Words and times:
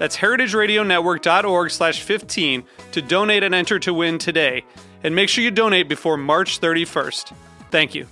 That's 0.00 0.16
heritageradionetwork.org 0.16 1.70
slash 1.70 2.00
15 2.02 2.64
to 2.92 3.02
donate 3.02 3.42
and 3.42 3.54
enter 3.54 3.78
to 3.80 3.92
win 3.92 4.16
today. 4.16 4.64
And 5.04 5.14
make 5.14 5.28
sure 5.28 5.44
you 5.44 5.50
donate 5.50 5.90
before 5.90 6.16
March 6.16 6.58
31st. 6.58 7.34
Thank 7.70 7.94
you. 7.94 8.06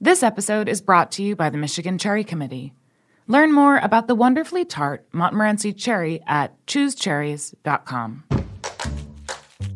This 0.00 0.22
episode 0.22 0.70
is 0.70 0.80
brought 0.80 1.12
to 1.12 1.22
you 1.22 1.36
by 1.36 1.50
the 1.50 1.58
Michigan 1.58 1.98
Cherry 1.98 2.24
Committee. 2.24 2.72
Learn 3.26 3.52
more 3.52 3.76
about 3.76 4.08
the 4.08 4.14
wonderfully 4.14 4.64
tart 4.64 5.06
Montmorency 5.12 5.74
cherry 5.74 6.22
at 6.26 6.64
choosecherries.com. 6.66 8.41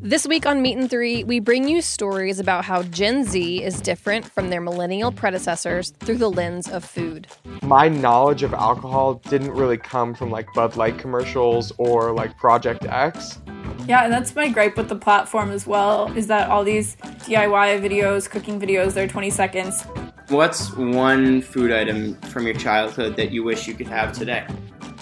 This 0.01 0.27
week 0.27 0.47
on 0.47 0.63
Meat 0.63 0.77
and 0.77 0.91
Three, 0.91 1.25
we 1.25 1.41
bring 1.41 1.67
you 1.69 1.81
stories 1.81 2.39
about 2.39 2.65
how 2.65 2.83
Gen 2.85 3.25
Z 3.25 3.63
is 3.63 3.81
different 3.81 4.25
from 4.25 4.51
their 4.51 4.61
millennial 4.61 5.11
predecessors 5.11 5.91
through 6.01 6.19
the 6.19 6.31
lens 6.31 6.69
of 6.69 6.85
food. 6.85 7.27
My 7.63 7.89
knowledge 7.89 8.43
of 8.43 8.55
alcohol 8.55 9.15
didn't 9.15 9.53
really 9.53 9.79
come 9.79 10.15
from 10.15 10.31
like 10.31 10.53
Bud 10.53 10.77
Light 10.77 10.99
commercials 10.99 11.73
or 11.79 12.13
like 12.13 12.37
Project 12.37 12.85
X. 12.85 13.41
Yeah, 13.89 14.05
and 14.05 14.13
that's 14.13 14.35
my 14.35 14.49
gripe 14.49 14.77
with 14.77 14.89
the 14.89 14.97
platform 14.97 15.51
as 15.51 15.67
well, 15.67 16.13
is 16.17 16.27
that 16.27 16.51
all 16.51 16.63
these 16.63 16.97
DIY 16.97 17.81
videos, 17.81 18.29
cooking 18.29 18.61
videos, 18.61 18.93
they're 18.93 19.09
20 19.09 19.31
seconds. 19.31 19.83
What's 20.29 20.73
one 20.75 21.41
food 21.41 21.73
item 21.73 22.15
from 22.23 22.45
your 22.45 22.55
childhood 22.55 23.17
that 23.17 23.31
you 23.31 23.45
wish 23.45 23.67
you 23.67 23.75
could 23.75 23.89
have 23.89 24.13
today? 24.13 24.47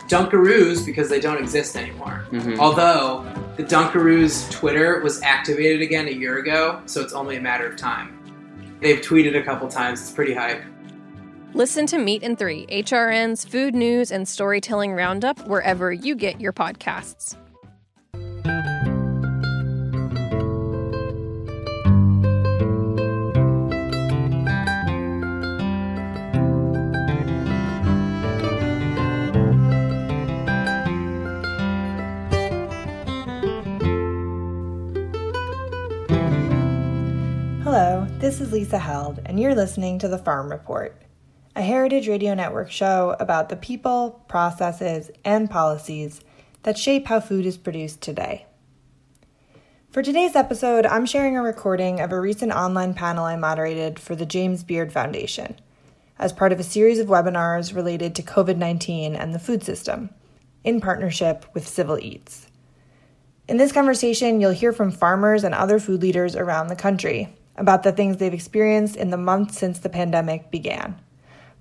Dunkaroos 0.08 0.84
because 0.84 1.08
they 1.08 1.20
don't 1.20 1.38
exist 1.38 1.76
anymore. 1.76 2.24
Mhm. 2.30 2.58
Although 2.58 3.24
the 3.56 3.62
Dunkaroos 3.62 4.50
Twitter 4.50 5.00
was 5.00 5.22
activated 5.22 5.80
again 5.82 6.08
a 6.08 6.12
year 6.12 6.38
ago, 6.38 6.80
so 6.86 7.00
it's 7.00 7.12
only 7.12 7.36
a 7.36 7.40
matter 7.40 7.66
of 7.66 7.76
time. 7.76 8.18
They've 8.80 9.00
tweeted 9.00 9.36
a 9.38 9.42
couple 9.42 9.68
times. 9.68 10.00
It's 10.02 10.10
pretty 10.10 10.34
hype. 10.34 10.62
Listen 11.54 11.86
to 11.86 11.98
Meat 11.98 12.22
and 12.24 12.38
Three, 12.38 12.66
HRN's 12.68 13.44
food 13.44 13.74
news 13.74 14.10
and 14.10 14.26
storytelling 14.26 14.92
roundup 14.92 15.46
wherever 15.46 15.92
you 15.92 16.16
get 16.16 16.40
your 16.40 16.52
podcasts. 16.52 17.36
Lisa 38.54 38.78
Held, 38.78 39.18
and 39.26 39.40
you're 39.40 39.52
listening 39.52 39.98
to 39.98 40.06
The 40.06 40.16
Farm 40.16 40.48
Report, 40.48 41.02
a 41.56 41.60
Heritage 41.60 42.06
Radio 42.06 42.34
Network 42.34 42.70
show 42.70 43.16
about 43.18 43.48
the 43.48 43.56
people, 43.56 44.24
processes, 44.28 45.10
and 45.24 45.50
policies 45.50 46.20
that 46.62 46.78
shape 46.78 47.08
how 47.08 47.18
food 47.18 47.46
is 47.46 47.56
produced 47.56 48.00
today. 48.00 48.46
For 49.90 50.04
today's 50.04 50.36
episode, 50.36 50.86
I'm 50.86 51.04
sharing 51.04 51.36
a 51.36 51.42
recording 51.42 51.98
of 51.98 52.12
a 52.12 52.20
recent 52.20 52.52
online 52.52 52.94
panel 52.94 53.24
I 53.24 53.34
moderated 53.34 53.98
for 53.98 54.14
the 54.14 54.24
James 54.24 54.62
Beard 54.62 54.92
Foundation 54.92 55.56
as 56.16 56.32
part 56.32 56.52
of 56.52 56.60
a 56.60 56.62
series 56.62 57.00
of 57.00 57.08
webinars 57.08 57.74
related 57.74 58.14
to 58.14 58.22
COVID 58.22 58.56
19 58.56 59.16
and 59.16 59.34
the 59.34 59.40
food 59.40 59.64
system, 59.64 60.10
in 60.62 60.80
partnership 60.80 61.44
with 61.54 61.66
Civil 61.66 61.98
Eats. 61.98 62.46
In 63.48 63.56
this 63.56 63.72
conversation, 63.72 64.40
you'll 64.40 64.52
hear 64.52 64.72
from 64.72 64.92
farmers 64.92 65.42
and 65.42 65.56
other 65.56 65.80
food 65.80 66.02
leaders 66.02 66.36
around 66.36 66.68
the 66.68 66.76
country 66.76 67.36
about 67.56 67.82
the 67.82 67.92
things 67.92 68.16
they've 68.16 68.34
experienced 68.34 68.96
in 68.96 69.10
the 69.10 69.16
months 69.16 69.58
since 69.58 69.78
the 69.78 69.88
pandemic 69.88 70.50
began. 70.50 71.00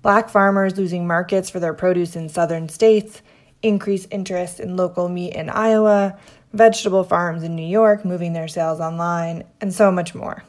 Black 0.02 0.28
farmers 0.28 0.76
losing 0.76 1.06
markets 1.06 1.48
for 1.48 1.60
their 1.60 1.74
produce 1.74 2.16
in 2.16 2.28
southern 2.28 2.68
states, 2.68 3.22
increased 3.62 4.08
interest 4.10 4.60
in 4.60 4.76
local 4.76 5.08
meat 5.08 5.34
in 5.34 5.48
Iowa, 5.48 6.18
vegetable 6.52 7.04
farms 7.04 7.42
in 7.42 7.56
New 7.56 7.66
York 7.66 8.04
moving 8.04 8.32
their 8.32 8.48
sales 8.48 8.80
online, 8.80 9.44
and 9.60 9.72
so 9.72 9.90
much 9.90 10.14
more. 10.14 10.44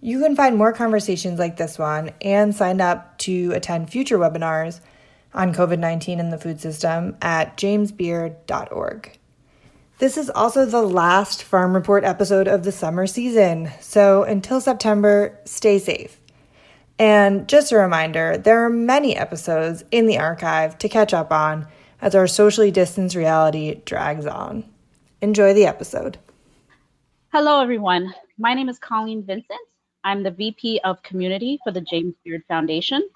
You 0.00 0.20
can 0.20 0.34
find 0.34 0.56
more 0.56 0.72
conversations 0.72 1.38
like 1.38 1.56
this 1.56 1.78
one 1.78 2.10
and 2.20 2.54
sign 2.54 2.80
up 2.80 3.18
to 3.18 3.52
attend 3.52 3.88
future 3.88 4.18
webinars 4.18 4.80
on 5.32 5.54
COVID 5.54 5.78
19 5.78 6.18
and 6.18 6.32
the 6.32 6.38
food 6.38 6.60
system 6.60 7.16
at 7.22 7.56
jamesbeard.org. 7.56 9.18
This 10.02 10.18
is 10.18 10.30
also 10.30 10.66
the 10.66 10.82
last 10.82 11.44
Farm 11.44 11.74
Report 11.74 12.02
episode 12.02 12.48
of 12.48 12.64
the 12.64 12.72
summer 12.72 13.06
season, 13.06 13.70
so 13.78 14.24
until 14.24 14.60
September, 14.60 15.38
stay 15.44 15.78
safe. 15.78 16.18
And 16.98 17.48
just 17.48 17.70
a 17.70 17.76
reminder 17.76 18.36
there 18.36 18.64
are 18.64 18.68
many 18.68 19.16
episodes 19.16 19.84
in 19.92 20.06
the 20.06 20.18
archive 20.18 20.76
to 20.78 20.88
catch 20.88 21.14
up 21.14 21.30
on 21.30 21.68
as 22.00 22.16
our 22.16 22.26
socially 22.26 22.72
distanced 22.72 23.14
reality 23.14 23.80
drags 23.84 24.26
on. 24.26 24.64
Enjoy 25.20 25.54
the 25.54 25.66
episode. 25.66 26.18
Hello, 27.32 27.60
everyone. 27.62 28.12
My 28.38 28.54
name 28.54 28.68
is 28.68 28.80
Colleen 28.80 29.22
Vincent. 29.22 29.60
I'm 30.02 30.24
the 30.24 30.32
VP 30.32 30.80
of 30.82 31.00
Community 31.04 31.60
for 31.62 31.70
the 31.70 31.80
James 31.80 32.14
Beard 32.24 32.42
Foundation. 32.48 33.08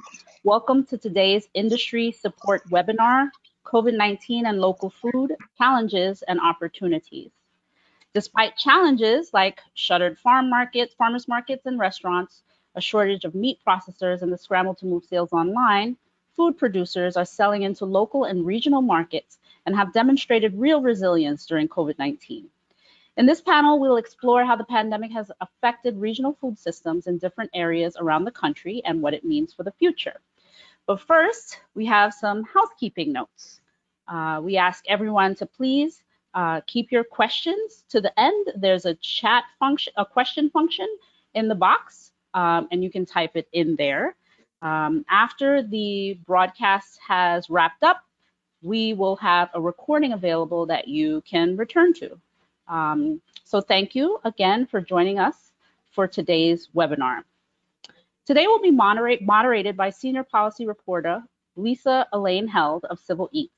Welcome 0.45 0.87
to 0.87 0.97
today's 0.97 1.49
industry 1.53 2.13
support 2.13 2.63
webinar 2.71 3.31
COVID 3.67 3.97
19 3.97 4.47
and 4.47 4.61
local 4.61 4.91
food 4.91 5.35
challenges 5.59 6.23
and 6.23 6.41
opportunities. 6.41 7.33
Despite 8.15 8.57
challenges 8.57 9.35
like 9.35 9.61
shuttered 9.75 10.19
farm 10.21 10.49
markets, 10.49 10.95
farmers 10.95 11.27
markets, 11.27 11.67
and 11.67 11.77
restaurants, 11.77 12.45
a 12.77 12.81
shortage 12.81 13.25
of 13.25 13.35
meat 13.35 13.59
processors, 13.67 14.23
and 14.23 14.33
the 14.33 14.39
scramble 14.39 14.77
to 14.77 14.87
move 14.87 15.05
sales 15.05 15.33
online, 15.33 15.97
food 16.37 16.57
producers 16.57 17.17
are 17.17 17.25
selling 17.25 17.63
into 17.63 17.85
local 17.85 18.25
and 18.25 18.47
regional 18.47 18.83
markets 18.83 19.39
and 19.67 19.75
have 19.75 19.93
demonstrated 19.93 20.55
real 20.57 20.81
resilience 20.81 21.45
during 21.45 21.69
COVID 21.69 21.99
19. 21.99 22.49
In 23.17 23.27
this 23.27 23.41
panel, 23.41 23.81
we'll 23.81 23.97
explore 23.97 24.45
how 24.45 24.55
the 24.55 24.65
pandemic 24.65 25.11
has 25.11 25.33
affected 25.41 25.97
regional 25.99 26.35
food 26.35 26.57
systems 26.57 27.09
in 27.09 27.19
different 27.19 27.51
areas 27.53 27.97
around 27.99 28.25
the 28.25 28.31
country 28.31 28.81
and 28.85 29.03
what 29.03 29.15
it 29.15 29.25
means 29.25 29.53
for 29.53 29.65
the 29.65 29.73
future. 29.73 30.21
But 30.87 31.01
first, 31.01 31.59
we 31.75 31.87
have 31.87 32.15
some 32.15 32.45
housekeeping 32.45 33.13
notes. 33.13 33.61
Uh, 34.07 34.41
we 34.43 34.57
ask 34.57 34.85
everyone 34.89 35.35
to 35.37 35.47
please 35.47 36.03
uh, 36.35 36.61
keep 36.67 36.93
your 36.93 37.03
questions 37.03 37.85
to 37.89 38.01
the 38.01 38.19
end. 38.19 38.53
There's 38.57 38.85
a 38.85 38.95
chat 38.95 39.45
function, 39.59 39.93
a 39.97 40.05
question 40.05 40.49
function 40.51 40.87
in 41.35 41.49
the 41.49 41.55
box, 41.55 42.13
um, 42.35 42.69
and 42.71 42.85
you 42.85 42.91
can 42.91 43.05
type 43.05 43.33
it 43.35 43.49
in 43.53 43.75
there. 43.77 44.15
Um, 44.63 45.05
after 45.11 45.63
the 45.63 46.19
broadcast 46.27 46.99
has 47.07 47.51
wrapped 47.51 47.83
up, 47.83 48.05
we 48.63 48.95
will 48.95 49.17
have 49.17 49.51
a 49.55 49.61
recording 49.61 50.13
available 50.13 50.67
that 50.67 50.89
you 50.89 51.23
can 51.23 51.57
return 51.57 51.95
to. 51.95 52.19
Um, 52.69 53.21
so 53.45 53.61
thank 53.61 53.95
you 53.95 54.19
again 54.25 54.67
for 54.67 54.81
joining 54.81 55.19
us 55.19 55.53
for 55.93 56.07
today's 56.07 56.69
webinar. 56.75 57.23
Today 58.27 58.49
will 58.49 58.61
be 58.61 58.73
moderate, 58.73 59.23
moderated 59.23 59.77
by 59.77 59.91
Senior 59.91 60.25
Policy 60.25 60.67
Reporter 60.67 61.23
Lisa 61.55 62.09
Elaine 62.13 62.49
Held 62.49 62.85
of 62.87 62.99
Civil 62.99 63.29
Eats. 63.31 63.55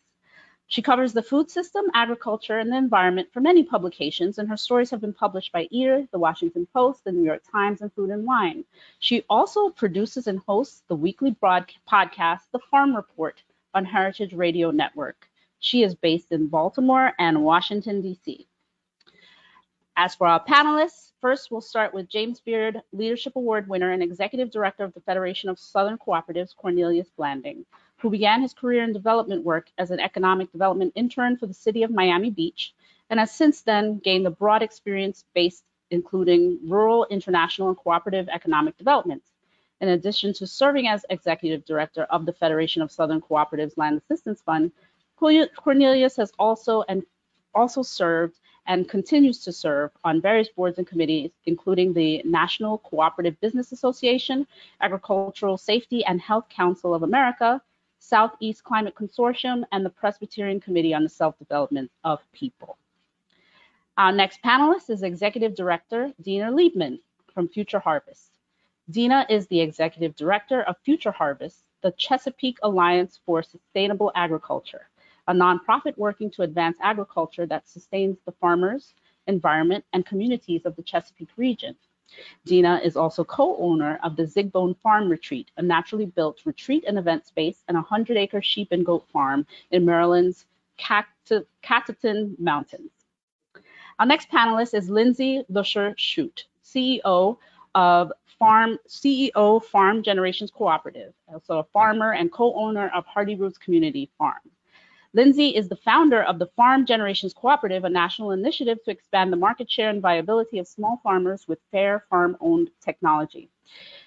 She 0.66 0.82
covers 0.82 1.14
the 1.14 1.22
food 1.22 1.50
system, 1.50 1.86
agriculture, 1.94 2.58
and 2.58 2.70
the 2.70 2.76
environment 2.76 3.32
for 3.32 3.40
many 3.40 3.64
publications, 3.64 4.36
and 4.36 4.46
her 4.46 4.58
stories 4.58 4.90
have 4.90 5.00
been 5.00 5.14
published 5.14 5.52
by 5.52 5.68
Eater, 5.70 6.06
The 6.12 6.18
Washington 6.18 6.68
Post, 6.74 7.04
The 7.04 7.12
New 7.12 7.24
York 7.24 7.40
Times, 7.50 7.80
and 7.80 7.90
Food 7.94 8.10
and 8.10 8.26
Wine. 8.26 8.62
She 8.98 9.24
also 9.30 9.70
produces 9.70 10.26
and 10.26 10.40
hosts 10.40 10.82
the 10.86 10.96
weekly 10.96 11.30
broad 11.30 11.72
podcast, 11.90 12.42
The 12.52 12.60
Farm 12.70 12.94
Report, 12.94 13.42
on 13.72 13.86
Heritage 13.86 14.34
Radio 14.34 14.70
Network. 14.70 15.30
She 15.60 15.82
is 15.82 15.94
based 15.94 16.30
in 16.30 16.48
Baltimore 16.48 17.14
and 17.18 17.42
Washington, 17.42 18.02
D.C. 18.02 18.46
As 19.96 20.14
for 20.14 20.26
our 20.26 20.44
panelists, 20.44 21.07
first 21.20 21.50
we'll 21.50 21.60
start 21.60 21.92
with 21.92 22.08
James 22.08 22.40
Beard 22.40 22.80
Leadership 22.92 23.36
Award 23.36 23.68
winner 23.68 23.90
and 23.90 24.02
Executive 24.02 24.50
Director 24.50 24.84
of 24.84 24.94
the 24.94 25.00
Federation 25.00 25.48
of 25.48 25.58
Southern 25.58 25.98
Cooperatives, 25.98 26.54
Cornelius 26.56 27.08
Blanding, 27.16 27.64
who 27.96 28.10
began 28.10 28.40
his 28.40 28.54
career 28.54 28.84
in 28.84 28.92
development 28.92 29.44
work 29.44 29.70
as 29.78 29.90
an 29.90 30.00
economic 30.00 30.52
development 30.52 30.92
intern 30.94 31.36
for 31.36 31.46
the 31.46 31.54
city 31.54 31.82
of 31.82 31.90
Miami 31.90 32.30
Beach, 32.30 32.72
and 33.10 33.18
has 33.18 33.32
since 33.32 33.62
then 33.62 33.98
gained 33.98 34.26
a 34.26 34.30
broad 34.30 34.62
experience 34.62 35.24
based 35.34 35.64
including 35.90 36.58
rural, 36.64 37.06
international, 37.10 37.68
and 37.68 37.76
cooperative 37.76 38.28
economic 38.28 38.76
development. 38.76 39.22
In 39.80 39.88
addition 39.88 40.32
to 40.34 40.46
serving 40.46 40.88
as 40.88 41.06
executive 41.08 41.64
director 41.64 42.02
of 42.04 42.26
the 42.26 42.32
Federation 42.32 42.82
of 42.82 42.92
Southern 42.92 43.20
Cooperatives 43.20 43.78
Land 43.78 44.00
Assistance 44.02 44.42
Fund, 44.42 44.72
Cornelius 45.16 46.16
has 46.16 46.32
also 46.38 46.84
and 46.88 47.02
also 47.54 47.82
served 47.82 48.38
and 48.68 48.88
continues 48.88 49.38
to 49.40 49.50
serve 49.50 49.90
on 50.04 50.20
various 50.20 50.48
boards 50.50 50.78
and 50.78 50.86
committees, 50.86 51.30
including 51.46 51.92
the 51.92 52.22
National 52.24 52.78
Cooperative 52.78 53.40
Business 53.40 53.72
Association, 53.72 54.46
Agricultural 54.82 55.56
Safety 55.56 56.04
and 56.04 56.20
Health 56.20 56.48
Council 56.50 56.94
of 56.94 57.02
America, 57.02 57.60
Southeast 57.98 58.62
Climate 58.62 58.94
Consortium, 58.94 59.64
and 59.72 59.84
the 59.84 59.90
Presbyterian 59.90 60.60
Committee 60.60 60.94
on 60.94 61.02
the 61.02 61.08
Self-Development 61.08 61.90
of 62.04 62.20
People. 62.32 62.76
Our 63.96 64.12
next 64.12 64.40
panelist 64.42 64.90
is 64.90 65.02
Executive 65.02 65.56
Director 65.56 66.12
Dena 66.22 66.52
Leibman 66.52 67.00
from 67.34 67.48
Future 67.48 67.80
Harvest. 67.80 68.30
Dena 68.90 69.26
is 69.28 69.46
the 69.46 69.60
Executive 69.60 70.14
Director 70.14 70.62
of 70.62 70.76
Future 70.84 71.10
Harvest, 71.10 71.64
the 71.82 71.92
Chesapeake 71.92 72.58
Alliance 72.62 73.18
for 73.24 73.42
Sustainable 73.42 74.12
Agriculture, 74.14 74.88
a 75.28 75.32
nonprofit 75.32 75.96
working 75.96 76.30
to 76.32 76.42
advance 76.42 76.76
agriculture 76.82 77.46
that 77.46 77.68
sustains 77.68 78.18
the 78.24 78.32
farmers, 78.32 78.94
environment, 79.26 79.84
and 79.92 80.04
communities 80.06 80.64
of 80.64 80.74
the 80.74 80.82
Chesapeake 80.82 81.28
region. 81.36 81.76
Dena 82.46 82.80
is 82.82 82.96
also 82.96 83.22
co-owner 83.22 84.00
of 84.02 84.16
the 84.16 84.22
Zigbone 84.22 84.74
Farm 84.80 85.10
Retreat, 85.10 85.50
a 85.58 85.62
naturally 85.62 86.06
built 86.06 86.40
retreat 86.46 86.84
and 86.88 86.98
event 86.98 87.26
space 87.26 87.62
and 87.68 87.76
a 87.76 87.82
100-acre 87.82 88.40
sheep 88.40 88.68
and 88.72 88.86
goat 88.86 89.06
farm 89.12 89.46
in 89.70 89.84
Maryland's 89.84 90.46
Catoctin 90.78 92.34
Mountains. 92.38 92.90
Our 93.98 94.06
next 94.06 94.30
panelist 94.30 94.72
is 94.72 94.88
Lindsey 94.88 95.44
Lusher 95.50 95.92
Shute, 95.98 96.46
CEO 96.64 97.36
of 97.74 98.12
Farm 98.38 98.78
CEO 98.88 99.62
Farm 99.62 100.02
Generations 100.02 100.50
Cooperative, 100.50 101.12
also 101.30 101.58
a 101.58 101.64
farmer 101.64 102.14
and 102.14 102.32
co-owner 102.32 102.90
of 102.94 103.04
Hearty 103.04 103.34
Roots 103.34 103.58
Community 103.58 104.10
Farm. 104.16 104.40
Lindsey 105.14 105.56
is 105.56 105.70
the 105.70 105.76
founder 105.76 106.22
of 106.22 106.38
the 106.38 106.48
Farm 106.48 106.84
Generations 106.84 107.32
Cooperative, 107.32 107.84
a 107.84 107.88
national 107.88 108.32
initiative 108.32 108.76
to 108.84 108.90
expand 108.90 109.32
the 109.32 109.38
market 109.38 109.70
share 109.70 109.88
and 109.88 110.02
viability 110.02 110.58
of 110.58 110.68
small 110.68 111.00
farmers 111.02 111.48
with 111.48 111.58
fair 111.70 112.04
farm-owned 112.10 112.70
technology. 112.84 113.48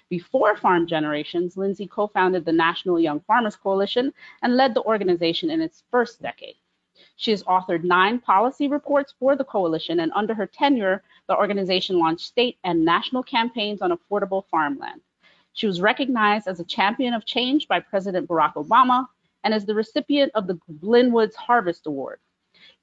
Before 0.08 0.56
Farm 0.56 0.86
Generations, 0.86 1.56
Lindsey 1.56 1.88
co-founded 1.88 2.44
the 2.44 2.52
National 2.52 3.00
Young 3.00 3.18
Farmers 3.18 3.56
Coalition 3.56 4.12
and 4.42 4.56
led 4.56 4.74
the 4.74 4.82
organization 4.82 5.50
in 5.50 5.60
its 5.60 5.82
first 5.90 6.22
decade. 6.22 6.54
She 7.16 7.32
has 7.32 7.42
authored 7.44 7.82
nine 7.82 8.20
policy 8.20 8.68
reports 8.68 9.12
for 9.18 9.34
the 9.34 9.44
coalition, 9.44 9.98
and 9.98 10.12
under 10.14 10.34
her 10.34 10.46
tenure, 10.46 11.02
the 11.26 11.36
organization 11.36 11.98
launched 11.98 12.26
state 12.26 12.58
and 12.62 12.84
national 12.84 13.24
campaigns 13.24 13.82
on 13.82 13.90
affordable 13.90 14.44
farmland. 14.52 15.00
She 15.52 15.66
was 15.66 15.80
recognized 15.80 16.46
as 16.46 16.60
a 16.60 16.64
champion 16.64 17.12
of 17.12 17.24
change 17.24 17.66
by 17.66 17.80
President 17.80 18.28
Barack 18.28 18.54
Obama 18.54 19.08
and 19.44 19.54
is 19.54 19.64
the 19.66 19.74
recipient 19.74 20.32
of 20.34 20.46
the 20.46 20.58
Glynwood's 20.80 21.36
Harvest 21.36 21.86
Award. 21.86 22.20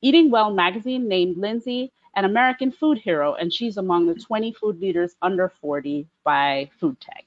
Eating 0.01 0.29
Well 0.31 0.51
magazine 0.51 1.07
named 1.07 1.38
Lindsey 1.38 1.91
an 2.15 2.25
American 2.25 2.71
food 2.71 2.97
hero, 2.97 3.35
and 3.35 3.53
she's 3.53 3.77
among 3.77 4.07
the 4.07 4.15
20 4.15 4.53
food 4.53 4.79
leaders 4.79 5.15
under 5.21 5.51
40 5.61 6.07
by 6.23 6.69
Food 6.79 7.00
Tank. 7.00 7.25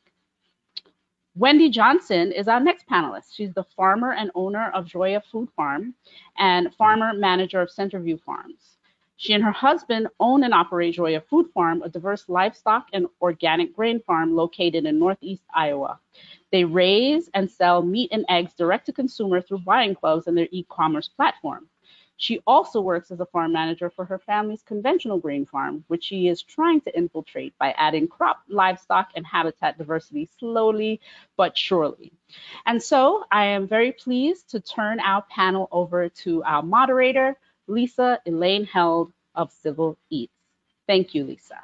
Wendy 1.34 1.70
Johnson 1.70 2.30
is 2.30 2.46
our 2.46 2.60
next 2.60 2.86
panelist. 2.86 3.34
She's 3.34 3.54
the 3.54 3.64
farmer 3.64 4.12
and 4.12 4.30
owner 4.34 4.70
of 4.74 4.84
Jóia 4.84 5.22
Food 5.24 5.48
Farm 5.56 5.94
and 6.36 6.74
farmer 6.74 7.14
manager 7.14 7.62
of 7.62 7.70
Center 7.70 8.00
View 8.00 8.18
Farms. 8.18 8.76
She 9.16 9.32
and 9.32 9.42
her 9.42 9.52
husband 9.52 10.08
own 10.20 10.44
and 10.44 10.52
operate 10.52 10.96
Jóia 10.96 11.24
Food 11.24 11.46
Farm, 11.54 11.80
a 11.82 11.88
diverse 11.88 12.28
livestock 12.28 12.88
and 12.92 13.06
organic 13.22 13.74
grain 13.74 14.00
farm 14.00 14.36
located 14.36 14.84
in 14.84 14.98
Northeast 14.98 15.44
Iowa. 15.54 16.00
They 16.52 16.64
raise 16.64 17.28
and 17.34 17.50
sell 17.50 17.82
meat 17.82 18.10
and 18.12 18.26
eggs 18.28 18.54
direct 18.54 18.86
to 18.86 18.92
consumer 18.92 19.40
through 19.40 19.60
buying 19.60 19.94
clubs 19.94 20.26
and 20.26 20.36
their 20.36 20.48
e-commerce 20.52 21.08
platform. 21.08 21.68
She 22.18 22.40
also 22.46 22.80
works 22.80 23.10
as 23.10 23.18
a 23.18 23.26
farm 23.26 23.52
manager 23.52 23.90
for 23.90 24.04
her 24.04 24.18
family's 24.18 24.62
conventional 24.62 25.18
grain 25.18 25.44
farm, 25.44 25.82
which 25.88 26.04
she 26.04 26.28
is 26.28 26.42
trying 26.42 26.80
to 26.82 26.96
infiltrate 26.96 27.56
by 27.58 27.72
adding 27.72 28.06
crop, 28.06 28.42
livestock, 28.48 29.08
and 29.16 29.26
habitat 29.26 29.76
diversity 29.76 30.28
slowly 30.38 31.00
but 31.36 31.58
surely. 31.58 32.12
And 32.66 32.80
so 32.80 33.24
I 33.32 33.46
am 33.46 33.66
very 33.66 33.90
pleased 33.90 34.50
to 34.50 34.60
turn 34.60 35.00
our 35.00 35.22
panel 35.22 35.68
over 35.72 36.08
to 36.10 36.44
our 36.44 36.62
moderator, 36.62 37.36
Lisa 37.66 38.20
Elaine 38.24 38.66
Held 38.66 39.12
of 39.34 39.50
Civil 39.50 39.98
Eats. 40.10 40.32
Thank 40.86 41.14
you, 41.14 41.24
Lisa. 41.24 41.58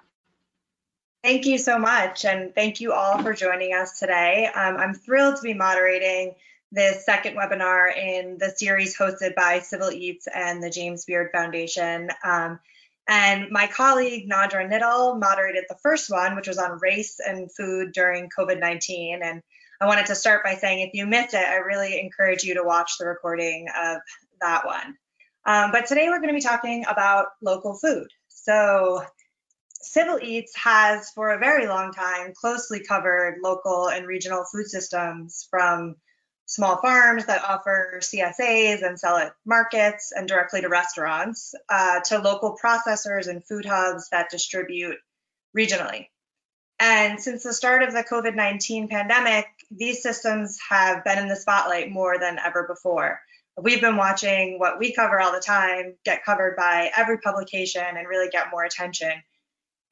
Thank 1.25 1.47
you 1.47 1.59
so 1.59 1.79
much, 1.79 2.25
and 2.25 2.55
thank 2.55 2.81
you 2.81 2.93
all 2.93 3.21
for 3.21 3.35
joining 3.35 3.75
us 3.75 3.99
today. 3.99 4.47
Um, 4.55 4.77
I'm 4.77 4.95
thrilled 4.95 5.37
to 5.37 5.43
be 5.43 5.53
moderating 5.53 6.37
this 6.71 7.05
second 7.05 7.37
webinar 7.37 7.95
in 7.97 8.39
the 8.39 8.51
series 8.51 8.97
hosted 8.97 9.35
by 9.35 9.59
Civil 9.59 9.91
Eats 9.91 10.29
and 10.33 10.63
the 10.63 10.71
James 10.71 11.05
Beard 11.07 11.31
Foundation. 11.33 12.11
Um, 12.23 12.61
and 13.09 13.51
my 13.51 13.67
colleague 13.67 14.31
Nadra 14.31 14.71
Nittle 14.71 15.19
moderated 15.19 15.65
the 15.69 15.79
first 15.83 16.09
one, 16.09 16.37
which 16.37 16.47
was 16.47 16.59
on 16.59 16.79
race 16.81 17.19
and 17.27 17.51
food 17.53 17.93
during 17.93 18.29
COVID-19. 18.29 19.19
And 19.23 19.43
I 19.81 19.87
wanted 19.87 20.07
to 20.07 20.15
start 20.15 20.45
by 20.45 20.55
saying 20.55 20.87
if 20.87 20.95
you 20.95 21.05
missed 21.05 21.35
it, 21.35 21.45
I 21.45 21.57
really 21.57 21.99
encourage 22.01 22.45
you 22.45 22.55
to 22.55 22.63
watch 22.63 22.93
the 22.99 23.07
recording 23.07 23.67
of 23.77 23.99
that 24.41 24.65
one. 24.67 24.97
Um, 25.45 25.73
but 25.73 25.87
today 25.87 26.09
we're 26.09 26.21
going 26.21 26.29
to 26.29 26.35
be 26.35 26.41
talking 26.41 26.85
about 26.87 27.29
local 27.43 27.75
food. 27.75 28.09
So 28.29 29.03
Civil 29.81 30.19
Eats 30.21 30.55
has 30.57 31.11
for 31.11 31.31
a 31.31 31.39
very 31.39 31.67
long 31.67 31.93
time 31.93 32.33
closely 32.35 32.81
covered 32.81 33.39
local 33.43 33.89
and 33.89 34.07
regional 34.07 34.45
food 34.45 34.67
systems 34.67 35.47
from 35.51 35.97
small 36.47 36.79
farms 36.79 37.27
that 37.27 37.45
offer 37.45 38.01
CSAs 38.03 38.83
and 38.83 38.99
sell 38.99 39.17
at 39.17 39.35
markets 39.45 40.13
and 40.17 40.27
directly 40.27 40.63
to 40.63 40.69
restaurants, 40.69 41.55
uh, 41.69 42.01
to 42.01 42.19
local 42.19 42.57
processors 42.63 43.29
and 43.29 43.47
food 43.47 43.67
hubs 43.67 44.09
that 44.11 44.31
distribute 44.31 44.97
regionally. 45.57 46.09
And 46.81 47.21
since 47.21 47.43
the 47.43 47.53
start 47.53 47.83
of 47.83 47.93
the 47.93 48.05
COVID 48.05 48.35
19 48.35 48.89
pandemic, 48.89 49.47
these 49.71 50.03
systems 50.03 50.59
have 50.71 51.05
been 51.05 51.19
in 51.19 51.29
the 51.29 51.37
spotlight 51.37 51.91
more 51.91 52.19
than 52.19 52.39
ever 52.39 52.67
before. 52.67 53.21
We've 53.61 53.81
been 53.81 53.97
watching 53.97 54.59
what 54.59 54.79
we 54.79 54.95
cover 54.95 55.21
all 55.21 55.33
the 55.33 55.41
time 55.41 55.97
get 56.05 56.25
covered 56.25 56.57
by 56.57 56.91
every 56.97 57.19
publication 57.19 57.83
and 57.83 58.09
really 58.09 58.29
get 58.29 58.51
more 58.53 58.65
attention. 58.65 59.13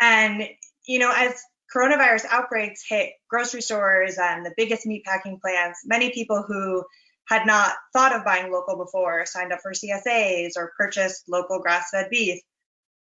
And, 0.00 0.48
you 0.86 0.98
know, 0.98 1.12
as 1.14 1.40
coronavirus 1.74 2.26
outbreaks 2.30 2.84
hit 2.88 3.10
grocery 3.28 3.62
stores 3.62 4.18
and 4.18 4.44
the 4.44 4.54
biggest 4.56 4.86
meatpacking 4.86 5.40
plants, 5.40 5.80
many 5.84 6.10
people 6.10 6.44
who 6.46 6.84
had 7.28 7.46
not 7.46 7.74
thought 7.92 8.14
of 8.14 8.24
buying 8.24 8.52
local 8.52 8.76
before 8.76 9.26
signed 9.26 9.52
up 9.52 9.60
for 9.60 9.72
CSAs 9.72 10.52
or 10.56 10.72
purchased 10.76 11.28
local 11.28 11.58
grass 11.60 11.90
fed 11.90 12.08
beef. 12.10 12.40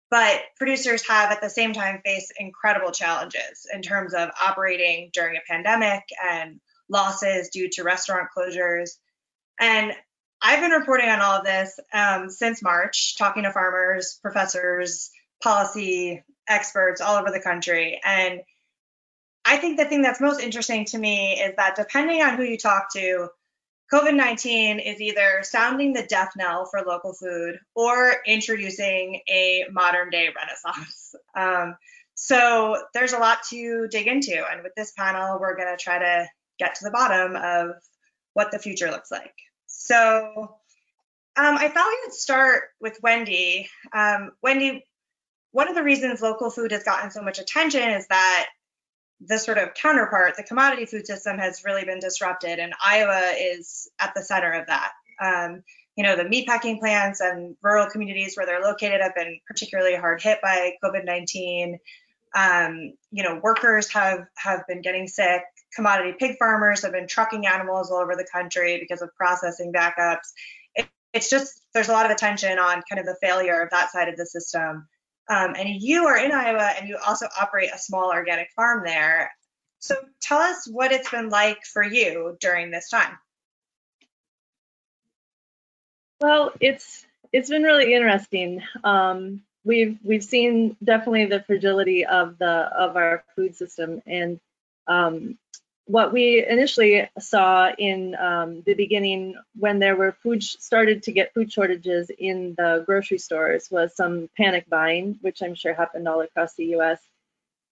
But 0.09 0.41
producers 0.57 1.07
have 1.07 1.31
at 1.31 1.41
the 1.41 1.49
same 1.49 1.73
time 1.73 2.01
faced 2.03 2.33
incredible 2.39 2.91
challenges 2.91 3.67
in 3.73 3.81
terms 3.81 4.13
of 4.13 4.29
operating 4.41 5.09
during 5.13 5.35
a 5.35 5.51
pandemic 5.51 6.03
and 6.23 6.59
losses 6.89 7.49
due 7.49 7.69
to 7.73 7.83
restaurant 7.83 8.29
closures. 8.35 8.91
And 9.59 9.93
I've 10.41 10.59
been 10.59 10.71
reporting 10.71 11.09
on 11.09 11.21
all 11.21 11.39
of 11.39 11.45
this 11.45 11.79
um, 11.93 12.29
since 12.29 12.61
March, 12.61 13.17
talking 13.17 13.43
to 13.43 13.51
farmers, 13.51 14.19
professors, 14.21 15.09
policy 15.41 16.23
experts 16.47 17.01
all 17.01 17.17
over 17.17 17.31
the 17.31 17.39
country. 17.39 17.99
And 18.03 18.41
I 19.43 19.57
think 19.57 19.77
the 19.77 19.85
thing 19.85 20.01
that's 20.01 20.21
most 20.21 20.41
interesting 20.41 20.85
to 20.85 20.97
me 20.97 21.39
is 21.39 21.55
that 21.57 21.75
depending 21.75 22.21
on 22.21 22.35
who 22.37 22.43
you 22.43 22.57
talk 22.57 22.91
to, 22.93 23.29
COVID 23.93 24.15
19 24.15 24.79
is 24.79 24.99
either 24.99 25.41
sounding 25.43 25.93
the 25.93 26.03
death 26.03 26.31
knell 26.35 26.65
for 26.65 26.81
local 26.81 27.13
food 27.13 27.59
or 27.75 28.15
introducing 28.25 29.21
a 29.29 29.65
modern 29.71 30.09
day 30.09 30.29
renaissance. 30.35 31.15
Um, 31.37 31.75
so 32.15 32.81
there's 32.93 33.11
a 33.11 33.19
lot 33.19 33.43
to 33.49 33.89
dig 33.89 34.07
into. 34.07 34.41
And 34.49 34.63
with 34.63 34.73
this 34.75 34.93
panel, 34.93 35.37
we're 35.37 35.57
going 35.57 35.67
to 35.67 35.83
try 35.83 35.99
to 35.99 36.27
get 36.57 36.75
to 36.75 36.85
the 36.85 36.91
bottom 36.91 37.35
of 37.35 37.75
what 38.33 38.51
the 38.51 38.59
future 38.59 38.89
looks 38.89 39.11
like. 39.11 39.33
So 39.67 40.55
um, 41.37 41.57
I 41.57 41.67
thought 41.67 41.87
we 41.89 41.99
would 42.05 42.13
start 42.13 42.63
with 42.79 42.99
Wendy. 43.03 43.69
Um, 43.91 44.31
Wendy, 44.41 44.85
one 45.55 45.69
of 45.69 45.75
the 45.75 45.83
reasons 45.83 46.21
local 46.21 46.49
food 46.49 46.73
has 46.73 46.83
gotten 46.83 47.09
so 47.09 47.21
much 47.21 47.39
attention 47.39 47.89
is 47.91 48.05
that 48.07 48.47
the 49.21 49.39
sort 49.39 49.57
of 49.57 49.73
counterpart, 49.73 50.35
the 50.35 50.43
commodity 50.43 50.85
food 50.85 51.07
system 51.07 51.37
has 51.37 51.63
really 51.63 51.85
been 51.85 51.99
disrupted, 51.99 52.59
and 52.59 52.73
Iowa 52.85 53.31
is 53.39 53.89
at 53.97 54.13
the 54.13 54.21
center 54.21 54.51
of 54.51 54.67
that. 54.67 54.91
Um, 55.23 55.63
you 55.95 56.03
know, 56.03 56.17
the 56.17 56.23
meatpacking 56.23 56.79
plants 56.79 57.21
and 57.21 57.55
rural 57.63 57.89
communities 57.89 58.35
where 58.35 58.45
they're 58.45 58.59
located 58.59 58.99
have 58.99 59.15
been 59.15 59.39
particularly 59.47 59.95
hard 59.95 60.21
hit 60.21 60.39
by 60.41 60.73
COVID-19. 60.83 61.77
Um, 62.35 62.91
you 63.11 63.23
know, 63.23 63.39
workers 63.41 63.89
have 63.93 64.25
have 64.35 64.67
been 64.67 64.81
getting 64.81 65.07
sick. 65.07 65.41
Commodity 65.73 66.17
pig 66.19 66.35
farmers 66.37 66.81
have 66.81 66.91
been 66.91 67.07
trucking 67.07 67.47
animals 67.47 67.91
all 67.91 67.99
over 67.99 68.17
the 68.17 68.27
country 68.29 68.77
because 68.77 69.01
of 69.01 69.15
processing 69.15 69.71
backups. 69.71 70.33
It, 70.75 70.89
it's 71.13 71.29
just 71.29 71.61
there's 71.73 71.87
a 71.87 71.93
lot 71.93 72.05
of 72.05 72.11
attention 72.11 72.59
on 72.59 72.83
kind 72.89 72.99
of 72.99 73.05
the 73.05 73.15
failure 73.21 73.61
of 73.61 73.69
that 73.69 73.93
side 73.93 74.09
of 74.09 74.17
the 74.17 74.25
system. 74.25 74.89
Um, 75.27 75.55
and 75.57 75.69
you 75.81 76.05
are 76.05 76.17
in 76.17 76.31
Iowa, 76.31 76.73
and 76.77 76.87
you 76.87 76.97
also 77.05 77.27
operate 77.39 77.71
a 77.73 77.79
small 77.79 78.11
organic 78.11 78.49
farm 78.55 78.83
there. 78.85 79.31
So 79.79 79.95
tell 80.21 80.39
us 80.39 80.67
what 80.67 80.91
it's 80.91 81.09
been 81.09 81.29
like 81.29 81.63
for 81.63 81.83
you 81.83 82.37
during 82.39 82.71
this 82.71 82.89
time. 82.89 83.17
Well, 86.21 86.53
it's 86.59 87.05
it's 87.33 87.49
been 87.49 87.63
really 87.63 87.93
interesting. 87.93 88.61
Um, 88.83 89.41
we've 89.63 89.97
we've 90.03 90.23
seen 90.23 90.77
definitely 90.83 91.25
the 91.25 91.43
fragility 91.43 92.05
of 92.05 92.37
the 92.37 92.47
of 92.47 92.95
our 92.95 93.23
food 93.35 93.55
system, 93.55 94.01
and 94.05 94.39
um, 94.87 95.37
what 95.85 96.11
we 96.11 96.45
initially 96.45 97.07
saw 97.19 97.71
in 97.77 98.15
um, 98.15 98.63
the 98.65 98.73
beginning 98.73 99.35
when 99.57 99.79
there 99.79 99.95
were 99.95 100.17
food 100.23 100.41
started 100.43 101.03
to 101.03 101.11
get 101.11 101.33
food 101.33 101.51
shortages 101.51 102.09
in 102.17 102.55
the 102.57 102.83
grocery 102.85 103.19
stores 103.19 103.69
was 103.69 103.95
some 103.95 104.27
panic 104.35 104.67
buying, 104.67 105.17
which 105.21 105.43
I'm 105.43 105.53
sure 105.53 105.73
happened 105.73 106.07
all 106.07 106.21
across 106.21 106.55
the 106.55 106.65
U.S. 106.77 106.99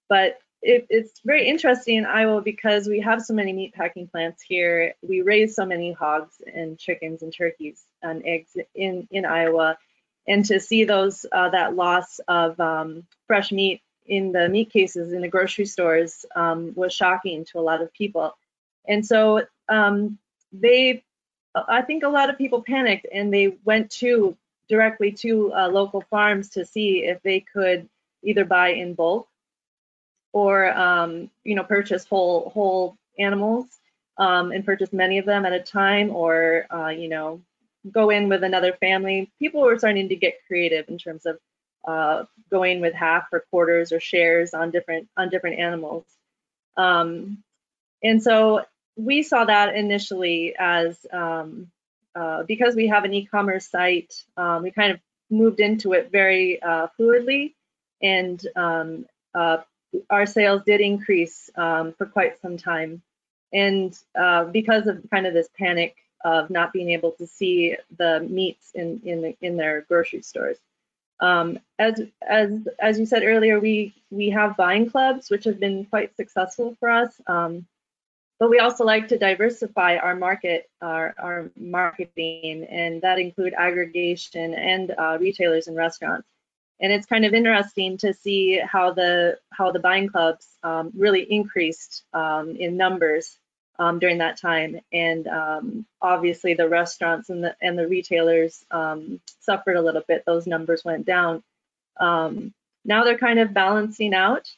But 0.09 0.37
it, 0.61 0.85
it's 0.89 1.19
very 1.25 1.47
interesting 1.47 1.97
in 1.97 2.05
Iowa 2.05 2.41
because 2.41 2.87
we 2.87 3.01
have 3.01 3.21
so 3.21 3.33
many 3.33 3.51
meat 3.51 3.73
packing 3.73 4.07
plants 4.07 4.43
here. 4.43 4.93
We 5.01 5.23
raise 5.23 5.55
so 5.55 5.65
many 5.65 5.91
hogs 5.91 6.35
and 6.45 6.77
chickens 6.77 7.23
and 7.23 7.33
turkeys 7.33 7.83
and 8.03 8.23
eggs 8.25 8.55
in 8.75 9.07
in 9.09 9.25
Iowa, 9.25 9.77
and 10.27 10.45
to 10.45 10.59
see 10.59 10.83
those 10.83 11.25
uh, 11.31 11.49
that 11.49 11.75
loss 11.75 12.19
of 12.27 12.59
um, 12.59 13.07
fresh 13.27 13.51
meat 13.51 13.81
in 14.07 14.31
the 14.31 14.49
meat 14.49 14.71
cases 14.71 15.13
in 15.13 15.21
the 15.21 15.27
grocery 15.27 15.65
stores 15.65 16.25
um, 16.35 16.73
was 16.75 16.93
shocking 16.93 17.45
to 17.45 17.59
a 17.59 17.61
lot 17.61 17.81
of 17.81 17.93
people, 17.93 18.35
and 18.87 19.05
so 19.05 19.45
um, 19.69 20.17
they, 20.51 21.03
I 21.55 21.81
think 21.81 22.03
a 22.03 22.09
lot 22.09 22.29
of 22.29 22.37
people 22.37 22.61
panicked 22.61 23.07
and 23.11 23.33
they 23.33 23.57
went 23.63 23.89
to 23.91 24.37
directly 24.69 25.11
to 25.11 25.53
uh, 25.53 25.67
local 25.67 26.01
farms 26.09 26.49
to 26.49 26.65
see 26.65 27.05
if 27.05 27.21
they 27.23 27.39
could 27.39 27.87
either 28.23 28.45
buy 28.45 28.69
in 28.69 28.93
bulk 28.93 29.27
or 30.31 30.71
um, 30.77 31.29
you 31.43 31.55
know 31.55 31.63
purchase 31.63 32.05
whole 32.05 32.49
whole 32.49 32.97
animals 33.19 33.67
um, 34.17 34.51
and 34.51 34.65
purchase 34.65 34.91
many 34.91 35.17
of 35.17 35.25
them 35.25 35.45
at 35.45 35.53
a 35.53 35.59
time, 35.59 36.11
or 36.11 36.65
uh, 36.73 36.89
you 36.89 37.07
know 37.07 37.41
go 37.91 38.09
in 38.09 38.29
with 38.29 38.43
another 38.43 38.73
family. 38.73 39.31
People 39.39 39.61
were 39.61 39.77
starting 39.77 40.09
to 40.09 40.15
get 40.15 40.45
creative 40.47 40.87
in 40.89 40.97
terms 40.97 41.25
of 41.25 41.37
uh, 41.85 42.23
going 42.49 42.81
with 42.81 42.93
half 42.93 43.25
or 43.31 43.41
quarters 43.49 43.91
or 43.91 43.99
shares 43.99 44.53
on 44.53 44.71
different 44.71 45.07
on 45.17 45.29
different 45.29 45.59
animals. 45.59 46.05
Um, 46.77 47.43
and 48.03 48.21
so 48.21 48.65
we 48.95 49.23
saw 49.23 49.45
that 49.45 49.75
initially 49.75 50.55
as 50.57 50.97
um, 51.11 51.71
uh, 52.15 52.43
because 52.43 52.75
we 52.75 52.87
have 52.87 53.05
an 53.05 53.13
e-commerce 53.13 53.67
site, 53.67 54.13
um, 54.37 54.63
we 54.63 54.71
kind 54.71 54.91
of 54.91 54.99
moved 55.29 55.59
into 55.59 55.93
it 55.93 56.11
very 56.11 56.61
uh, 56.61 56.87
fluidly, 56.99 57.53
and 58.01 58.45
um, 58.55 59.05
uh, 59.33 59.57
our 60.09 60.25
sales 60.25 60.61
did 60.65 60.81
increase 60.81 61.49
um, 61.55 61.93
for 61.93 62.05
quite 62.05 62.39
some 62.41 62.57
time. 62.57 63.01
And 63.51 63.97
uh, 64.19 64.45
because 64.45 64.87
of 64.87 65.03
kind 65.11 65.27
of 65.27 65.33
this 65.33 65.49
panic 65.57 65.95
of 66.23 66.49
not 66.49 66.73
being 66.73 66.91
able 66.91 67.11
to 67.11 67.27
see 67.27 67.75
the 67.97 68.21
meats 68.21 68.71
in 68.73 69.01
in, 69.03 69.21
the, 69.21 69.35
in 69.41 69.57
their 69.57 69.81
grocery 69.81 70.21
stores. 70.21 70.57
Um, 71.23 71.59
as 71.79 72.01
as 72.21 72.67
as 72.79 72.99
you 72.99 73.05
said 73.05 73.23
earlier, 73.23 73.59
we 73.59 73.95
we 74.11 74.29
have 74.31 74.57
buying 74.57 74.89
clubs 74.89 75.29
which 75.29 75.45
have 75.45 75.59
been 75.59 75.85
quite 75.85 76.15
successful 76.15 76.75
for 76.79 76.89
us. 76.89 77.13
Um, 77.27 77.65
but 78.39 78.49
we 78.49 78.59
also 78.59 78.83
like 78.83 79.07
to 79.07 79.17
diversify 79.17 79.97
our 79.97 80.15
market, 80.15 80.69
our, 80.81 81.15
our 81.17 81.51
marketing, 81.55 82.65
and 82.69 83.01
that 83.01 83.19
include 83.19 83.53
aggregation 83.57 84.53
and 84.53 84.91
uh, 84.97 85.17
retailers 85.19 85.67
and 85.67 85.77
restaurants 85.77 86.27
and 86.83 86.91
it's 86.91 87.05
kind 87.05 87.25
of 87.25 87.33
interesting 87.33 87.97
to 87.97 88.13
see 88.13 88.59
how 88.59 88.91
the 88.91 89.39
how 89.51 89.71
the 89.71 89.79
buying 89.79 90.09
clubs 90.09 90.47
um, 90.63 90.91
really 90.95 91.21
increased 91.21 92.03
um, 92.13 92.55
in 92.57 92.77
numbers 92.77 93.37
um, 93.79 93.99
during 93.99 94.19
that 94.19 94.37
time, 94.37 94.79
and 94.91 95.27
um, 95.27 95.85
obviously 96.01 96.53
the 96.53 96.69
restaurants 96.69 97.29
and 97.29 97.43
the 97.43 97.55
and 97.61 97.77
the 97.77 97.87
retailers 97.87 98.65
um, 98.71 99.19
suffered 99.39 99.75
a 99.75 99.81
little 99.81 100.03
bit. 100.07 100.23
Those 100.25 100.47
numbers 100.47 100.83
went 100.85 101.05
down. 101.05 101.43
Um, 101.99 102.53
now 102.85 103.03
they're 103.03 103.17
kind 103.17 103.39
of 103.39 103.53
balancing 103.53 104.13
out. 104.13 104.49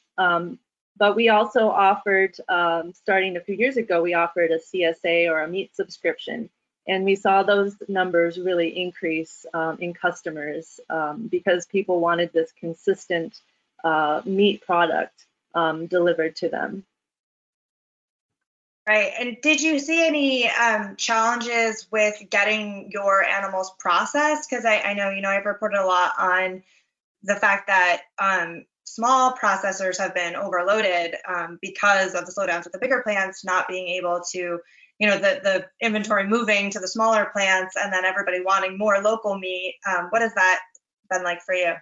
but 0.97 1.15
we 1.15 1.29
also 1.29 1.69
offered, 1.69 2.35
starting 2.93 3.37
a 3.37 3.41
few 3.41 3.55
years 3.55 3.77
ago, 3.77 4.01
we 4.01 4.13
offered 4.13 4.51
a 4.51 4.59
CSA 4.59 5.29
or 5.29 5.41
a 5.41 5.47
meat 5.47 5.75
subscription, 5.75 6.49
and 6.87 7.03
we 7.03 7.15
saw 7.15 7.43
those 7.43 7.75
numbers 7.87 8.37
really 8.37 8.69
increase 8.77 9.45
um, 9.53 9.77
in 9.79 9.93
customers 9.93 10.79
um, 10.89 11.27
because 11.27 11.65
people 11.65 11.99
wanted 11.99 12.31
this 12.31 12.51
consistent 12.59 13.41
uh, 13.83 14.21
meat 14.25 14.61
product 14.65 15.25
um, 15.55 15.87
delivered 15.87 16.35
to 16.35 16.49
them. 16.49 16.83
Right. 18.87 19.13
And 19.19 19.37
did 19.41 19.61
you 19.61 19.79
see 19.79 20.05
any 20.05 20.47
um, 20.47 20.95
challenges 20.95 21.87
with 21.91 22.21
getting 22.29 22.91
your 22.91 23.23
animals 23.23 23.73
processed? 23.79 24.47
Because 24.47 24.63
I, 24.63 24.77
I, 24.79 24.93
know, 24.93 25.09
you 25.09 25.21
know, 25.21 25.29
I've 25.29 25.45
reported 25.45 25.81
a 25.81 25.87
lot 25.87 26.11
on 26.19 26.61
the 27.23 27.35
fact 27.35 27.65
that 27.65 28.03
um, 28.19 28.65
small 28.83 29.33
processors 29.33 29.97
have 29.97 30.13
been 30.13 30.35
overloaded 30.35 31.15
um, 31.27 31.57
because 31.61 32.13
of 32.13 32.25
the 32.25 32.31
slowdowns 32.31 32.65
with 32.65 32.73
the 32.73 32.79
bigger 32.79 33.01
plants 33.01 33.43
not 33.43 33.67
being 33.67 33.87
able 33.87 34.21
to 34.31 34.59
you 34.99 35.07
know 35.07 35.17
the 35.17 35.41
the 35.43 35.65
inventory 35.81 36.25
moving 36.25 36.69
to 36.69 36.79
the 36.79 36.87
smaller 36.87 37.25
plants 37.33 37.75
and 37.75 37.91
then 37.91 38.05
everybody 38.05 38.41
wanting 38.41 38.77
more 38.77 39.01
local 39.01 39.37
meat 39.37 39.75
um, 39.89 40.05
what 40.11 40.21
has 40.21 40.33
that 40.35 40.59
been 41.09 41.23
like 41.23 41.41
for 41.41 41.53
you 41.53 41.73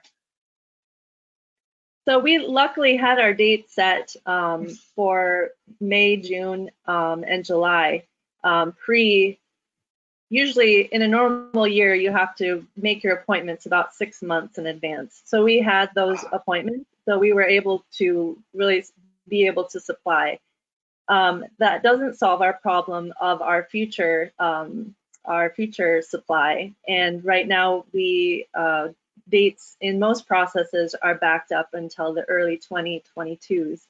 so 2.05 2.19
we 2.19 2.39
luckily 2.39 2.97
had 2.97 3.19
our 3.19 3.33
date 3.33 3.69
set 3.69 4.15
um, 4.25 4.69
for 4.95 5.49
may 5.79 6.17
june 6.17 6.69
um, 6.85 7.23
and 7.27 7.45
july. 7.45 8.03
Um, 8.43 8.73
pre 8.73 9.39
usually 10.29 10.81
in 10.81 11.01
a 11.01 11.07
normal 11.07 11.67
year 11.67 11.93
you 11.93 12.11
have 12.11 12.35
to 12.37 12.65
make 12.75 13.03
your 13.03 13.15
appointments 13.15 13.65
about 13.65 13.93
six 13.93 14.21
months 14.21 14.57
in 14.57 14.65
advance. 14.67 15.21
So 15.25 15.43
we 15.43 15.59
had 15.59 15.89
those 15.95 16.23
appointments 16.31 16.87
so 17.05 17.17
we 17.17 17.33
were 17.33 17.43
able 17.43 17.83
to 17.97 18.37
really 18.53 18.85
be 19.27 19.45
able 19.45 19.65
to 19.65 19.79
supply. 19.79 20.39
Um, 21.09 21.45
that 21.59 21.83
doesn't 21.83 22.17
solve 22.17 22.41
our 22.41 22.53
problem 22.53 23.13
of 23.19 23.41
our 23.41 23.63
future 23.63 24.31
um, 24.39 24.95
our 25.25 25.49
future 25.51 26.01
supply. 26.01 26.73
And 26.87 27.23
right 27.23 27.47
now, 27.47 27.85
we 27.93 28.47
uh, 28.53 28.89
dates 29.29 29.77
in 29.81 29.99
most 29.99 30.27
processes 30.27 30.95
are 31.01 31.15
backed 31.15 31.51
up 31.51 31.69
until 31.73 32.13
the 32.13 32.23
early 32.23 32.59
2022s 32.71 33.81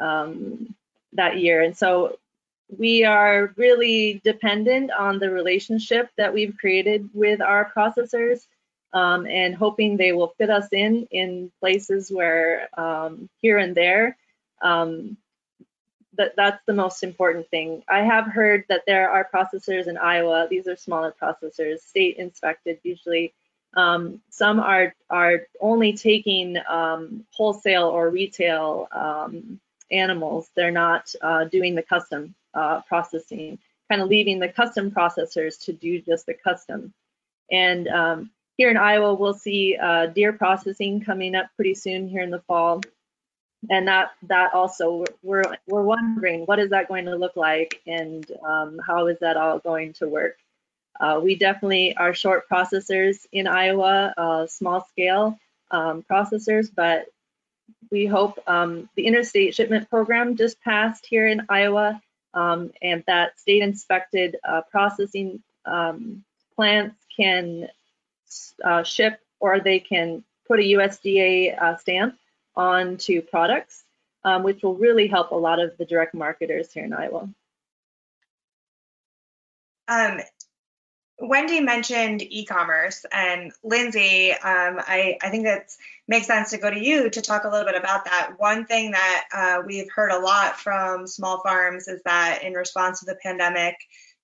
um, 0.00 0.74
that 1.12 1.38
year. 1.38 1.62
And 1.62 1.76
so 1.76 2.18
we 2.76 3.04
are 3.04 3.54
really 3.56 4.20
dependent 4.24 4.90
on 4.90 5.18
the 5.18 5.30
relationship 5.30 6.10
that 6.16 6.34
we've 6.34 6.56
created 6.58 7.08
with 7.14 7.40
our 7.40 7.70
processors 7.74 8.46
um, 8.92 9.26
and 9.26 9.54
hoping 9.54 9.96
they 9.96 10.12
will 10.12 10.34
fit 10.38 10.50
us 10.50 10.68
in 10.72 11.06
in 11.10 11.52
places 11.60 12.10
where 12.10 12.68
um, 12.78 13.28
here 13.40 13.58
and 13.58 13.74
there 13.74 14.16
um, 14.62 15.16
that 16.16 16.34
that's 16.36 16.62
the 16.66 16.72
most 16.72 17.02
important 17.02 17.48
thing. 17.50 17.82
I 17.88 18.00
have 18.00 18.26
heard 18.26 18.64
that 18.68 18.82
there 18.86 19.10
are 19.10 19.28
processors 19.32 19.86
in 19.86 19.96
Iowa. 19.98 20.46
These 20.48 20.66
are 20.66 20.76
smaller 20.76 21.14
processors, 21.20 21.80
state 21.80 22.16
inspected 22.16 22.78
usually. 22.82 23.34
Um, 23.76 24.20
some 24.30 24.58
are 24.58 24.94
are 25.10 25.42
only 25.60 25.92
taking 25.92 26.56
um, 26.68 27.24
wholesale 27.30 27.84
or 27.84 28.10
retail 28.10 28.88
um, 28.92 29.60
animals. 29.90 30.50
They're 30.56 30.70
not 30.70 31.14
uh, 31.22 31.44
doing 31.44 31.74
the 31.74 31.82
custom 31.82 32.34
uh, 32.54 32.80
processing, 32.82 33.58
kind 33.90 34.02
of 34.02 34.08
leaving 34.08 34.38
the 34.38 34.48
custom 34.48 34.90
processors 34.90 35.62
to 35.64 35.72
do 35.72 36.00
just 36.00 36.26
the 36.26 36.34
custom. 36.34 36.92
And 37.50 37.86
um, 37.88 38.30
here 38.56 38.70
in 38.70 38.76
Iowa, 38.76 39.14
we'll 39.14 39.34
see 39.34 39.76
uh, 39.80 40.06
deer 40.06 40.32
processing 40.32 41.00
coming 41.00 41.34
up 41.34 41.46
pretty 41.56 41.74
soon 41.74 42.08
here 42.08 42.22
in 42.22 42.30
the 42.30 42.40
fall 42.40 42.80
and 43.70 43.88
that 43.88 44.12
that 44.22 44.52
also 44.54 45.04
we're 45.22 45.42
we're 45.66 45.82
wondering 45.82 46.42
what 46.42 46.58
is 46.58 46.70
that 46.70 46.88
going 46.88 47.04
to 47.04 47.16
look 47.16 47.36
like 47.36 47.80
and 47.86 48.30
um, 48.44 48.78
how 48.86 49.06
is 49.06 49.18
that 49.20 49.36
all 49.36 49.58
going 49.58 49.92
to 49.92 50.08
work 50.08 50.36
uh, 51.00 51.20
we 51.22 51.36
definitely 51.36 51.96
are 51.96 52.14
short 52.14 52.44
processors 52.50 53.26
in 53.32 53.46
iowa 53.46 54.12
uh, 54.16 54.46
small 54.46 54.86
scale 54.90 55.38
um, 55.70 56.04
processors 56.10 56.68
but 56.74 57.06
we 57.90 58.06
hope 58.06 58.38
um, 58.46 58.88
the 58.96 59.06
interstate 59.06 59.54
shipment 59.54 59.88
program 59.90 60.36
just 60.36 60.60
passed 60.60 61.06
here 61.06 61.26
in 61.26 61.42
iowa 61.48 62.00
um, 62.34 62.70
and 62.82 63.02
that 63.06 63.38
state 63.40 63.62
inspected 63.62 64.36
uh, 64.46 64.60
processing 64.70 65.42
um, 65.64 66.24
plants 66.54 66.96
can 67.16 67.68
uh, 68.64 68.82
ship 68.82 69.18
or 69.40 69.60
they 69.60 69.80
can 69.80 70.22
put 70.46 70.60
a 70.60 70.62
USDA 70.62 71.60
uh, 71.60 71.76
stamp 71.76 72.16
onto 72.54 73.20
products, 73.22 73.84
um, 74.24 74.42
which 74.42 74.62
will 74.62 74.74
really 74.74 75.08
help 75.08 75.30
a 75.30 75.36
lot 75.36 75.60
of 75.60 75.76
the 75.78 75.84
direct 75.84 76.14
marketers 76.14 76.72
here 76.72 76.84
in 76.84 76.92
Iowa. 76.92 77.28
Um, 79.88 80.20
Wendy 81.18 81.60
mentioned 81.60 82.22
e-commerce, 82.22 83.06
and 83.10 83.50
Lindsey, 83.64 84.32
um, 84.32 84.78
I, 84.78 85.16
I 85.22 85.30
think 85.30 85.44
that 85.44 85.70
makes 86.06 86.26
sense 86.26 86.50
to 86.50 86.58
go 86.58 86.70
to 86.70 86.78
you 86.78 87.08
to 87.08 87.22
talk 87.22 87.44
a 87.44 87.48
little 87.48 87.64
bit 87.64 87.80
about 87.80 88.04
that. 88.04 88.34
One 88.36 88.66
thing 88.66 88.90
that 88.90 89.24
uh, 89.32 89.62
we've 89.66 89.90
heard 89.94 90.10
a 90.10 90.18
lot 90.18 90.60
from 90.60 91.06
small 91.06 91.42
farms 91.42 91.88
is 91.88 92.02
that 92.04 92.42
in 92.42 92.52
response 92.52 93.00
to 93.00 93.06
the 93.06 93.18
pandemic, 93.22 93.76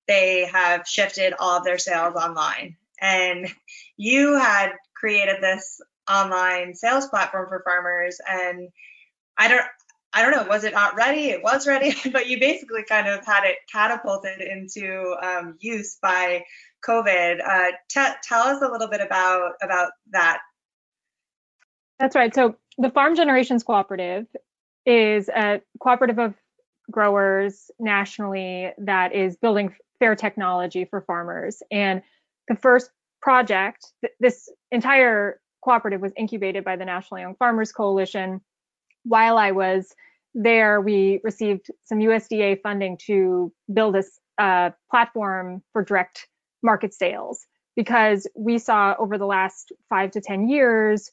they 0.06 0.48
have 0.52 0.86
shifted 0.86 1.32
all 1.38 1.58
of 1.58 1.64
their 1.64 1.78
sales 1.78 2.14
online. 2.14 2.76
And 3.00 3.48
you 3.96 4.36
had 4.36 4.72
created 4.94 5.36
this 5.40 5.80
online 6.10 6.74
sales 6.74 7.08
platform 7.08 7.48
for 7.48 7.62
farmers, 7.64 8.20
and 8.28 8.68
I 9.38 9.48
don't 9.48 9.64
I 10.14 10.20
don't 10.20 10.32
know, 10.32 10.46
was 10.46 10.64
it 10.64 10.74
not 10.74 10.94
ready? 10.94 11.30
It 11.30 11.42
was 11.42 11.66
ready, 11.66 11.94
but 12.12 12.28
you 12.28 12.38
basically 12.38 12.84
kind 12.84 13.08
of 13.08 13.24
had 13.24 13.44
it 13.44 13.56
catapulted 13.72 14.40
into 14.40 15.16
um, 15.22 15.56
use 15.58 15.96
by 16.02 16.44
COVID. 16.86 17.40
Uh, 17.44 17.72
t- 17.88 18.14
tell 18.22 18.42
us 18.42 18.62
a 18.62 18.68
little 18.68 18.88
bit 18.88 19.00
about 19.00 19.52
about 19.62 19.92
that. 20.12 20.40
That's 21.98 22.16
right. 22.16 22.34
So 22.34 22.56
the 22.78 22.90
Farm 22.90 23.14
Generations 23.14 23.62
Cooperative 23.62 24.26
is 24.86 25.28
a 25.28 25.60
cooperative 25.80 26.18
of 26.18 26.34
growers 26.90 27.70
nationally 27.78 28.72
that 28.78 29.14
is 29.14 29.36
building 29.36 29.74
fair 29.98 30.16
technology 30.16 30.84
for 30.84 31.02
farmers. 31.02 31.62
And 31.70 32.02
the 32.48 32.56
first 32.56 32.90
project, 33.20 33.92
th- 34.00 34.12
this 34.18 34.48
entire 34.72 35.40
cooperative 35.62 36.00
was 36.00 36.12
incubated 36.16 36.64
by 36.64 36.76
the 36.76 36.84
National 36.84 37.20
Young 37.20 37.36
Farmers 37.36 37.70
Coalition. 37.70 38.40
While 39.04 39.38
I 39.38 39.52
was 39.52 39.94
there, 40.34 40.80
we 40.80 41.20
received 41.22 41.70
some 41.84 41.98
USDA 41.98 42.60
funding 42.62 42.96
to 43.06 43.52
build 43.72 43.96
a 43.96 44.02
uh, 44.42 44.70
platform 44.90 45.62
for 45.72 45.84
direct 45.84 46.26
market 46.62 46.94
sales 46.94 47.46
because 47.76 48.26
we 48.36 48.58
saw 48.58 48.94
over 48.98 49.18
the 49.18 49.26
last 49.26 49.72
five 49.88 50.10
to 50.12 50.20
10 50.20 50.48
years 50.48 51.10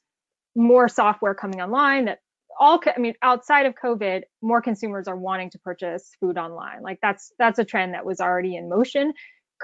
more 0.55 0.87
software 0.87 1.33
coming 1.33 1.61
online 1.61 2.05
that 2.05 2.19
all 2.59 2.81
i 2.95 2.99
mean 2.99 3.13
outside 3.21 3.65
of 3.65 3.73
covid 3.81 4.23
more 4.41 4.61
consumers 4.61 5.07
are 5.07 5.15
wanting 5.15 5.49
to 5.49 5.59
purchase 5.59 6.11
food 6.19 6.37
online. 6.37 6.81
Like 6.81 6.99
that's 7.01 7.31
that's 7.39 7.59
a 7.59 7.65
trend 7.65 7.93
that 7.93 8.05
was 8.05 8.19
already 8.19 8.55
in 8.55 8.67
motion. 8.69 9.13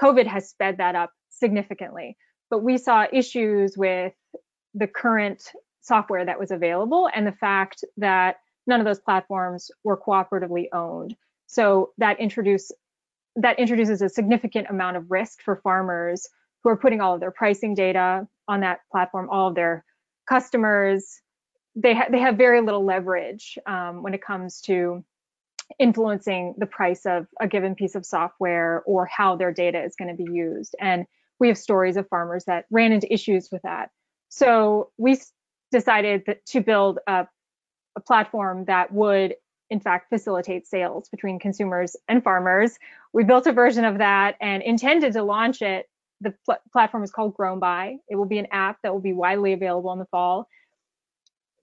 Covid 0.00 0.26
has 0.26 0.48
sped 0.48 0.78
that 0.78 0.94
up 0.94 1.10
significantly 1.28 2.16
but 2.50 2.62
we 2.62 2.78
saw 2.78 3.06
issues 3.12 3.76
with 3.76 4.12
the 4.74 4.86
current 4.86 5.42
software 5.80 6.24
that 6.24 6.38
was 6.38 6.50
available 6.50 7.08
and 7.14 7.26
the 7.26 7.32
fact 7.32 7.84
that 7.96 8.36
none 8.66 8.80
of 8.80 8.86
those 8.86 9.00
platforms 9.00 9.70
were 9.84 9.96
cooperatively 9.96 10.66
owned. 10.72 11.14
So 11.46 11.90
that 11.98 12.20
introduced 12.20 12.72
that 13.36 13.58
introduces 13.58 14.02
a 14.02 14.08
significant 14.08 14.68
amount 14.70 14.96
of 14.96 15.10
risk 15.10 15.40
for 15.42 15.56
farmers 15.56 16.28
who 16.62 16.70
are 16.70 16.76
putting 16.76 17.00
all 17.00 17.14
of 17.14 17.20
their 17.20 17.30
pricing 17.30 17.74
data 17.74 18.26
on 18.48 18.60
that 18.60 18.80
platform, 18.90 19.28
all 19.30 19.48
of 19.48 19.54
their 19.54 19.84
customers. 20.28 21.20
They, 21.74 21.94
ha- 21.94 22.08
they 22.10 22.18
have 22.18 22.36
very 22.36 22.60
little 22.60 22.84
leverage 22.84 23.58
um, 23.66 24.02
when 24.02 24.14
it 24.14 24.22
comes 24.22 24.60
to 24.62 25.04
influencing 25.78 26.54
the 26.58 26.66
price 26.66 27.06
of 27.06 27.26
a 27.40 27.46
given 27.46 27.74
piece 27.74 27.94
of 27.94 28.06
software 28.06 28.82
or 28.86 29.06
how 29.06 29.36
their 29.36 29.52
data 29.52 29.82
is 29.82 29.96
going 29.96 30.16
to 30.16 30.24
be 30.24 30.30
used. 30.32 30.74
And 30.80 31.06
we 31.38 31.48
have 31.48 31.58
stories 31.58 31.96
of 31.96 32.08
farmers 32.08 32.44
that 32.46 32.64
ran 32.70 32.92
into 32.92 33.12
issues 33.12 33.50
with 33.52 33.62
that. 33.62 33.90
So 34.28 34.90
we 34.96 35.20
decided 35.72 36.24
to 36.46 36.60
build 36.60 36.98
a, 37.06 37.26
a 37.96 38.00
platform 38.00 38.64
that 38.66 38.92
would 38.92 39.34
in 39.70 39.80
fact 39.80 40.08
facilitate 40.08 40.66
sales 40.66 41.08
between 41.08 41.38
consumers 41.38 41.96
and 42.08 42.22
farmers. 42.22 42.78
We 43.12 43.24
built 43.24 43.46
a 43.46 43.52
version 43.52 43.84
of 43.84 43.98
that 43.98 44.36
and 44.40 44.62
intended 44.62 45.12
to 45.14 45.22
launch 45.22 45.62
it. 45.62 45.86
The 46.20 46.34
pl- 46.44 46.58
platform 46.72 47.02
is 47.02 47.10
called 47.10 47.36
GrownBy. 47.36 47.98
It 48.08 48.16
will 48.16 48.26
be 48.26 48.38
an 48.38 48.46
app 48.50 48.78
that 48.82 48.92
will 48.92 49.00
be 49.00 49.12
widely 49.12 49.52
available 49.52 49.92
in 49.92 49.98
the 49.98 50.06
fall. 50.06 50.48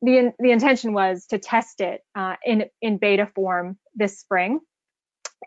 The, 0.02 0.18
in, 0.18 0.34
the 0.40 0.52
intention 0.52 0.94
was 0.94 1.26
to 1.28 1.38
test 1.38 1.80
it 1.80 2.02
uh, 2.14 2.36
in, 2.46 2.66
in 2.82 2.98
beta 2.98 3.30
form 3.34 3.78
this 3.96 4.20
spring. 4.20 4.60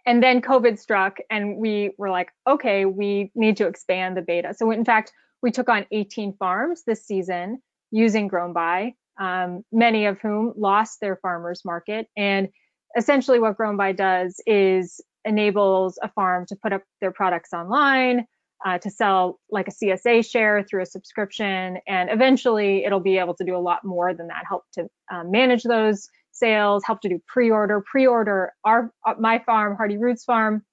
And 0.07 0.23
then 0.23 0.41
COVID 0.41 0.79
struck, 0.79 1.19
and 1.31 1.57
we 1.57 1.91
were 1.99 2.11
like, 2.11 2.31
okay, 2.47 2.85
we 2.85 3.31
need 3.35 3.57
to 3.59 3.67
expand 3.67 4.17
the 4.17 4.23
beta. 4.23 4.55
So, 4.55 4.71
in 4.71 4.85
fact, 4.85 5.13
we 5.43 5.51
took 5.51 5.69
on 5.69 5.87
18 5.91 6.35
farms 6.39 6.85
this 6.87 7.05
season 7.05 7.63
using 7.91 8.29
GrownBy 8.29 8.95
um, 9.19 9.63
many 9.73 10.07
of 10.07 10.19
whom 10.21 10.53
lost 10.57 11.01
their 11.01 11.17
farmers 11.17 11.65
market. 11.65 12.09
And 12.17 12.49
essentially, 12.97 13.39
what 13.39 13.57
GrownBy 13.57 13.97
does 13.97 14.41
is 14.47 15.01
enables 15.25 15.99
a 16.03 16.09
farm 16.11 16.47
to 16.47 16.57
put 16.57 16.73
up 16.73 16.83
their 17.01 17.11
products 17.11 17.53
online, 17.53 18.27
uh, 18.65 18.79
to 18.79 18.91
sell 18.91 19.39
like 19.51 19.69
a 19.69 19.73
CSA 19.73 20.29
share 20.29 20.63
through 20.63 20.83
a 20.83 20.87
subscription, 20.87 21.79
and 21.87 22.11
eventually 22.11 22.85
it'll 22.85 23.01
be 23.01 23.19
able 23.19 23.35
to 23.35 23.45
do 23.45 23.57
a 23.57 23.59
lot 23.59 23.85
more 23.85 24.15
than 24.15 24.29
that. 24.29 24.45
Help 24.49 24.65
to 24.75 24.89
um, 25.13 25.31
manage 25.31 25.63
those 25.63 26.09
sales, 26.33 26.85
help 26.85 27.01
to 27.01 27.09
do 27.09 27.21
pre-order. 27.27 27.83
Pre-order 27.91 28.53
our 28.65 28.93
uh, 29.07 29.15
my 29.19 29.39
farm, 29.41 29.77
Hearty 29.77 29.99
Roots 29.99 30.25
Farm. 30.25 30.65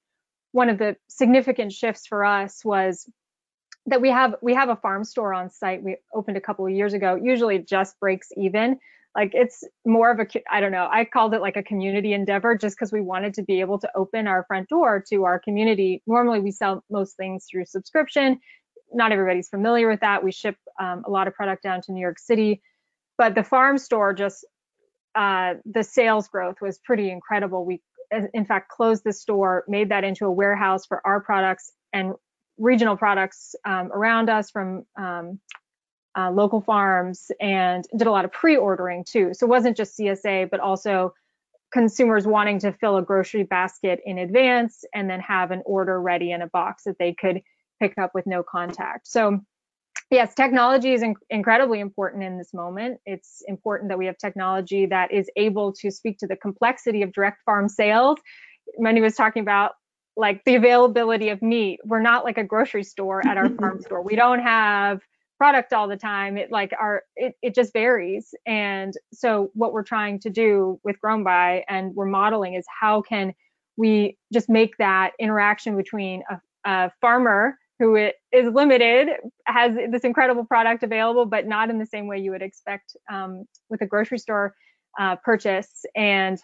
One 0.52 0.70
of 0.70 0.78
the 0.78 0.96
significant 1.10 1.72
shifts 1.72 2.06
for 2.06 2.24
us 2.24 2.64
was 2.64 3.10
that 3.88 4.02
we 4.02 4.10
have 4.10 4.36
we 4.41 4.54
have 4.54 4.69
a 4.69 4.76
farm 4.76 5.04
store 5.04 5.34
on 5.34 5.50
site 5.50 5.84
we 5.84 5.98
opened 6.13 6.38
a 6.38 6.41
couple 6.41 6.65
of 6.65 6.72
years 6.72 6.93
ago. 6.93 7.15
Usually 7.15 7.60
just 7.60 8.00
breaks 8.00 8.30
even. 8.38 8.80
Like 9.15 9.32
it's 9.34 9.63
more 9.86 10.10
of 10.10 10.19
a 10.19 10.28
i 10.50 10.60
don't 10.60 10.72
know 10.72 10.88
i 10.91 11.06
called 11.06 11.36
it 11.36 11.41
like 11.41 11.56
a 11.56 11.62
community 11.62 12.13
endeavor 12.13 12.58
just 12.58 12.76
because 12.76 12.91
we 12.91 13.02
wanted 13.02 13.36
to 13.36 13.43
be 13.43 13.60
able 13.60 13.78
to 13.78 13.89
open 13.96 14.26
our 14.26 14.43
front 14.48 14.69
door 14.69 15.04
to 15.10 15.26
our 15.26 15.39
community. 15.39 16.02
Normally 16.08 16.39
we 16.39 16.52
sell 16.52 16.84
most 16.89 17.15
things 17.17 17.46
through 17.50 17.65
subscription. 17.65 18.39
Not 18.91 19.12
everybody's 19.12 19.50
familiar 19.50 19.89
with 19.89 20.00
that. 20.00 20.24
We 20.24 20.32
ship 20.32 20.56
um, 20.80 21.04
a 21.06 21.12
lot 21.12 21.28
of 21.28 21.34
product 21.34 21.63
down 21.63 21.82
to 21.82 21.91
new 21.91 22.02
york 22.02 22.19
city. 22.19 22.62
But 23.17 23.36
the 23.36 23.43
farm 23.43 23.78
store 23.78 24.13
just 24.13 24.46
uh, 25.15 25.56
the 25.65 25.84
sales 25.84 26.28
growth 26.28 26.56
was 26.62 26.80
pretty 26.80 27.12
incredible. 27.12 27.65
We 27.65 27.82
in 28.34 28.46
fact 28.46 28.69
closed 28.69 29.04
the 29.04 29.13
store 29.13 29.63
made 29.67 29.89
that 29.89 30.04
into 30.04 30.26
a 30.26 30.32
warehouse 30.32 30.86
for 30.86 31.02
our 31.06 31.19
products 31.19 31.72
and 31.91 32.13
regional 32.58 32.96
products 32.96 33.56
um, 33.66 33.92
around 33.92 34.30
us 34.30 34.52
from 34.52 34.86
um, 34.98 35.39
uh, 36.18 36.32
local 36.32 36.62
farms 36.62 37.32
and 37.39 37.86
did 37.98 38.08
a 38.08 38.12
lot 38.12 38.26
of 38.26 38.32
pre-ordering 38.32 39.04
too. 39.04 39.34
So 39.34 39.46
it 39.46 39.50
wasn't 39.50 39.78
just 39.78 39.98
CSA, 39.98 40.50
but 40.50 40.60
also 40.60 41.13
consumers 41.72 42.28
wanting 42.28 42.60
to 42.60 42.72
fill 42.72 42.98
a 42.98 43.02
grocery 43.02 43.44
basket 43.44 44.00
in 44.06 44.20
advance 44.20 44.86
and 44.94 45.10
then 45.10 45.20
have 45.22 45.50
an 45.52 45.63
order 45.66 46.00
ready 46.00 46.32
in 46.32 46.42
a 46.42 46.48
box 46.48 46.84
that 46.84 46.98
they 47.00 47.13
could 47.13 47.42
pick 47.82 47.98
up 47.98 48.12
with 48.13 48.28
no 48.28 48.44
contact. 48.44 49.08
So 49.08 49.39
yes, 50.12 50.36
technology 50.36 50.94
is 50.94 51.02
in- 51.02 51.16
incredibly 51.32 51.80
important 51.80 52.24
in 52.24 52.38
this 52.38 52.54
moment. 52.54 53.00
It's 53.08 53.42
important 53.48 53.89
that 53.89 53.98
we 53.98 54.06
have 54.06 54.18
technology 54.20 54.86
that 54.86 55.12
is 55.12 55.30
able 55.36 55.74
to 55.74 55.89
speak 55.89 56.20
to 56.20 56.28
the 56.28 56.36
complexity 56.36 57.02
of 57.02 57.12
direct 57.12 57.42
farm 57.44 57.68
sales. 57.68 58.20
Wendy 58.78 59.02
was 59.02 59.16
talking 59.16 59.42
about 59.42 59.72
like 60.15 60.43
the 60.45 60.56
availability 60.56 61.30
of 61.30 61.41
meat. 61.41 61.80
We're 61.84 62.02
not 62.02 62.23
like 62.23 62.38
a 62.38 62.43
grocery 62.43 62.84
store 62.84 63.26
at 63.26 63.38
our 63.38 63.49
farm 63.49 63.82
store. 63.86 64.02
We 64.02 64.15
don't 64.15 64.39
have 64.39 65.02
product 65.38 65.73
all 65.73 65.88
the 65.88 65.97
time. 65.97 66.38
It 66.38 66.52
like 66.52 66.71
our 66.80 67.04
it, 67.15 67.36
it 67.41 67.56
just 67.56 67.73
varies. 67.73 68.34
And 68.45 68.93
so 69.13 69.52
what 69.54 69.73
we're 69.73 69.84
trying 69.84 70.19
to 70.19 70.30
do 70.30 70.80
with 70.84 70.95
GrownBy 71.04 71.63
and 71.67 71.93
we're 71.95 72.06
modeling 72.06 72.54
is 72.54 72.65
how 72.80 73.02
can 73.02 73.34
we 73.76 74.17
just 74.32 74.49
make 74.49 74.78
that 74.78 75.12
interaction 75.19 75.76
between 75.76 76.21
a, 76.30 76.39
a 76.69 76.91
farmer 77.02 77.58
who 77.80 77.95
is 77.95 78.54
limited, 78.54 79.10
has 79.47 79.76
this 79.91 80.04
incredible 80.04 80.45
product 80.45 80.84
available, 80.84 81.26
but 81.26 81.47
not 81.47 81.69
in 81.69 81.80
the 81.80 81.86
same 81.86 82.08
way 82.08 82.19
you 82.19 82.32
would 82.32 82.43
expect 82.43 82.95
um, 83.12 83.45
with 83.69 83.82
a 83.82 83.86
grocery 83.86 84.19
store 84.19 84.56
uh, 84.99 85.15
purchase 85.17 85.84
and 85.95 86.39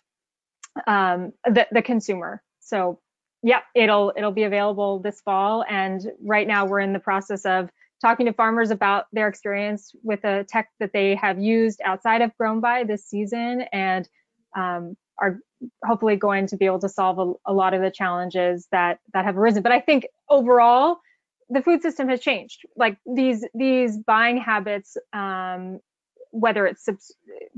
um, 0.87 1.31
the, 1.45 1.67
the 1.71 1.81
consumer. 1.81 2.41
So 2.59 2.99
Yep, 3.43 3.63
it'll 3.75 4.13
it'll 4.17 4.31
be 4.31 4.43
available 4.43 4.99
this 4.99 5.21
fall. 5.21 5.63
And 5.69 6.01
right 6.21 6.47
now 6.47 6.65
we're 6.65 6.81
in 6.81 6.93
the 6.93 6.99
process 6.99 7.45
of 7.45 7.69
talking 8.01 8.25
to 8.25 8.33
farmers 8.33 8.71
about 8.71 9.05
their 9.11 9.27
experience 9.27 9.93
with 10.03 10.21
the 10.21 10.45
tech 10.47 10.69
that 10.79 10.91
they 10.93 11.15
have 11.15 11.39
used 11.39 11.81
outside 11.83 12.21
of 12.21 12.31
GrownBy 12.39 12.87
this 12.87 13.05
season, 13.05 13.63
and 13.71 14.07
um, 14.55 14.95
are 15.21 15.39
hopefully 15.85 16.15
going 16.15 16.47
to 16.47 16.57
be 16.57 16.65
able 16.65 16.79
to 16.79 16.89
solve 16.89 17.19
a, 17.19 17.51
a, 17.51 17.53
lot 17.53 17.73
of 17.73 17.81
the 17.81 17.91
challenges 17.91 18.67
that 18.71 18.99
that 19.13 19.25
have 19.25 19.37
arisen. 19.37 19.63
But 19.63 19.71
I 19.71 19.79
think 19.79 20.07
overall, 20.29 20.97
the 21.49 21.61
food 21.61 21.81
system 21.81 22.09
has 22.09 22.19
changed. 22.19 22.61
Like 22.75 22.97
these 23.05 23.45
these 23.53 23.97
buying 23.97 24.37
habits, 24.37 24.97
um, 25.13 25.79
whether 26.31 26.65
it's 26.65 26.85
subs- 26.85 27.15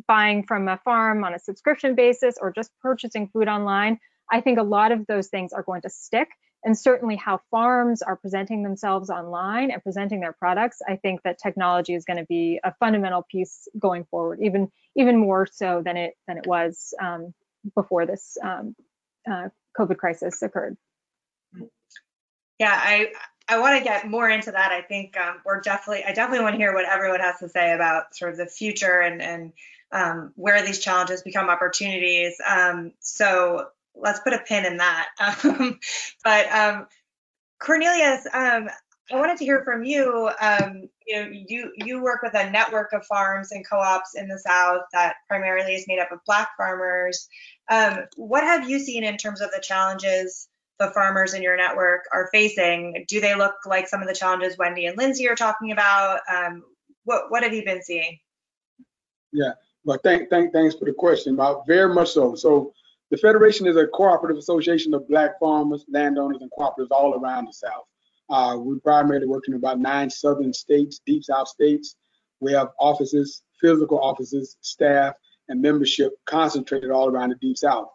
buying 0.07 0.45
from 0.45 0.67
a 0.67 0.77
farm 0.77 1.23
on 1.23 1.33
a 1.33 1.39
subscription 1.39 1.95
basis 1.95 2.35
or 2.41 2.51
just 2.51 2.71
purchasing 2.81 3.27
food 3.27 3.47
online, 3.47 3.99
I 4.31 4.41
think 4.41 4.57
a 4.57 4.63
lot 4.63 4.91
of 4.91 5.05
those 5.07 5.27
things 5.27 5.53
are 5.53 5.63
going 5.63 5.81
to 5.81 5.89
stick. 5.89 6.29
And 6.63 6.77
certainly 6.77 7.15
how 7.15 7.41
farms 7.49 8.01
are 8.01 8.15
presenting 8.15 8.61
themselves 8.63 9.09
online 9.09 9.71
and 9.71 9.81
presenting 9.81 10.19
their 10.19 10.33
products 10.33 10.79
i 10.87 10.95
think 10.95 11.23
that 11.23 11.39
technology 11.39 11.95
is 11.95 12.05
going 12.05 12.17
to 12.17 12.25
be 12.25 12.59
a 12.63 12.73
fundamental 12.75 13.23
piece 13.23 13.67
going 13.79 14.05
forward 14.05 14.39
even 14.43 14.71
even 14.95 15.17
more 15.17 15.47
so 15.51 15.81
than 15.83 15.97
it 15.97 16.13
than 16.27 16.37
it 16.37 16.45
was 16.45 16.93
um, 17.01 17.33
before 17.75 18.05
this 18.05 18.37
um, 18.43 18.75
uh, 19.29 19.49
covid 19.77 19.97
crisis 19.97 20.41
occurred. 20.43 20.77
Yeah 22.59 22.79
i 22.79 23.07
i 23.49 23.57
want 23.59 23.77
to 23.79 23.83
get 23.83 24.07
more 24.07 24.29
into 24.29 24.51
that. 24.51 24.71
I 24.71 24.81
think 24.81 25.17
um, 25.17 25.37
we're 25.43 25.61
definitely 25.61 26.03
i 26.03 26.13
definitely 26.13 26.43
want 26.43 26.53
to 26.53 26.59
hear 26.59 26.75
what 26.75 26.85
everyone 26.85 27.21
has 27.21 27.39
to 27.39 27.49
say 27.49 27.73
about 27.73 28.15
sort 28.15 28.33
of 28.33 28.37
the 28.37 28.45
future 28.45 28.99
and 28.99 29.21
and 29.21 29.53
um, 29.91 30.31
where 30.35 30.65
these 30.65 30.79
challenges 30.79 31.21
become 31.21 31.49
opportunities. 31.49 32.39
Um, 32.47 32.93
so 32.99 33.67
let's 33.95 34.19
put 34.19 34.33
a 34.33 34.39
pin 34.39 34.65
in 34.65 34.77
that. 34.77 35.09
Um, 35.43 35.79
but 36.23 36.51
um, 36.51 36.87
Cornelius, 37.59 38.25
um, 38.33 38.69
I 39.11 39.15
wanted 39.15 39.37
to 39.37 39.45
hear 39.45 39.63
from 39.63 39.83
you. 39.83 40.29
Um, 40.39 40.89
you 41.05 41.15
know, 41.15 41.29
you 41.31 41.71
you 41.75 42.01
work 42.01 42.21
with 42.21 42.33
a 42.33 42.49
network 42.49 42.93
of 42.93 43.05
farms 43.05 43.51
and 43.51 43.67
co-ops 43.67 44.15
in 44.15 44.27
the 44.27 44.39
South 44.39 44.81
that 44.93 45.15
primarily 45.27 45.73
is 45.73 45.85
made 45.87 45.99
up 45.99 46.11
of 46.11 46.19
Black 46.25 46.49
farmers. 46.57 47.27
Um, 47.69 48.05
what 48.15 48.43
have 48.43 48.69
you 48.69 48.79
seen 48.79 49.03
in 49.03 49.17
terms 49.17 49.41
of 49.41 49.51
the 49.51 49.61
challenges 49.61 50.47
the 50.79 50.91
farmers 50.91 51.33
in 51.33 51.43
your 51.43 51.57
network 51.57 52.05
are 52.11 52.29
facing? 52.31 53.05
Do 53.07 53.21
they 53.21 53.35
look 53.35 53.55
like 53.65 53.87
some 53.87 54.01
of 54.01 54.07
the 54.07 54.15
challenges 54.15 54.57
Wendy 54.57 54.85
and 54.85 54.97
Lindsey 54.97 55.27
are 55.27 55.35
talking 55.35 55.71
about? 55.71 56.21
Um, 56.31 56.63
what 57.03 57.29
what 57.29 57.43
have 57.43 57.53
you 57.53 57.65
been 57.65 57.83
seeing? 57.83 58.19
Yeah, 59.33 59.53
well, 59.85 59.99
thank, 60.03 60.29
thank, 60.29 60.53
thanks 60.53 60.75
for 60.75 60.85
the 60.85 60.93
question. 60.93 61.33
About 61.33 61.65
very 61.67 61.93
much 61.93 62.11
so. 62.11 62.35
So 62.35 62.73
the 63.11 63.17
Federation 63.17 63.67
is 63.67 63.75
a 63.75 63.87
cooperative 63.87 64.37
association 64.37 64.93
of 64.93 65.07
black 65.09 65.37
farmers, 65.37 65.85
landowners, 65.89 66.37
and 66.41 66.49
cooperatives 66.57 66.91
all 66.91 67.13
around 67.13 67.45
the 67.45 67.53
South. 67.53 67.83
Uh, 68.29 68.55
we 68.57 68.79
primarily 68.79 69.27
work 69.27 69.43
in 69.49 69.53
about 69.53 69.79
nine 69.79 70.09
southern 70.09 70.53
states, 70.53 71.01
deep 71.05 71.25
South 71.25 71.49
states. 71.49 71.97
We 72.39 72.53
have 72.53 72.69
offices, 72.79 73.43
physical 73.59 73.99
offices, 73.99 74.55
staff, 74.61 75.15
and 75.49 75.61
membership 75.61 76.13
concentrated 76.25 76.89
all 76.89 77.09
around 77.09 77.29
the 77.31 77.35
deep 77.35 77.57
South. 77.57 77.89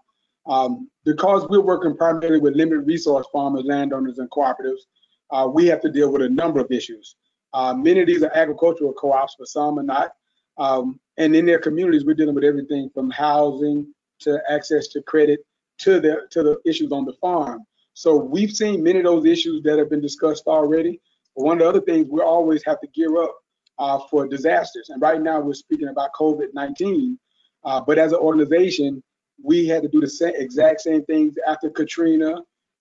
Um, 0.47 0.91
because 1.07 1.49
we're 1.49 1.63
working 1.63 1.97
primarily 1.97 2.39
with 2.39 2.55
limited 2.55 2.87
resource 2.87 3.27
farmers, 3.33 3.65
landowners, 3.65 4.19
and 4.19 4.31
cooperatives, 4.31 4.83
uh, 5.31 5.49
we 5.53 5.67
have 5.67 5.81
to 5.81 5.91
deal 5.91 6.13
with 6.13 6.23
a 6.23 6.29
number 6.29 6.61
of 6.61 6.71
issues. 6.71 7.17
Uh, 7.55 7.73
many 7.73 8.01
of 8.01 8.07
these 8.07 8.23
are 8.23 8.31
agricultural 8.35 8.93
co-ops, 8.93 9.35
but 9.39 9.49
some 9.49 9.79
are 9.79 9.83
not. 9.83 10.13
Um, 10.59 11.01
and 11.17 11.35
in 11.35 11.47
their 11.47 11.59
communities, 11.59 12.05
we're 12.05 12.15
dealing 12.15 12.35
with 12.35 12.45
everything 12.45 12.91
from 12.93 13.11
housing 13.11 13.95
to 14.21 14.41
access 14.49 14.89
to 14.89 15.03
credit 15.03 15.41
to 15.79 16.01
the 16.01 16.27
to 16.31 16.43
the 16.43 16.59
issues 16.65 16.93
on 16.93 17.05
the 17.05 17.13
farm. 17.15 17.65
So 17.95 18.17
we've 18.17 18.51
seen 18.51 18.83
many 18.83 18.99
of 18.99 19.05
those 19.05 19.25
issues 19.25 19.63
that 19.63 19.79
have 19.79 19.91
been 19.91 20.01
discussed 20.01 20.47
already. 20.47 21.01
But 21.35 21.45
one 21.45 21.57
of 21.57 21.63
the 21.63 21.69
other 21.69 21.81
things 21.81 22.09
we 22.11 22.21
always 22.21 22.63
have 22.65 22.81
to 22.81 22.87
gear 22.89 23.23
up 23.23 23.35
uh, 23.79 24.01
for 24.11 24.27
disasters. 24.27 24.91
And 24.91 25.01
right 25.01 25.21
now 25.21 25.41
we're 25.41 25.55
speaking 25.55 25.89
about 25.89 26.11
COVID-19. 26.19 27.17
Uh, 27.65 27.81
but 27.81 27.99
as 27.99 28.13
an 28.13 28.19
organization, 28.19 29.03
we 29.43 29.67
had 29.67 29.83
to 29.83 29.89
do 29.89 30.01
the 30.01 30.09
same, 30.09 30.35
exact 30.37 30.83
same 30.83 31.05
things 31.05 31.35
after 31.47 31.71
Katrina, 31.71 32.37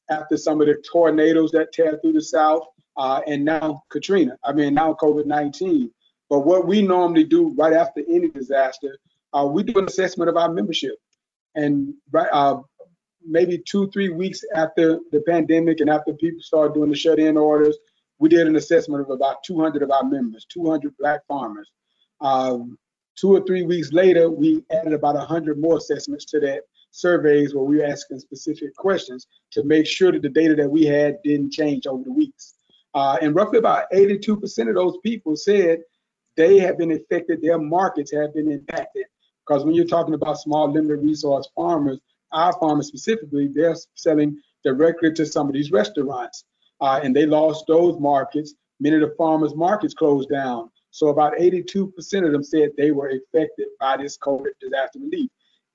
after 0.10 0.38
some 0.38 0.62
of 0.62 0.68
the 0.68 0.82
tornadoes 0.92 1.52
that 1.52 1.72
tear 1.72 1.98
through 2.02 2.14
the 2.14 2.22
South, 2.22 2.64
uh, 2.98 3.22
and 3.28 3.44
now 3.44 3.84
Katrina. 3.90 4.38
I 4.44 4.54
mean, 4.54 4.74
now 4.74 4.94
COVID-19. 5.02 5.90
But 6.30 6.40
what 6.40 6.68
we 6.68 6.82
normally 6.82 7.24
do 7.24 7.54
right 7.58 7.74
after 7.74 8.02
any 8.10 8.30
disaster, 8.30 8.98
uh, 9.34 9.46
we 9.46 9.64
do 9.64 9.78
an 9.80 9.86
assessment 9.86 10.30
of 10.30 10.38
our 10.38 10.52
membership 10.52 10.96
and 11.56 11.94
uh, 12.14 12.58
maybe 13.26 13.62
two 13.68 13.90
three 13.92 14.10
weeks 14.10 14.42
after 14.54 15.00
the 15.12 15.22
pandemic 15.28 15.80
and 15.80 15.90
after 15.90 16.14
people 16.14 16.42
started 16.42 16.74
doing 16.74 16.90
the 16.90 16.96
shut-in 16.96 17.38
orders 17.38 17.78
we 18.20 18.30
did 18.30 18.48
an 18.48 18.56
assessment 18.56 19.02
of 19.02 19.10
about 19.10 19.44
200 19.44 19.82
of 19.84 19.92
our 19.92 20.04
members 20.04 20.46
200 20.52 20.96
black 20.98 21.22
farmers. 21.28 21.70
Um, 22.22 22.78
two 23.18 23.36
or 23.36 23.46
three 23.46 23.64
weeks 23.64 23.92
later 23.92 24.30
we 24.30 24.64
added 24.72 24.94
about 24.94 25.16
100 25.16 25.60
more 25.60 25.78
assessments 25.78 26.26
to 26.26 26.40
that 26.42 26.62
surveys 26.92 27.54
where 27.54 27.64
we 27.64 27.78
were 27.78 27.86
asking 27.86 28.20
specific 28.20 28.74
questions 28.76 29.28
to 29.52 29.64
make 29.64 29.86
sure 29.86 30.12
that 30.12 30.22
the 30.22 30.30
data 30.30 30.56
that 30.56 30.70
we 30.70 30.86
had 30.86 31.18
didn't 31.24 31.52
change 31.52 31.88
over 31.88 32.04
the 32.04 32.12
weeks. 32.12 32.54
Uh, 32.94 33.18
and 33.22 33.36
roughly 33.36 33.60
about 33.60 33.86
82% 33.94 34.70
of 34.70 34.76
those 34.76 34.98
people 35.04 35.36
said 35.36 35.80
they 36.38 36.58
have 36.60 36.78
been 36.78 36.92
affected 36.92 37.42
their 37.42 37.60
markets 37.60 38.14
have 38.14 38.34
been 38.34 38.50
impacted 38.50 39.06
because 39.46 39.64
when 39.64 39.76
you're 39.76 39.86
talking 39.86 40.14
about 40.14 40.40
small 40.40 40.72
limited 40.72 41.04
resource 41.04 41.48
farmers, 41.56 42.00
our 42.32 42.54
farmers 42.60 42.88
specifically, 42.88 43.48
they're 43.48 43.76
selling 43.94 44.40
directly 44.64 45.14
to 45.14 45.26
some 45.26 45.48
of 45.48 45.54
these 45.54 45.72
restaurants. 45.72 46.44
Uh, 46.82 47.00
and 47.04 47.16
they 47.16 47.26
lost 47.26 47.66
those 47.68 48.00
markets. 48.00 48.56
Many 48.80 48.96
of 48.96 49.02
the 49.02 49.16
farmers' 49.18 49.56
markets 49.56 49.94
closed 49.94 50.30
down. 50.30 50.70
So 50.92 51.08
about 51.10 51.34
82% 51.34 51.92
of 52.26 52.32
them 52.32 52.44
said 52.44 52.72
they 52.78 52.92
were 52.92 53.10
affected 53.10 53.68
by 53.80 53.98
this 53.98 54.18
COVID 54.18 54.52
disaster 54.60 55.00
relief. 55.00 55.30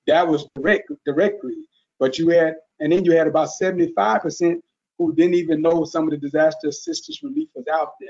That 0.07 0.27
was 0.27 0.47
direct, 0.55 0.91
directly. 1.05 1.55
But 1.99 2.17
you 2.19 2.29
had, 2.29 2.55
and 2.79 2.91
then 2.91 3.05
you 3.05 3.13
had 3.13 3.27
about 3.27 3.49
75% 3.61 4.59
who 4.97 5.15
didn't 5.15 5.35
even 5.35 5.61
know 5.61 5.85
some 5.85 6.03
of 6.05 6.11
the 6.11 6.17
disaster 6.17 6.67
assistance 6.67 7.23
relief 7.23 7.49
was 7.55 7.65
out 7.71 7.93
there. 7.99 8.09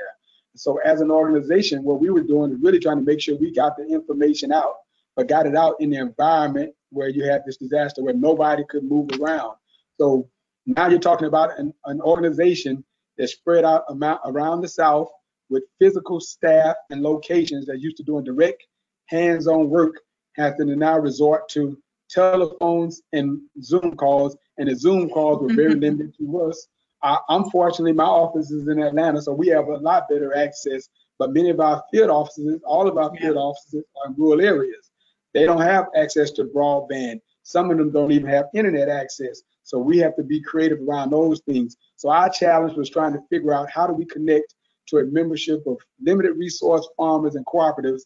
So 0.55 0.77
as 0.79 0.99
an 0.99 1.11
organization, 1.11 1.83
what 1.83 2.01
we 2.01 2.09
were 2.09 2.23
doing 2.23 2.51
is 2.51 2.61
really 2.61 2.79
trying 2.79 2.97
to 2.97 3.03
make 3.03 3.21
sure 3.21 3.37
we 3.37 3.53
got 3.53 3.77
the 3.77 3.85
information 3.85 4.51
out 4.51 4.75
but 5.21 5.27
got 5.27 5.45
it 5.45 5.55
out 5.55 5.75
in 5.79 5.91
the 5.91 5.97
environment 5.97 6.73
where 6.89 7.07
you 7.07 7.23
had 7.23 7.43
this 7.45 7.57
disaster 7.57 8.01
where 8.03 8.15
nobody 8.15 8.63
could 8.67 8.83
move 8.83 9.07
around. 9.19 9.55
So 9.99 10.27
now 10.65 10.87
you're 10.87 10.97
talking 10.97 11.27
about 11.27 11.59
an, 11.59 11.71
an 11.85 12.01
organization 12.01 12.83
that's 13.19 13.33
spread 13.33 13.63
out 13.63 13.83
amount, 13.87 14.21
around 14.25 14.61
the 14.61 14.67
South 14.67 15.09
with 15.51 15.61
physical 15.77 16.19
staff 16.19 16.75
and 16.89 17.03
locations 17.03 17.67
that 17.67 17.79
used 17.79 17.97
to 17.97 18.03
doing 18.03 18.23
direct 18.23 18.63
hands-on 19.09 19.69
work 19.69 20.01
have 20.37 20.57
to 20.57 20.65
now 20.65 20.97
resort 20.97 21.47
to 21.49 21.77
telephones 22.09 23.03
and 23.13 23.41
Zoom 23.61 23.95
calls, 23.95 24.35
and 24.57 24.69
the 24.69 24.75
Zoom 24.75 25.07
calls 25.07 25.39
were 25.39 25.53
very 25.53 25.75
limited 25.75 26.15
to 26.17 26.41
us. 26.41 26.67
Uh, 27.03 27.17
unfortunately, 27.29 27.93
my 27.93 28.05
office 28.05 28.49
is 28.49 28.67
in 28.67 28.81
Atlanta, 28.81 29.21
so 29.21 29.33
we 29.33 29.49
have 29.49 29.67
a 29.67 29.77
lot 29.77 30.09
better 30.09 30.35
access. 30.35 30.89
But 31.19 31.33
many 31.33 31.51
of 31.51 31.59
our 31.59 31.83
field 31.91 32.09
offices, 32.09 32.59
all 32.65 32.87
of 32.87 32.97
our 32.97 33.15
field 33.15 33.37
offices, 33.37 33.83
are 33.97 34.09
in 34.09 34.15
rural 34.17 34.41
areas. 34.41 34.90
They 35.33 35.45
don't 35.45 35.61
have 35.61 35.87
access 35.95 36.31
to 36.31 36.45
broadband. 36.45 37.21
Some 37.43 37.71
of 37.71 37.77
them 37.77 37.91
don't 37.91 38.11
even 38.11 38.29
have 38.29 38.45
internet 38.53 38.89
access. 38.89 39.41
So 39.63 39.79
we 39.79 39.97
have 39.99 40.15
to 40.17 40.23
be 40.23 40.41
creative 40.41 40.79
around 40.81 41.11
those 41.11 41.41
things. 41.41 41.77
So 41.95 42.09
our 42.09 42.29
challenge 42.29 42.75
was 42.75 42.89
trying 42.89 43.13
to 43.13 43.19
figure 43.29 43.53
out 43.53 43.69
how 43.69 43.87
do 43.87 43.93
we 43.93 44.05
connect 44.05 44.53
to 44.87 44.97
a 44.97 45.05
membership 45.05 45.65
of 45.65 45.77
limited 46.01 46.33
resource 46.37 46.87
farmers 46.97 47.35
and 47.35 47.45
cooperatives 47.45 48.01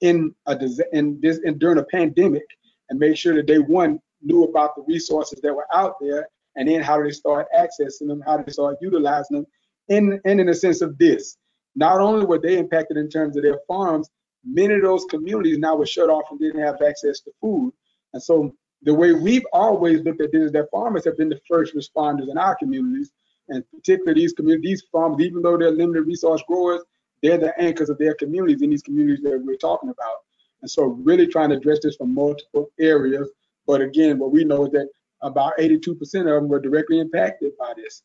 in 0.00 0.34
a 0.46 0.56
in 0.92 1.18
this 1.20 1.38
in 1.38 1.58
during 1.58 1.78
a 1.78 1.84
pandemic 1.84 2.46
and 2.88 2.98
make 2.98 3.16
sure 3.16 3.34
that 3.34 3.46
they 3.46 3.58
one 3.58 3.98
knew 4.22 4.44
about 4.44 4.76
the 4.76 4.82
resources 4.82 5.40
that 5.42 5.54
were 5.54 5.66
out 5.74 5.94
there 6.00 6.28
and 6.56 6.68
then 6.68 6.82
how 6.82 6.96
do 6.98 7.04
they 7.04 7.10
start 7.10 7.46
accessing 7.56 8.08
them, 8.08 8.22
how 8.26 8.36
do 8.36 8.44
they 8.44 8.52
start 8.52 8.76
utilizing 8.80 9.38
them, 9.38 9.46
and, 9.88 10.20
and 10.24 10.40
in 10.40 10.48
a 10.48 10.54
sense 10.54 10.80
of 10.80 10.98
this. 10.98 11.36
Not 11.76 12.00
only 12.00 12.26
were 12.26 12.40
they 12.40 12.58
impacted 12.58 12.96
in 12.96 13.08
terms 13.08 13.36
of 13.36 13.44
their 13.44 13.60
farms, 13.68 14.08
many 14.44 14.74
of 14.74 14.82
those 14.82 15.04
communities 15.06 15.58
now 15.58 15.76
were 15.76 15.86
shut 15.86 16.10
off 16.10 16.24
and 16.30 16.38
didn't 16.38 16.60
have 16.60 16.80
access 16.82 17.20
to 17.20 17.30
food. 17.40 17.72
And 18.12 18.22
so 18.22 18.54
the 18.82 18.94
way 18.94 19.12
we've 19.12 19.46
always 19.52 20.00
looked 20.02 20.20
at 20.20 20.32
this 20.32 20.44
is 20.44 20.52
that 20.52 20.70
farmers 20.70 21.04
have 21.04 21.16
been 21.16 21.28
the 21.28 21.40
first 21.48 21.74
responders 21.74 22.30
in 22.30 22.38
our 22.38 22.54
communities, 22.54 23.10
and 23.48 23.64
particularly 23.70 24.20
these 24.20 24.32
communities, 24.32 24.84
farmers, 24.92 25.20
even 25.20 25.42
though 25.42 25.56
they're 25.56 25.70
limited 25.70 26.02
resource 26.02 26.42
growers, 26.46 26.82
they're 27.22 27.38
the 27.38 27.58
anchors 27.60 27.90
of 27.90 27.98
their 27.98 28.14
communities 28.14 28.62
in 28.62 28.70
these 28.70 28.82
communities 28.82 29.22
that 29.24 29.42
we're 29.44 29.56
talking 29.56 29.90
about. 29.90 30.18
And 30.62 30.70
so 30.70 30.84
really 30.84 31.26
trying 31.26 31.50
to 31.50 31.56
address 31.56 31.80
this 31.82 31.96
from 31.96 32.14
multiple 32.14 32.70
areas. 32.78 33.28
But 33.66 33.80
again, 33.80 34.18
what 34.18 34.32
we 34.32 34.44
know 34.44 34.66
is 34.66 34.72
that 34.72 34.88
about 35.22 35.58
82% 35.58 35.98
of 36.00 36.24
them 36.24 36.48
were 36.48 36.60
directly 36.60 37.00
impacted 37.00 37.52
by 37.58 37.72
this. 37.76 38.02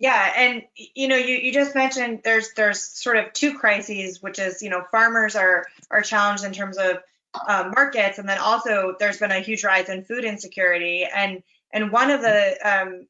Yeah, 0.00 0.32
and 0.34 0.62
you 0.74 1.08
know, 1.08 1.16
you, 1.16 1.36
you 1.36 1.52
just 1.52 1.74
mentioned 1.74 2.22
there's 2.24 2.54
there's 2.54 2.82
sort 2.82 3.18
of 3.18 3.34
two 3.34 3.58
crises, 3.58 4.22
which 4.22 4.38
is 4.38 4.62
you 4.62 4.70
know 4.70 4.82
farmers 4.90 5.36
are 5.36 5.66
are 5.90 6.00
challenged 6.00 6.42
in 6.42 6.52
terms 6.52 6.78
of 6.78 7.00
um, 7.46 7.72
markets, 7.76 8.18
and 8.18 8.26
then 8.26 8.38
also 8.38 8.96
there's 8.98 9.18
been 9.18 9.30
a 9.30 9.40
huge 9.40 9.62
rise 9.62 9.90
in 9.90 10.02
food 10.04 10.24
insecurity, 10.24 11.04
and 11.04 11.42
and 11.70 11.92
one 11.92 12.10
of 12.10 12.22
the 12.22 12.56
um, 12.64 13.06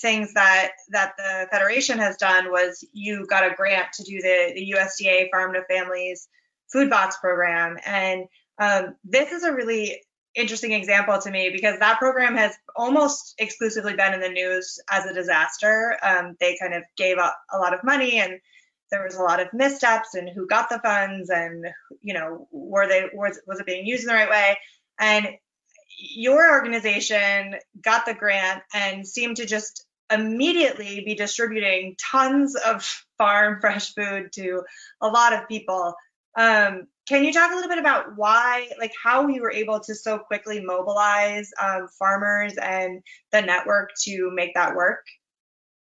things 0.00 0.34
that 0.34 0.72
that 0.88 1.12
the 1.16 1.46
federation 1.52 1.98
has 1.98 2.16
done 2.16 2.50
was 2.50 2.84
you 2.92 3.24
got 3.28 3.48
a 3.48 3.54
grant 3.54 3.92
to 3.92 4.02
do 4.02 4.20
the 4.20 4.52
the 4.56 4.74
USDA 4.76 5.30
Farm 5.30 5.52
to 5.52 5.62
Families 5.66 6.26
Food 6.72 6.90
Box 6.90 7.18
program, 7.18 7.78
and 7.86 8.24
um, 8.58 8.96
this 9.04 9.30
is 9.30 9.44
a 9.44 9.52
really 9.52 10.02
interesting 10.34 10.72
example 10.72 11.18
to 11.18 11.30
me 11.30 11.50
because 11.50 11.78
that 11.78 11.98
program 11.98 12.36
has 12.36 12.54
almost 12.74 13.34
exclusively 13.38 13.94
been 13.94 14.14
in 14.14 14.20
the 14.20 14.28
news 14.28 14.80
as 14.90 15.04
a 15.06 15.14
disaster. 15.14 15.96
Um, 16.02 16.36
they 16.40 16.56
kind 16.60 16.74
of 16.74 16.82
gave 16.96 17.18
up 17.18 17.36
a 17.52 17.58
lot 17.58 17.74
of 17.74 17.84
money 17.84 18.18
and 18.18 18.40
there 18.90 19.04
was 19.04 19.14
a 19.14 19.22
lot 19.22 19.40
of 19.40 19.52
missteps 19.52 20.14
and 20.14 20.28
who 20.28 20.46
got 20.46 20.68
the 20.68 20.78
funds 20.80 21.30
and 21.30 21.66
you 22.02 22.12
know 22.12 22.46
were 22.50 22.86
they 22.86 23.04
was, 23.14 23.40
was 23.46 23.58
it 23.58 23.66
being 23.66 23.86
used 23.86 24.02
in 24.02 24.08
the 24.08 24.14
right 24.14 24.28
way 24.28 24.58
and 24.98 25.28
your 25.98 26.50
organization 26.52 27.56
got 27.80 28.06
the 28.06 28.14
grant 28.14 28.62
and 28.74 29.06
seemed 29.06 29.36
to 29.36 29.46
just 29.46 29.86
immediately 30.12 31.02
be 31.04 31.14
distributing 31.14 31.96
tons 31.98 32.54
of 32.54 32.82
farm 33.18 33.60
fresh 33.60 33.94
food 33.94 34.30
to 34.32 34.62
a 35.00 35.08
lot 35.08 35.32
of 35.32 35.48
people. 35.48 35.94
Um, 36.36 36.86
can 37.06 37.24
you 37.24 37.32
talk 37.32 37.50
a 37.50 37.54
little 37.54 37.68
bit 37.68 37.78
about 37.78 38.16
why, 38.16 38.68
like 38.78 38.92
how 39.02 39.26
we 39.26 39.40
were 39.40 39.50
able 39.50 39.80
to 39.80 39.94
so 39.94 40.18
quickly 40.18 40.64
mobilize 40.64 41.50
um, 41.60 41.88
farmers 41.98 42.54
and 42.56 43.02
the 43.32 43.42
network 43.42 43.90
to 44.04 44.30
make 44.32 44.54
that 44.54 44.74
work? 44.74 45.04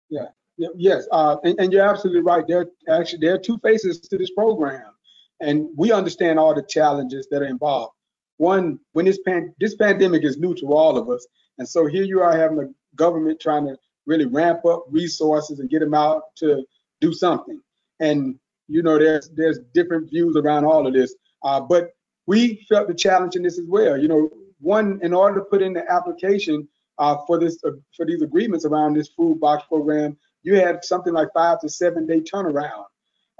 Yeah, 0.10 0.28
yes, 0.76 1.08
uh, 1.12 1.38
and, 1.44 1.60
and, 1.60 1.74
you're 1.74 1.88
absolutely 1.88 2.22
right. 2.22 2.46
There 2.48 2.68
actually 2.90 3.20
there 3.20 3.36
are 3.36 3.40
two 3.40 3.58
faces 3.60 4.02
to 4.02 4.18
this 4.18 4.32
program, 4.32 4.92
and 5.40 5.68
we 5.78 5.92
understand 5.92 6.38
all 6.38 6.54
the 6.54 6.64
challenges 6.64 7.28
that 7.32 7.42
are 7.42 7.48
involved. 7.48 7.94
One, 8.38 8.80
when 8.94 9.06
this 9.06 9.20
pan 9.26 9.54
this 9.60 9.76
pandemic 9.76 10.24
is 10.24 10.38
new 10.38 10.54
to 10.56 10.74
all 10.74 10.98
of 10.98 11.10
us, 11.10 11.26
and 11.60 11.68
so 11.68 11.86
here 11.86 12.04
you 12.04 12.22
are 12.22 12.36
having 12.36 12.58
the 12.58 12.74
government 12.96 13.40
trying 13.40 13.68
to 13.68 13.78
really 14.06 14.26
ramp 14.26 14.66
up 14.66 14.86
resources 14.90 15.60
and 15.60 15.70
get 15.70 15.80
them 15.80 15.94
out 15.94 16.24
to 16.38 16.64
do 17.00 17.14
something. 17.14 17.62
And 18.00 18.40
you 18.70 18.84
know, 18.84 18.98
there's 18.98 19.30
there's 19.30 19.60
different 19.74 20.10
views 20.10 20.36
around 20.36 20.66
all 20.66 20.86
of 20.86 20.94
this, 20.94 21.16
uh, 21.44 21.60
but 21.60 21.90
we 22.28 22.66
felt 22.70 22.88
the 22.88 22.94
challenge 22.94 23.36
in 23.36 23.44
this 23.44 23.58
as 23.58 23.66
well. 23.68 23.98
You 23.98 24.08
know, 24.08 24.30
one 24.60 25.00
in 25.02 25.14
order 25.14 25.40
to 25.40 25.46
put 25.46 25.62
in 25.62 25.74
the 25.74 25.92
application 25.92 26.68
uh, 26.98 27.18
for 27.26 27.40
this 27.40 27.58
uh, 27.66 27.72
for 27.98 28.06
these 28.06 28.22
agreements 28.22 28.66
around 28.66 28.96
this 28.96 29.10
food 29.10 29.40
box 29.40 29.66
program, 29.68 30.18
you 30.44 30.56
had 30.56 30.86
something 30.86 31.14
like 31.14 31.30
five 31.34 31.60
to 31.62 31.70
seven 31.70 32.06
day 32.06 32.22
turnaround. 32.22 32.86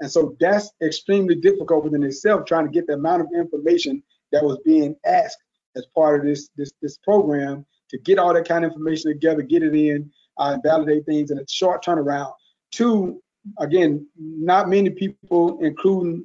And 0.00 0.10
so 0.10 0.34
that's 0.40 0.70
extremely 0.82 1.34
difficult 1.34 1.84
within 1.84 2.02
itself, 2.02 2.46
trying 2.46 2.64
to 2.64 2.72
get 2.72 2.86
the 2.86 2.94
amount 2.94 3.20
of 3.22 3.28
information 3.34 4.02
that 4.32 4.42
was 4.42 4.58
being 4.64 4.96
asked 5.04 5.38
as 5.76 5.86
part 5.94 6.20
of 6.20 6.26
this 6.26 6.50
this 6.56 6.72
this 6.82 6.98
program 6.98 7.64
to 7.90 7.98
get 7.98 8.18
all 8.18 8.34
that 8.34 8.48
kind 8.48 8.64
of 8.64 8.72
information 8.72 9.12
together, 9.12 9.42
get 9.42 9.62
it 9.62 9.74
in, 9.74 10.10
uh, 10.38 10.56
validate 10.64 11.04
things 11.06 11.30
in 11.30 11.38
a 11.38 11.46
short 11.48 11.84
turnaround. 11.84 12.32
Two, 12.72 13.20
again, 13.58 14.06
not 14.16 14.68
many 14.68 14.90
people, 14.90 15.58
including 15.62 16.24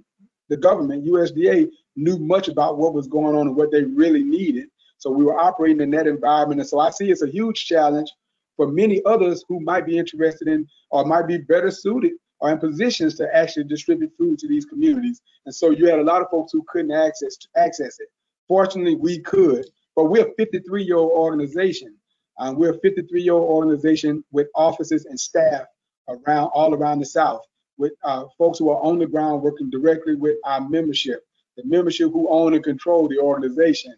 the 0.49 0.57
government, 0.57 1.05
USDA, 1.05 1.69
knew 1.95 2.17
much 2.19 2.47
about 2.47 2.77
what 2.77 2.93
was 2.93 3.07
going 3.07 3.35
on 3.35 3.47
and 3.47 3.55
what 3.55 3.71
they 3.71 3.83
really 3.83 4.23
needed. 4.23 4.67
So 4.97 5.09
we 5.11 5.25
were 5.25 5.39
operating 5.39 5.81
in 5.81 5.91
that 5.91 6.07
environment. 6.07 6.61
And 6.61 6.69
so 6.69 6.79
I 6.79 6.89
see 6.89 7.11
it's 7.11 7.21
a 7.21 7.29
huge 7.29 7.65
challenge 7.65 8.09
for 8.55 8.67
many 8.67 9.03
others 9.05 9.43
who 9.47 9.59
might 9.59 9.85
be 9.85 9.97
interested 9.97 10.47
in 10.47 10.67
or 10.91 11.05
might 11.05 11.27
be 11.27 11.37
better 11.37 11.71
suited 11.71 12.13
or 12.39 12.51
in 12.51 12.59
positions 12.59 13.15
to 13.15 13.35
actually 13.35 13.65
distribute 13.65 14.11
food 14.17 14.39
to 14.39 14.47
these 14.47 14.65
communities. 14.65 15.21
And 15.45 15.53
so 15.53 15.71
you 15.71 15.87
had 15.87 15.99
a 15.99 16.03
lot 16.03 16.21
of 16.21 16.29
folks 16.29 16.51
who 16.51 16.63
couldn't 16.67 16.91
access 16.91 17.37
access 17.55 17.99
it. 17.99 18.09
Fortunately, 18.47 18.95
we 18.95 19.19
could, 19.19 19.65
but 19.95 20.05
we're 20.05 20.27
a 20.27 20.35
53-year-old 20.35 21.11
organization. 21.11 21.95
Um, 22.37 22.55
we're 22.55 22.73
a 22.73 22.79
53-year-old 22.79 23.49
organization 23.49 24.23
with 24.31 24.47
offices 24.55 25.05
and 25.05 25.19
staff 25.19 25.65
around 26.09 26.47
all 26.47 26.73
around 26.73 26.99
the 26.99 27.05
South, 27.05 27.41
with 27.77 27.93
uh, 28.03 28.25
folks 28.37 28.59
who 28.59 28.69
are 28.69 28.81
on 28.81 28.99
the 28.99 29.05
ground 29.05 29.41
working 29.41 29.69
directly 29.69 30.15
with 30.15 30.37
our 30.45 30.67
membership, 30.67 31.25
the 31.57 31.63
membership 31.65 32.11
who 32.11 32.29
own 32.29 32.53
and 32.53 32.63
control 32.63 33.07
the 33.07 33.19
organization. 33.19 33.95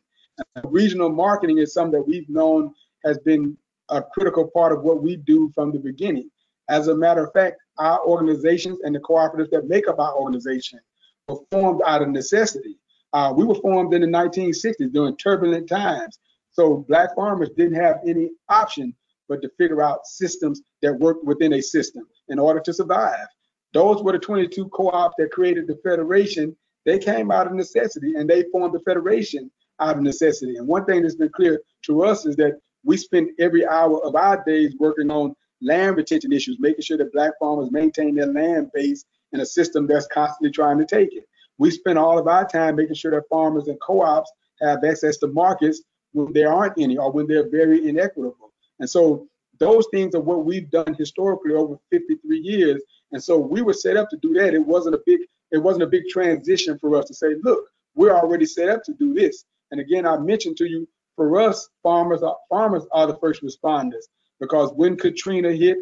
And 0.55 0.71
regional 0.71 1.09
marketing 1.09 1.57
is 1.57 1.73
something 1.73 1.99
that 1.99 2.07
we've 2.07 2.29
known 2.29 2.73
has 3.03 3.17
been 3.19 3.57
a 3.89 4.01
critical 4.01 4.47
part 4.47 4.71
of 4.71 4.83
what 4.83 5.01
we 5.01 5.15
do 5.15 5.51
from 5.55 5.71
the 5.71 5.79
beginning. 5.79 6.29
As 6.69 6.87
a 6.87 6.95
matter 6.95 7.25
of 7.25 7.33
fact, 7.33 7.57
our 7.77 8.03
organizations 8.05 8.79
and 8.83 8.93
the 8.93 8.99
cooperatives 8.99 9.49
that 9.51 9.67
make 9.67 9.87
up 9.87 9.99
our 9.99 10.15
organization 10.15 10.79
were 11.27 11.39
formed 11.51 11.81
out 11.85 12.01
of 12.01 12.09
necessity. 12.09 12.77
Uh, 13.13 13.33
we 13.35 13.45
were 13.45 13.55
formed 13.55 13.93
in 13.93 14.01
the 14.01 14.07
1960s 14.07 14.91
during 14.91 15.15
turbulent 15.17 15.69
times. 15.69 16.19
So 16.51 16.85
black 16.89 17.15
farmers 17.15 17.49
didn't 17.55 17.79
have 17.79 17.99
any 18.05 18.31
option 18.49 18.93
but 19.27 19.41
to 19.41 19.49
figure 19.57 19.81
out 19.81 20.05
systems 20.05 20.61
that 20.81 20.93
worked 20.99 21.25
within 21.25 21.53
a 21.53 21.61
system 21.61 22.07
in 22.29 22.39
order 22.39 22.59
to 22.59 22.73
survive. 22.73 23.27
Those 23.73 24.01
were 24.01 24.13
the 24.13 24.19
22 24.19 24.69
co-ops 24.69 25.15
that 25.17 25.31
created 25.31 25.67
the 25.67 25.79
federation. 25.83 26.55
They 26.85 26.99
came 26.99 27.31
out 27.31 27.47
of 27.47 27.53
necessity 27.53 28.15
and 28.15 28.29
they 28.29 28.43
formed 28.51 28.73
the 28.73 28.79
federation 28.79 29.51
out 29.79 29.97
of 29.97 30.03
necessity. 30.03 30.55
And 30.57 30.67
one 30.67 30.85
thing 30.85 31.01
that's 31.01 31.15
been 31.15 31.29
clear 31.29 31.61
to 31.83 32.03
us 32.03 32.25
is 32.25 32.35
that 32.37 32.59
we 32.83 32.97
spend 32.97 33.31
every 33.39 33.67
hour 33.67 34.03
of 34.03 34.15
our 34.15 34.43
days 34.45 34.75
working 34.79 35.11
on 35.11 35.35
land 35.61 35.97
retention 35.97 36.31
issues, 36.31 36.57
making 36.59 36.81
sure 36.81 36.97
that 36.97 37.11
black 37.11 37.33
farmers 37.39 37.71
maintain 37.71 38.15
their 38.15 38.27
land 38.27 38.71
base 38.73 39.03
in 39.33 39.41
a 39.41 39.45
system 39.45 39.87
that's 39.87 40.07
constantly 40.07 40.51
trying 40.51 40.77
to 40.77 40.85
take 40.85 41.13
it. 41.13 41.25
We 41.57 41.71
spend 41.71 41.97
all 41.97 42.17
of 42.17 42.27
our 42.27 42.47
time 42.47 42.75
making 42.75 42.95
sure 42.95 43.11
that 43.11 43.27
farmers 43.29 43.67
and 43.67 43.79
co-ops 43.81 44.31
have 44.61 44.83
access 44.83 45.17
to 45.17 45.27
markets 45.27 45.81
when 46.13 46.31
there 46.33 46.51
aren't 46.51 46.79
any 46.79 46.97
or 46.97 47.11
when 47.11 47.27
they're 47.27 47.49
very 47.49 47.87
inequitable. 47.87 48.46
And 48.79 48.89
so 48.89 49.27
those 49.59 49.85
things 49.91 50.15
are 50.15 50.21
what 50.21 50.45
we've 50.45 50.69
done 50.69 50.95
historically 50.97 51.53
over 51.53 51.77
53 51.91 52.39
years. 52.39 52.81
And 53.11 53.23
so 53.23 53.37
we 53.37 53.61
were 53.61 53.73
set 53.73 53.97
up 53.97 54.09
to 54.09 54.17
do 54.17 54.33
that. 54.35 54.53
It 54.53 54.65
wasn't 54.65 54.95
a 54.95 55.01
big 55.05 55.21
it 55.51 55.57
wasn't 55.59 55.83
a 55.83 55.87
big 55.87 56.03
transition 56.09 56.77
for 56.77 56.97
us 56.97 57.05
to 57.05 57.13
say, 57.13 57.35
look, 57.41 57.63
we're 57.95 58.13
already 58.13 58.45
set 58.45 58.67
up 58.67 58.83
to 58.83 58.93
do 58.93 59.13
this. 59.13 59.45
And 59.71 59.79
again, 59.79 60.05
I 60.05 60.17
mentioned 60.17 60.57
to 60.57 60.69
you, 60.69 60.87
for 61.15 61.39
us, 61.39 61.69
farmers 61.83 62.21
are 62.21 62.37
farmers 62.49 62.85
are 62.91 63.07
the 63.07 63.17
first 63.17 63.41
responders 63.41 64.03
because 64.39 64.71
when 64.73 64.97
Katrina 64.97 65.51
hit, 65.51 65.77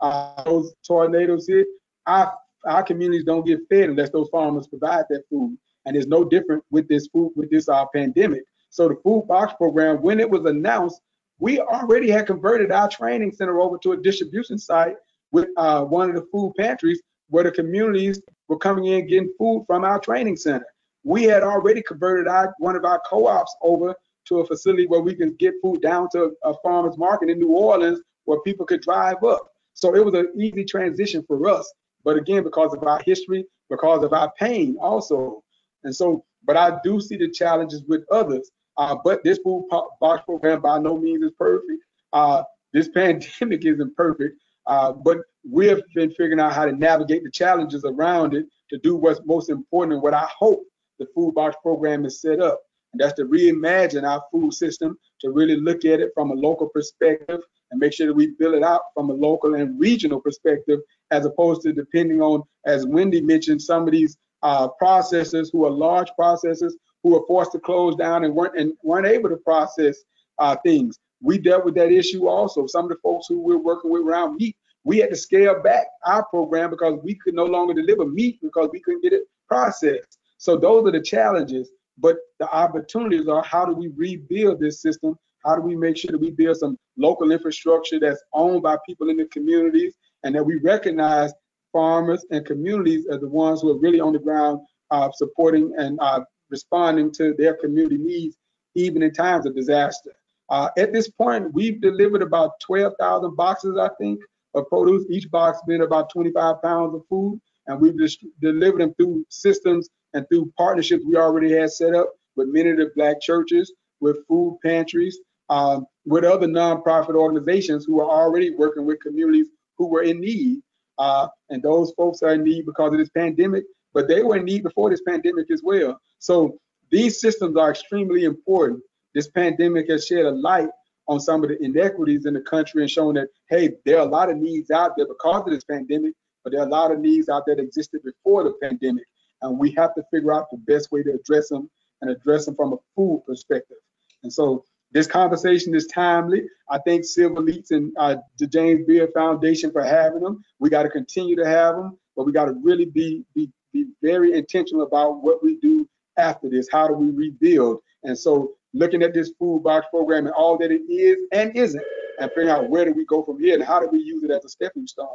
uh, 0.00 0.42
those 0.44 0.74
tornadoes 0.86 1.46
hit, 1.48 1.66
our 2.06 2.32
our 2.64 2.82
communities 2.82 3.24
don't 3.24 3.46
get 3.46 3.60
fed 3.68 3.90
unless 3.90 4.10
those 4.10 4.28
farmers 4.30 4.66
provide 4.66 5.04
that 5.10 5.22
food. 5.30 5.56
And 5.84 5.96
it's 5.96 6.08
no 6.08 6.24
different 6.24 6.64
with 6.70 6.88
this 6.88 7.06
food 7.08 7.32
with 7.36 7.50
this 7.50 7.68
uh, 7.68 7.84
pandemic. 7.94 8.42
So 8.70 8.88
the 8.88 8.96
food 9.04 9.26
box 9.28 9.54
program, 9.56 10.02
when 10.02 10.18
it 10.18 10.28
was 10.28 10.44
announced, 10.44 11.00
we 11.38 11.60
already 11.60 12.10
had 12.10 12.26
converted 12.26 12.72
our 12.72 12.88
training 12.88 13.32
center 13.32 13.60
over 13.60 13.78
to 13.78 13.92
a 13.92 13.96
distribution 13.96 14.58
site 14.58 14.96
with 15.32 15.48
uh, 15.56 15.84
one 15.84 16.08
of 16.08 16.16
the 16.16 16.26
food 16.32 16.54
pantries 16.58 17.02
where 17.28 17.44
the 17.44 17.50
communities 17.50 18.20
were 18.48 18.58
coming 18.58 18.86
in 18.86 19.06
getting 19.06 19.32
food 19.38 19.64
from 19.66 19.84
our 19.84 19.98
training 19.98 20.36
center. 20.36 20.66
We 21.04 21.24
had 21.24 21.42
already 21.42 21.82
converted 21.82 22.26
our 22.26 22.54
one 22.58 22.76
of 22.76 22.84
our 22.84 23.00
co-ops 23.08 23.54
over 23.62 23.94
to 24.28 24.40
a 24.40 24.46
facility 24.46 24.86
where 24.86 25.00
we 25.00 25.14
could 25.14 25.38
get 25.38 25.54
food 25.62 25.82
down 25.82 26.08
to 26.12 26.32
a 26.44 26.54
farmer's 26.62 26.98
market 26.98 27.28
in 27.28 27.38
New 27.38 27.52
Orleans 27.52 28.00
where 28.24 28.40
people 28.40 28.66
could 28.66 28.82
drive 28.82 29.22
up. 29.22 29.52
So 29.74 29.94
it 29.94 30.04
was 30.04 30.14
an 30.14 30.32
easy 30.40 30.64
transition 30.64 31.24
for 31.26 31.48
us. 31.48 31.72
But 32.04 32.16
again, 32.16 32.42
because 32.42 32.72
of 32.74 32.82
our 32.82 33.00
history, 33.04 33.44
because 33.68 34.02
of 34.04 34.12
our 34.12 34.32
pain 34.38 34.76
also. 34.80 35.42
And 35.84 35.94
so, 35.94 36.24
but 36.44 36.56
I 36.56 36.78
do 36.82 37.00
see 37.00 37.16
the 37.16 37.30
challenges 37.30 37.82
with 37.86 38.04
others. 38.10 38.50
Uh, 38.78 38.96
but 39.02 39.24
this 39.24 39.38
food 39.38 39.66
box 40.00 40.24
program 40.24 40.60
by 40.60 40.78
no 40.78 40.98
means 40.98 41.22
is 41.22 41.32
perfect. 41.38 41.82
Uh, 42.12 42.42
this 42.72 42.88
pandemic 42.94 43.64
isn't 43.64 43.96
perfect, 43.96 44.40
uh, 44.66 44.92
but 44.92 45.18
we 45.50 45.66
have 45.66 45.80
been 45.94 46.10
figuring 46.10 46.40
out 46.40 46.52
how 46.52 46.66
to 46.66 46.72
navigate 46.72 47.22
the 47.24 47.30
challenges 47.30 47.84
around 47.84 48.34
it 48.34 48.46
to 48.70 48.78
do 48.78 48.96
what's 48.96 49.20
most 49.24 49.48
important 49.48 49.94
and 49.94 50.02
what 50.02 50.14
I 50.14 50.28
hope 50.36 50.64
the 50.98 51.06
food 51.14 51.34
box 51.34 51.56
program 51.62 52.04
is 52.04 52.20
set 52.20 52.40
up. 52.40 52.60
And 52.92 53.00
that's 53.00 53.14
to 53.14 53.24
reimagine 53.24 54.08
our 54.08 54.22
food 54.32 54.54
system, 54.54 54.98
to 55.20 55.30
really 55.30 55.56
look 55.56 55.84
at 55.84 56.00
it 56.00 56.10
from 56.14 56.30
a 56.30 56.34
local 56.34 56.68
perspective 56.68 57.40
and 57.70 57.80
make 57.80 57.92
sure 57.92 58.06
that 58.06 58.14
we 58.14 58.28
build 58.38 58.54
it 58.54 58.62
out 58.62 58.80
from 58.94 59.10
a 59.10 59.12
local 59.12 59.54
and 59.54 59.78
regional 59.78 60.20
perspective, 60.20 60.80
as 61.10 61.26
opposed 61.26 61.62
to 61.62 61.72
depending 61.72 62.22
on, 62.22 62.42
as 62.64 62.86
Wendy 62.86 63.20
mentioned, 63.20 63.60
some 63.60 63.82
of 63.82 63.92
these 63.92 64.16
uh, 64.42 64.68
processors 64.80 65.48
who 65.52 65.64
are 65.64 65.70
large 65.70 66.08
processors 66.18 66.72
who 67.06 67.12
were 67.12 67.26
forced 67.28 67.52
to 67.52 67.60
close 67.60 67.94
down 67.94 68.24
and 68.24 68.34
weren't 68.34 68.58
and 68.58 68.72
weren't 68.82 69.06
able 69.06 69.28
to 69.28 69.36
process 69.36 69.98
uh, 70.38 70.56
things. 70.64 70.98
We 71.22 71.38
dealt 71.38 71.64
with 71.64 71.76
that 71.76 71.92
issue 71.92 72.26
also. 72.26 72.66
Some 72.66 72.86
of 72.86 72.90
the 72.90 72.96
folks 72.96 73.26
who 73.28 73.40
we're 73.40 73.58
working 73.58 73.92
with 73.92 74.02
around 74.02 74.36
meat, 74.36 74.56
we 74.82 74.98
had 74.98 75.10
to 75.10 75.16
scale 75.16 75.62
back 75.62 75.86
our 76.04 76.24
program 76.24 76.70
because 76.70 76.98
we 77.04 77.14
could 77.14 77.34
no 77.34 77.44
longer 77.44 77.74
deliver 77.74 78.06
meat 78.06 78.40
because 78.42 78.70
we 78.72 78.80
couldn't 78.80 79.04
get 79.04 79.12
it 79.12 79.22
processed. 79.46 80.18
So 80.38 80.56
those 80.56 80.88
are 80.88 80.90
the 80.90 81.00
challenges. 81.00 81.70
But 81.96 82.16
the 82.40 82.50
opportunities 82.52 83.28
are 83.28 83.42
how 83.44 83.64
do 83.64 83.72
we 83.72 83.88
rebuild 83.96 84.58
this 84.58 84.82
system? 84.82 85.16
How 85.44 85.54
do 85.54 85.62
we 85.62 85.76
make 85.76 85.96
sure 85.96 86.10
that 86.10 86.20
we 86.20 86.32
build 86.32 86.56
some 86.56 86.76
local 86.98 87.30
infrastructure 87.30 88.00
that's 88.00 88.22
owned 88.32 88.64
by 88.64 88.78
people 88.84 89.10
in 89.10 89.16
the 89.16 89.26
communities 89.26 89.94
and 90.24 90.34
that 90.34 90.44
we 90.44 90.56
recognize 90.56 91.32
farmers 91.72 92.26
and 92.32 92.44
communities 92.44 93.06
as 93.12 93.20
the 93.20 93.28
ones 93.28 93.62
who 93.62 93.70
are 93.70 93.78
really 93.78 94.00
on 94.00 94.12
the 94.12 94.18
ground 94.18 94.60
uh, 94.90 95.08
supporting 95.14 95.72
and 95.78 95.98
uh, 96.00 96.20
responding 96.50 97.12
to 97.12 97.34
their 97.38 97.54
community 97.54 97.98
needs, 97.98 98.36
even 98.74 99.02
in 99.02 99.12
times 99.12 99.46
of 99.46 99.54
disaster. 99.54 100.12
Uh, 100.48 100.68
at 100.78 100.92
this 100.92 101.08
point, 101.08 101.52
we've 101.52 101.80
delivered 101.80 102.22
about 102.22 102.60
12,000 102.60 103.34
boxes, 103.36 103.76
I 103.78 103.88
think, 103.98 104.20
of 104.54 104.68
produce, 104.68 105.04
each 105.10 105.30
box 105.30 105.58
being 105.66 105.82
about 105.82 106.10
25 106.10 106.62
pounds 106.62 106.94
of 106.94 107.02
food. 107.08 107.40
And 107.66 107.80
we've 107.80 107.98
just 107.98 108.24
delivered 108.40 108.80
them 108.80 108.94
through 108.94 109.26
systems 109.28 109.88
and 110.14 110.26
through 110.28 110.52
partnerships 110.56 111.04
we 111.04 111.16
already 111.16 111.52
had 111.52 111.70
set 111.70 111.94
up 111.94 112.12
with 112.36 112.48
many 112.48 112.70
of 112.70 112.76
the 112.76 112.90
black 112.94 113.20
churches, 113.20 113.72
with 114.00 114.26
food 114.28 114.58
pantries, 114.64 115.18
um, 115.48 115.86
with 116.04 116.24
other 116.24 116.46
nonprofit 116.46 117.14
organizations 117.14 117.84
who 117.84 118.00
are 118.00 118.08
already 118.08 118.50
working 118.50 118.86
with 118.86 119.00
communities 119.00 119.48
who 119.78 119.88
were 119.88 120.02
in 120.02 120.20
need. 120.20 120.60
Uh, 120.98 121.28
and 121.50 121.62
those 121.62 121.92
folks 121.96 122.22
are 122.22 122.34
in 122.34 122.44
need 122.44 122.66
because 122.66 122.92
of 122.92 122.98
this 122.98 123.10
pandemic, 123.10 123.64
but 123.96 124.08
they 124.08 124.22
were 124.22 124.36
in 124.36 124.44
need 124.44 124.62
before 124.62 124.90
this 124.90 125.00
pandemic 125.08 125.50
as 125.50 125.62
well. 125.64 125.98
So 126.18 126.58
these 126.90 127.18
systems 127.18 127.56
are 127.56 127.70
extremely 127.70 128.24
important. 128.24 128.82
this 129.14 129.28
pandemic 129.28 129.88
has 129.88 130.06
shed 130.06 130.26
a 130.26 130.30
light 130.30 130.68
on 131.08 131.18
some 131.18 131.42
of 131.42 131.48
the 131.48 131.56
inequities 131.64 132.26
in 132.26 132.34
the 132.34 132.42
country 132.42 132.82
and 132.82 132.90
shown 132.90 133.14
that, 133.14 133.28
hey, 133.48 133.70
there 133.86 133.96
are 133.98 134.06
a 134.06 134.10
lot 134.10 134.28
of 134.28 134.36
needs 134.36 134.70
out 134.70 134.92
there 134.98 135.06
because 135.06 135.44
of 135.46 135.50
this 135.50 135.64
pandemic, 135.64 136.12
but 136.44 136.52
there 136.52 136.60
are 136.60 136.66
a 136.66 136.70
lot 136.70 136.92
of 136.92 136.98
needs 136.98 137.30
out 137.30 137.44
there 137.46 137.56
that 137.56 137.62
existed 137.62 138.02
before 138.04 138.44
the 138.44 138.52
pandemic. 138.62 139.06
And 139.40 139.58
we 139.58 139.72
have 139.78 139.94
to 139.94 140.02
figure 140.10 140.34
out 140.34 140.50
the 140.50 140.58
best 140.58 140.92
way 140.92 141.02
to 141.02 141.14
address 141.14 141.48
them 141.48 141.70
and 142.02 142.10
address 142.10 142.44
them 142.44 142.54
from 142.54 142.74
a 142.74 142.76
food 142.94 143.22
perspective. 143.26 143.78
And 144.24 144.30
so 144.30 144.62
this 144.92 145.06
conversation 145.06 145.74
is 145.74 145.86
timely. 145.86 146.42
I 146.68 146.80
thank 146.86 147.06
Civil 147.06 147.48
Eats 147.48 147.70
and 147.70 147.94
uh, 147.98 148.16
the 148.38 148.46
James 148.46 148.86
Beard 148.86 149.10
Foundation 149.14 149.72
for 149.72 149.82
having 149.82 150.20
them. 150.20 150.42
We 150.58 150.68
got 150.68 150.82
to 150.82 150.90
continue 150.90 151.36
to 151.36 151.46
have 151.46 151.76
them, 151.76 151.98
but 152.14 152.26
we 152.26 152.32
got 152.32 152.44
to 152.44 152.54
really 152.62 152.84
be, 152.84 153.24
be 153.34 153.50
be 153.72 153.86
very 154.02 154.32
intentional 154.32 154.82
about 154.82 155.22
what 155.22 155.42
we 155.42 155.56
do 155.56 155.88
after 156.16 156.48
this. 156.48 156.68
How 156.70 156.88
do 156.88 156.94
we 156.94 157.10
rebuild? 157.10 157.80
And 158.02 158.18
so 158.18 158.52
looking 158.72 159.02
at 159.02 159.14
this 159.14 159.32
food 159.38 159.62
box 159.62 159.86
program 159.90 160.26
and 160.26 160.34
all 160.34 160.58
that 160.58 160.70
it 160.70 160.82
is 160.90 161.16
and 161.32 161.56
isn't, 161.56 161.84
and 162.18 162.30
figuring 162.30 162.48
out 162.48 162.70
where 162.70 162.84
do 162.84 162.92
we 162.92 163.04
go 163.04 163.22
from 163.22 163.38
here 163.40 163.54
and 163.54 163.64
how 163.64 163.80
do 163.80 163.88
we 163.88 163.98
use 163.98 164.22
it 164.22 164.30
as 164.30 164.44
a 164.44 164.48
stepping 164.48 164.86
stone. 164.86 165.08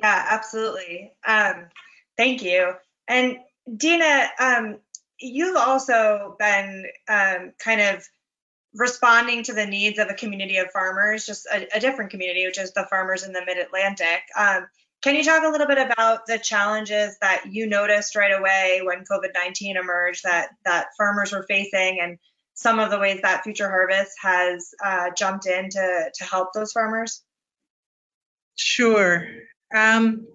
Yeah, 0.00 0.26
absolutely. 0.30 1.12
Um, 1.26 1.66
thank 2.16 2.42
you. 2.42 2.72
And 3.06 3.38
Dena, 3.76 4.28
um, 4.40 4.78
you've 5.20 5.56
also 5.56 6.36
been 6.38 6.86
um, 7.08 7.52
kind 7.58 7.80
of 7.80 8.04
responding 8.74 9.44
to 9.44 9.52
the 9.52 9.66
needs 9.66 9.98
of 9.98 10.08
a 10.08 10.14
community 10.14 10.56
of 10.56 10.70
farmers, 10.70 11.26
just 11.26 11.46
a, 11.46 11.68
a 11.76 11.80
different 11.80 12.10
community, 12.10 12.46
which 12.46 12.58
is 12.58 12.72
the 12.72 12.86
farmers 12.88 13.22
in 13.22 13.32
the 13.32 13.42
Mid 13.46 13.58
Atlantic. 13.58 14.22
Um, 14.36 14.66
can 15.02 15.16
you 15.16 15.24
talk 15.24 15.42
a 15.44 15.48
little 15.48 15.66
bit 15.66 15.78
about 15.78 16.26
the 16.26 16.38
challenges 16.38 17.16
that 17.20 17.44
you 17.50 17.66
noticed 17.66 18.14
right 18.14 18.32
away 18.32 18.80
when 18.84 19.04
COVID-19 19.04 19.76
emerged 19.76 20.22
that 20.22 20.50
that 20.64 20.86
farmers 20.96 21.32
were 21.32 21.44
facing 21.48 21.98
and 22.00 22.18
some 22.54 22.78
of 22.78 22.90
the 22.90 22.98
ways 22.98 23.20
that 23.22 23.42
Future 23.42 23.68
Harvest 23.68 24.12
has 24.20 24.74
uh, 24.84 25.10
jumped 25.16 25.46
in 25.46 25.68
to, 25.70 26.10
to 26.14 26.24
help 26.24 26.52
those 26.52 26.72
farmers? 26.72 27.22
Sure. 28.54 29.26
Um, 29.74 30.26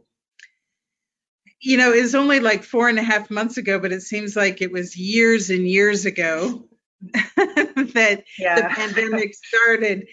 you 1.62 1.78
know, 1.78 1.92
it's 1.92 2.16
only 2.16 2.40
like 2.40 2.64
four 2.64 2.90
and 2.90 3.00
a 3.00 3.04
half 3.04 3.30
months 3.30 3.58
ago, 3.58 3.80
but 3.80 3.92
it 3.92 4.02
seems 4.02 4.36
like 4.36 4.62
it 4.62 4.72
was 4.72 4.98
years 4.98 5.50
and 5.50 5.68
years 5.68 6.06
ago 6.06 6.66
that 7.02 8.24
yeah. 8.38 8.56
the 8.56 8.76
pandemic 8.76 9.34
started. 9.34 10.08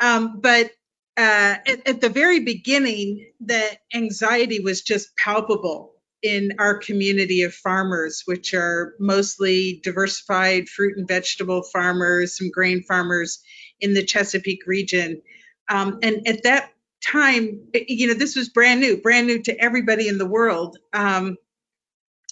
Um, 0.00 0.40
but 0.40 0.70
uh, 1.16 1.56
at, 1.66 1.88
at 1.88 2.00
the 2.00 2.08
very 2.08 2.40
beginning, 2.40 3.30
the 3.40 3.64
anxiety 3.94 4.60
was 4.60 4.82
just 4.82 5.16
palpable 5.16 5.92
in 6.22 6.52
our 6.58 6.78
community 6.78 7.42
of 7.42 7.54
farmers, 7.54 8.22
which 8.24 8.54
are 8.54 8.94
mostly 8.98 9.80
diversified 9.84 10.68
fruit 10.68 10.96
and 10.96 11.06
vegetable 11.06 11.62
farmers, 11.62 12.38
some 12.38 12.50
grain 12.50 12.82
farmers 12.82 13.42
in 13.78 13.94
the 13.94 14.02
Chesapeake 14.02 14.66
region. 14.66 15.20
Um, 15.68 15.98
and 16.02 16.26
at 16.26 16.42
that 16.44 16.70
time, 17.04 17.60
you 17.74 18.06
know, 18.06 18.14
this 18.14 18.36
was 18.36 18.48
brand 18.48 18.80
new, 18.80 18.96
brand 19.02 19.26
new 19.26 19.42
to 19.42 19.60
everybody 19.60 20.08
in 20.08 20.18
the 20.18 20.26
world. 20.26 20.78
Um, 20.94 21.36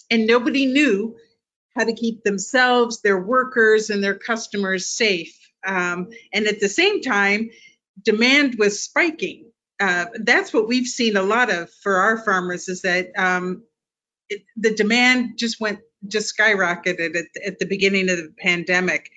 and 0.09 0.27
nobody 0.27 0.65
knew 0.65 1.15
how 1.75 1.83
to 1.83 1.93
keep 1.93 2.23
themselves, 2.23 3.01
their 3.01 3.19
workers, 3.19 3.89
and 3.89 4.03
their 4.03 4.17
customers 4.17 4.89
safe. 4.89 5.37
Um, 5.65 6.09
and 6.33 6.47
at 6.47 6.59
the 6.59 6.69
same 6.69 7.01
time, 7.01 7.49
demand 8.03 8.55
was 8.57 8.83
spiking. 8.83 9.51
Uh, 9.79 10.05
that's 10.15 10.53
what 10.53 10.67
we've 10.67 10.87
seen 10.87 11.17
a 11.17 11.23
lot 11.23 11.49
of 11.49 11.69
for 11.81 11.97
our 11.97 12.23
farmers 12.23 12.69
is 12.69 12.83
that 12.83 13.11
um, 13.17 13.63
it, 14.29 14.43
the 14.55 14.73
demand 14.73 15.37
just 15.37 15.59
went 15.59 15.79
just 16.07 16.33
skyrocketed 16.37 17.15
at, 17.15 17.25
at 17.45 17.59
the 17.59 17.65
beginning 17.65 18.09
of 18.09 18.17
the 18.17 18.33
pandemic. 18.37 19.09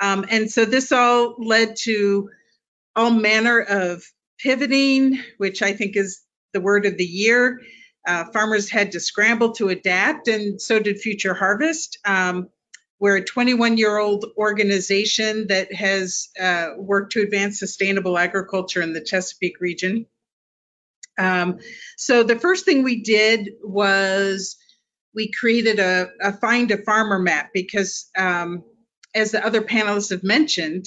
Um, 0.00 0.24
and 0.30 0.50
so 0.50 0.64
this 0.64 0.92
all 0.92 1.36
led 1.38 1.76
to 1.80 2.30
all 2.96 3.10
manner 3.10 3.60
of 3.60 4.02
pivoting, 4.38 5.20
which 5.38 5.62
I 5.62 5.72
think 5.72 5.96
is 5.96 6.22
the 6.52 6.60
word 6.60 6.86
of 6.86 6.96
the 6.96 7.04
year. 7.04 7.60
Uh, 8.06 8.24
farmers 8.32 8.70
had 8.70 8.92
to 8.92 9.00
scramble 9.00 9.52
to 9.52 9.68
adapt, 9.68 10.26
and 10.26 10.60
so 10.60 10.78
did 10.78 10.98
Future 11.00 11.34
Harvest. 11.34 11.98
Um, 12.06 12.48
we're 13.00 13.16
a 13.16 13.24
21 13.24 13.78
year 13.78 13.98
old 13.98 14.26
organization 14.36 15.46
that 15.48 15.72
has 15.72 16.28
uh, 16.38 16.68
worked 16.76 17.12
to 17.12 17.22
advance 17.22 17.58
sustainable 17.58 18.18
agriculture 18.18 18.82
in 18.82 18.92
the 18.92 19.00
Chesapeake 19.00 19.60
region. 19.60 20.06
Um, 21.18 21.58
so 21.96 22.22
the 22.22 22.38
first 22.38 22.64
thing 22.64 22.82
we 22.82 23.02
did 23.02 23.50
was 23.62 24.56
we 25.14 25.32
created 25.32 25.80
a, 25.80 26.08
a 26.20 26.32
find 26.32 26.70
a 26.70 26.82
farmer 26.82 27.18
map 27.18 27.50
because 27.52 28.08
um, 28.16 28.64
as 29.14 29.32
the 29.32 29.44
other 29.44 29.62
panelists 29.62 30.10
have 30.10 30.22
mentioned, 30.22 30.86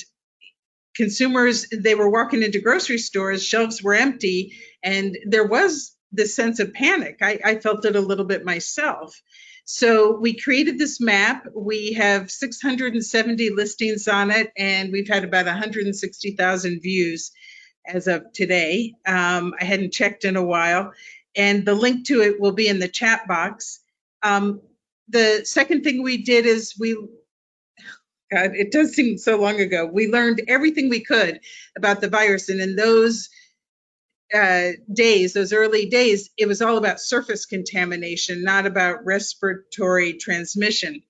consumers, 0.96 1.68
they 1.70 1.96
were 1.96 2.10
walking 2.10 2.44
into 2.44 2.62
grocery 2.62 3.00
stores, 3.00 3.44
shelves 3.44 3.82
were 3.82 3.96
empty, 3.96 4.54
and 4.84 5.18
there 5.26 5.46
was 5.46 5.96
this 6.12 6.36
sense 6.36 6.60
of 6.60 6.74
panic. 6.74 7.18
I, 7.22 7.40
I 7.44 7.56
felt 7.56 7.86
it 7.86 7.96
a 7.96 8.02
little 8.02 8.26
bit 8.26 8.46
myself. 8.46 9.20
So 9.66 10.18
we 10.18 10.40
created 10.40 10.78
this 10.78 11.00
map. 11.00 11.46
We 11.56 11.94
have 11.94 12.30
670 12.32 13.52
listings 13.52 14.08
on 14.08 14.32
it, 14.32 14.52
and 14.58 14.92
we've 14.92 15.08
had 15.08 15.24
about 15.24 15.46
160,000 15.46 16.82
views 16.82 17.32
as 17.88 18.08
of 18.08 18.32
today. 18.34 18.94
Um, 19.06 19.54
I 19.60 19.66
hadn't 19.66 19.94
checked 19.94 20.26
in 20.26 20.36
a 20.36 20.44
while, 20.44 20.92
and 21.36 21.66
the 21.66 21.76
link 21.76 22.08
to 22.08 22.22
it 22.22 22.40
will 22.42 22.52
be 22.52 22.68
in 22.68 22.80
the 22.80 22.90
chat 22.90 23.28
box. 23.28 23.80
Um, 24.22 24.62
the 25.10 25.42
second 25.46 25.84
thing 25.84 26.04
we 26.04 26.24
did 26.24 26.46
is 26.46 26.76
we 26.80 26.98
God, 28.32 28.56
it 28.56 28.72
does 28.72 28.94
seem 28.94 29.18
so 29.18 29.38
long 29.38 29.60
ago. 29.60 29.86
We 29.86 30.08
learned 30.08 30.42
everything 30.48 30.90
we 30.90 31.04
could 31.04 31.40
about 31.78 32.02
the 32.02 32.10
virus, 32.10 32.50
and 32.50 32.60
in 32.60 32.76
those 32.76 33.30
uh, 34.34 34.72
days, 34.92 35.34
those 35.34 35.54
early 35.54 35.86
days, 35.88 36.30
it 36.38 36.48
was 36.48 36.62
all 36.62 36.78
about 36.78 37.00
surface 37.00 37.46
contamination, 37.46 38.44
not 38.44 38.66
about 38.66 39.06
respiratory 39.06 40.14
transmission. 40.14 41.04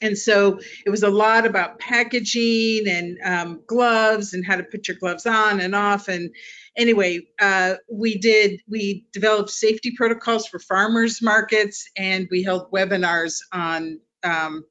And 0.00 0.16
so 0.16 0.60
it 0.86 0.90
was 0.90 1.02
a 1.02 1.10
lot 1.10 1.44
about 1.44 1.78
packaging 1.78 2.88
and 2.88 3.18
um, 3.22 3.62
gloves 3.66 4.32
and 4.32 4.44
how 4.46 4.56
to 4.56 4.62
put 4.62 4.88
your 4.88 4.96
gloves 4.96 5.26
on 5.26 5.60
and 5.60 5.74
off. 5.74 6.08
And 6.08 6.30
anyway, 6.76 7.20
uh, 7.38 7.74
we 7.92 8.16
did, 8.16 8.60
we 8.68 9.04
developed 9.12 9.50
safety 9.50 9.92
protocols 9.94 10.46
for 10.46 10.58
farmers 10.58 11.20
markets 11.20 11.90
and 11.98 12.28
we 12.30 12.42
held 12.42 12.70
webinars 12.70 13.40
on 13.52 14.00
um, 14.24 14.64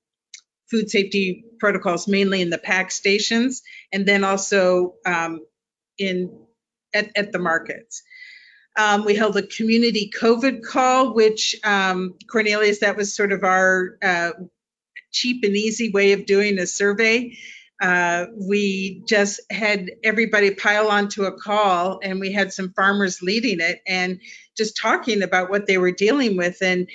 food 0.71 0.89
safety 0.89 1.45
protocols, 1.59 2.07
mainly 2.07 2.41
in 2.41 2.49
the 2.49 2.57
pack 2.57 2.89
stations 2.89 3.61
and 3.93 4.07
then 4.07 4.23
also 4.23 4.95
um, 5.05 5.41
in 5.99 6.31
at, 6.93 7.11
at 7.15 7.31
the 7.31 7.39
markets. 7.39 8.03
Um, 8.77 9.03
we 9.03 9.15
held 9.15 9.35
a 9.35 9.45
community 9.45 10.11
COVID 10.17 10.63
call, 10.63 11.13
which 11.13 11.55
um, 11.63 12.15
Cornelius, 12.31 12.79
that 12.79 12.95
was 12.95 13.15
sort 13.15 13.31
of 13.31 13.43
our 13.43 13.97
uh, 14.01 14.31
cheap 15.11 15.43
and 15.43 15.55
easy 15.55 15.91
way 15.91 16.13
of 16.13 16.25
doing 16.25 16.59
a 16.59 16.67
survey. 16.67 17.35
Uh, 17.81 18.25
we 18.35 19.03
just 19.07 19.39
had 19.51 19.89
everybody 20.03 20.51
pile 20.53 20.89
onto 20.89 21.23
a 21.23 21.37
call, 21.37 21.99
and 22.03 22.19
we 22.19 22.31
had 22.31 22.53
some 22.53 22.73
farmers 22.73 23.21
leading 23.21 23.59
it 23.59 23.81
and 23.87 24.19
just 24.57 24.77
talking 24.77 25.23
about 25.23 25.49
what 25.49 25.65
they 25.65 25.77
were 25.77 25.91
dealing 25.91 26.37
with. 26.37 26.57
And 26.61 26.89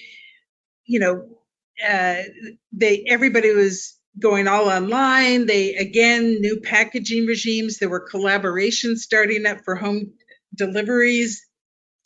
you 0.86 1.00
know, 1.00 1.26
uh, 1.86 2.22
they 2.72 3.04
everybody 3.08 3.52
was 3.52 3.98
going 4.18 4.48
all 4.48 4.68
online. 4.68 5.46
They 5.46 5.74
again 5.74 6.40
new 6.40 6.60
packaging 6.60 7.26
regimes. 7.26 7.78
There 7.78 7.88
were 7.88 8.08
collaborations 8.08 8.98
starting 8.98 9.46
up 9.46 9.64
for 9.64 9.74
home 9.74 10.12
deliveries. 10.54 11.46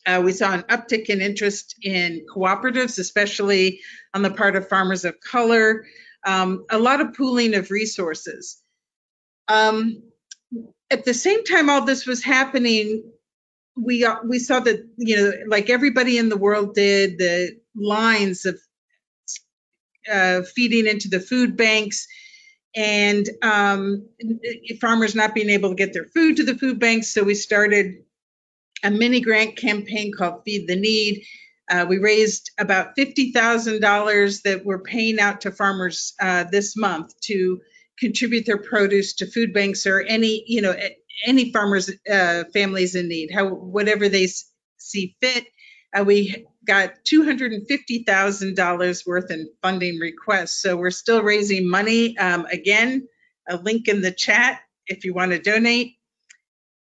Uh, 0.06 0.22
we 0.24 0.32
saw 0.32 0.52
an 0.54 0.62
uptick 0.62 1.06
in 1.06 1.20
interest 1.20 1.74
in 1.82 2.24
cooperatives, 2.34 2.98
especially 2.98 3.80
on 4.14 4.22
the 4.22 4.30
part 4.30 4.56
of 4.56 4.68
farmers 4.68 5.04
of 5.04 5.20
color. 5.20 5.84
Um, 6.26 6.64
a 6.70 6.78
lot 6.78 7.00
of 7.00 7.14
pooling 7.14 7.54
of 7.54 7.70
resources. 7.70 8.62
Um, 9.48 10.02
at 10.90 11.04
the 11.04 11.14
same 11.14 11.44
time, 11.44 11.68
all 11.68 11.84
this 11.84 12.06
was 12.06 12.22
happening. 12.24 13.04
We 13.76 14.04
uh, 14.04 14.16
we 14.26 14.38
saw 14.38 14.60
that 14.60 14.88
you 14.96 15.16
know, 15.16 15.32
like 15.46 15.70
everybody 15.70 16.18
in 16.18 16.28
the 16.30 16.36
world 16.36 16.74
did, 16.74 17.18
the 17.18 17.58
lines 17.76 18.46
of 18.46 18.58
uh, 20.10 20.42
feeding 20.42 20.86
into 20.86 21.08
the 21.08 21.20
food 21.20 21.56
banks 21.56 22.06
and 22.76 23.28
um, 23.42 24.08
farmers 24.80 25.14
not 25.14 25.34
being 25.34 25.50
able 25.50 25.70
to 25.70 25.74
get 25.74 25.92
their 25.92 26.04
food 26.04 26.36
to 26.36 26.44
the 26.44 26.56
food 26.56 26.78
banks. 26.78 27.08
So 27.08 27.24
we 27.24 27.34
started 27.34 28.04
a 28.84 28.90
mini 28.90 29.20
grant 29.20 29.56
campaign 29.56 30.12
called 30.16 30.42
Feed 30.44 30.68
the 30.68 30.76
Need. 30.76 31.24
Uh, 31.70 31.86
we 31.88 31.98
raised 31.98 32.50
about 32.58 32.96
$50,000 32.96 34.42
that 34.42 34.64
we're 34.64 34.78
paying 34.78 35.20
out 35.20 35.42
to 35.42 35.50
farmers 35.50 36.14
uh, 36.20 36.44
this 36.50 36.76
month 36.76 37.18
to 37.22 37.60
contribute 37.98 38.46
their 38.46 38.58
produce 38.58 39.14
to 39.16 39.26
food 39.26 39.52
banks 39.52 39.86
or 39.86 40.00
any, 40.00 40.44
you 40.46 40.62
know, 40.62 40.74
any 41.26 41.52
farmers, 41.52 41.90
uh, 42.10 42.44
families 42.54 42.94
in 42.94 43.08
need, 43.08 43.30
how 43.34 43.48
whatever 43.48 44.08
they 44.08 44.28
see 44.78 45.16
fit. 45.20 45.46
Uh, 45.92 46.04
we 46.04 46.46
got 46.68 46.90
$250,000 47.10 49.06
worth 49.06 49.30
in 49.30 49.48
funding 49.62 49.98
requests. 49.98 50.62
So 50.62 50.76
we're 50.76 50.90
still 50.90 51.22
raising 51.22 51.68
money. 51.68 52.16
Um, 52.18 52.44
again, 52.46 53.08
a 53.48 53.56
link 53.56 53.88
in 53.88 54.02
the 54.02 54.12
chat 54.12 54.60
if 54.86 55.04
you 55.04 55.14
want 55.14 55.32
to 55.32 55.38
donate. 55.38 55.94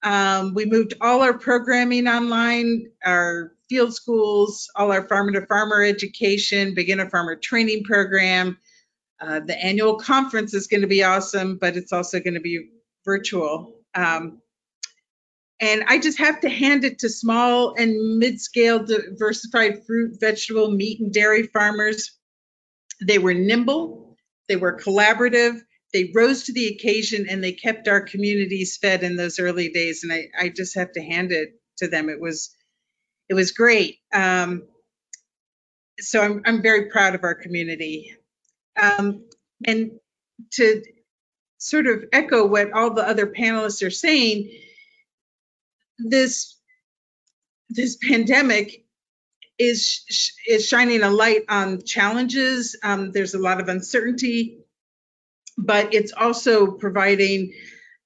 Um, 0.03 0.55
we 0.55 0.64
moved 0.64 0.95
all 1.03 1.22
our 1.22 1.37
programming 1.37 2.09
online, 2.09 2.91
our 3.05 3.53
field 3.68 3.95
schools, 3.95 4.70
all 4.74 4.91
our 4.91 5.07
farmer 5.07 5.32
to 5.32 5.47
farmer 5.47 5.82
education, 5.82 6.74
beginner 6.74 7.11
farmer 7.11 7.37
training 7.37 7.85
program. 7.85 8.57
Uh, 9.20 9.41
the 9.41 9.62
annual 9.62 9.97
conference 9.97 10.55
is 10.55 10.66
going 10.66 10.80
to 10.80 10.87
be 10.87 11.05
awesome, 11.05 11.59
but 11.59 11.76
it's 11.76 11.93
also 11.93 12.20
going 12.20 12.35
to 12.35 12.41
be 12.41 12.70
virtual. 13.05 13.80
Um, 13.95 14.41
and 15.61 15.84
I 15.86 15.98
just 15.98 16.18
have 16.18 16.40
to 16.40 16.48
hand 16.48 16.84
it 16.84 16.98
to 17.00 17.09
small 17.09 17.74
and 17.74 18.18
mid-scale 18.18 18.84
diversified 18.84 19.86
fruit, 19.86 20.18
vegetable, 20.20 20.70
meat, 20.70 21.00
and 21.00 21.12
dairy 21.12 21.44
farmers. 21.44 22.18
They 23.00 23.18
were 23.18 23.34
nimble, 23.34 24.16
they 24.48 24.57
were 24.57 24.78
collaborative, 24.78 25.61
they 25.92 26.11
rose 26.14 26.44
to 26.44 26.52
the 26.52 26.68
occasion, 26.68 27.26
and 27.28 27.42
they 27.42 27.52
kept 27.52 27.88
our 27.88 28.00
communities 28.00 28.76
fed 28.76 29.02
in 29.02 29.16
those 29.16 29.38
early 29.38 29.68
days. 29.68 30.02
And 30.02 30.12
I, 30.12 30.26
I 30.38 30.48
just 30.48 30.74
have 30.74 30.92
to 30.92 31.02
hand 31.02 31.32
it 31.32 31.50
to 31.78 31.88
them. 31.88 32.09
It 32.09 32.20
was, 32.20 32.55
it 33.28 33.34
was 33.34 33.52
great. 33.52 33.98
Um, 34.12 34.64
so 36.00 36.20
I'm, 36.20 36.42
I'm 36.44 36.62
very 36.62 36.90
proud 36.90 37.14
of 37.14 37.22
our 37.22 37.34
community. 37.34 38.16
Um, 38.80 39.24
and 39.64 39.92
to 40.55 40.82
sort 41.59 41.86
of 41.86 42.05
echo 42.12 42.44
what 42.46 42.72
all 42.72 42.92
the 42.92 43.07
other 43.07 43.26
panelists 43.26 43.86
are 43.86 43.90
saying, 43.90 44.50
this 45.99 46.59
this 47.70 47.97
pandemic 47.97 48.84
is 49.59 50.03
is 50.47 50.66
shining 50.66 51.03
a 51.03 51.11
light 51.11 51.42
on 51.49 51.82
challenges. 51.84 52.76
Um, 52.82 53.12
there's 53.12 53.34
a 53.34 53.38
lot 53.38 53.61
of 53.61 53.68
uncertainty, 53.68 54.59
but 55.57 55.95
it's 55.95 56.12
also 56.12 56.72
providing 56.72 57.53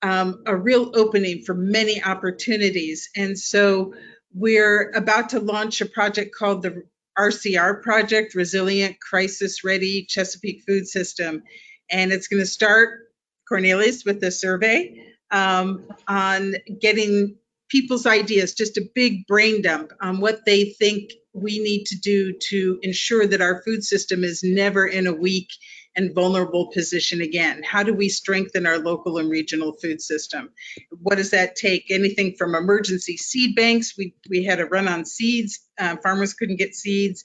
um, 0.03 0.43
a 0.47 0.55
real 0.55 0.93
opening 0.95 1.43
for 1.45 1.55
many 1.55 2.03
opportunities. 2.03 3.11
And 3.17 3.39
so 3.39 3.95
we're 4.33 4.91
about 4.93 5.31
to 5.31 5.41
launch 5.41 5.81
a 5.81 5.87
project 5.87 6.35
called 6.35 6.63
the 6.63 6.85
RCR 7.19 7.83
project, 7.83 8.35
Resilient 8.35 9.01
Crisis 9.01 9.65
Ready 9.65 10.05
Chesapeake 10.09 10.63
Food 10.67 10.87
System. 10.87 11.43
And 11.91 12.13
it's 12.13 12.29
going 12.29 12.43
to 12.43 12.47
start, 12.47 13.09
Cornelius, 13.49 14.05
with 14.05 14.23
a 14.23 14.31
survey 14.31 15.03
um, 15.31 15.89
on 16.07 16.55
getting 16.81 17.37
people's 17.69 18.07
ideas, 18.07 18.55
just 18.55 18.77
a 18.77 18.89
big 18.95 19.27
brain 19.27 19.63
dump 19.63 19.93
on 20.01 20.21
what 20.21 20.45
they 20.45 20.65
think 20.65 21.13
we 21.33 21.59
need 21.59 21.85
to 21.85 21.99
do 21.99 22.33
to 22.33 22.79
ensure 22.83 23.27
that 23.27 23.41
our 23.41 23.63
food 23.63 23.85
system 23.85 24.25
is 24.25 24.43
never 24.43 24.87
in 24.87 25.07
a 25.07 25.13
weak 25.13 25.49
and 25.95 26.15
vulnerable 26.15 26.69
position 26.69 27.21
again. 27.21 27.63
How 27.63 27.83
do 27.83 27.93
we 27.93 28.09
strengthen 28.09 28.67
our 28.67 28.79
local 28.79 29.19
and 29.19 29.29
regional 29.31 29.73
food 29.73 30.01
system? 30.01 30.51
What 30.91 31.17
does 31.17 31.31
that 31.31 31.57
take? 31.57 31.91
Anything 31.91 32.37
from 32.37 32.55
emergency 32.55 33.17
seed 33.17 33.57
banks. 33.57 33.95
We, 33.99 34.15
we 34.29 34.45
had 34.45 34.61
a 34.61 34.67
run 34.67 34.89
on 34.89 35.05
seeds. 35.05 35.61
Uh, 35.79 35.97
farmers 35.97 36.35
couldn't 36.35 36.57
get 36.59 36.75
seeds. 36.75 37.25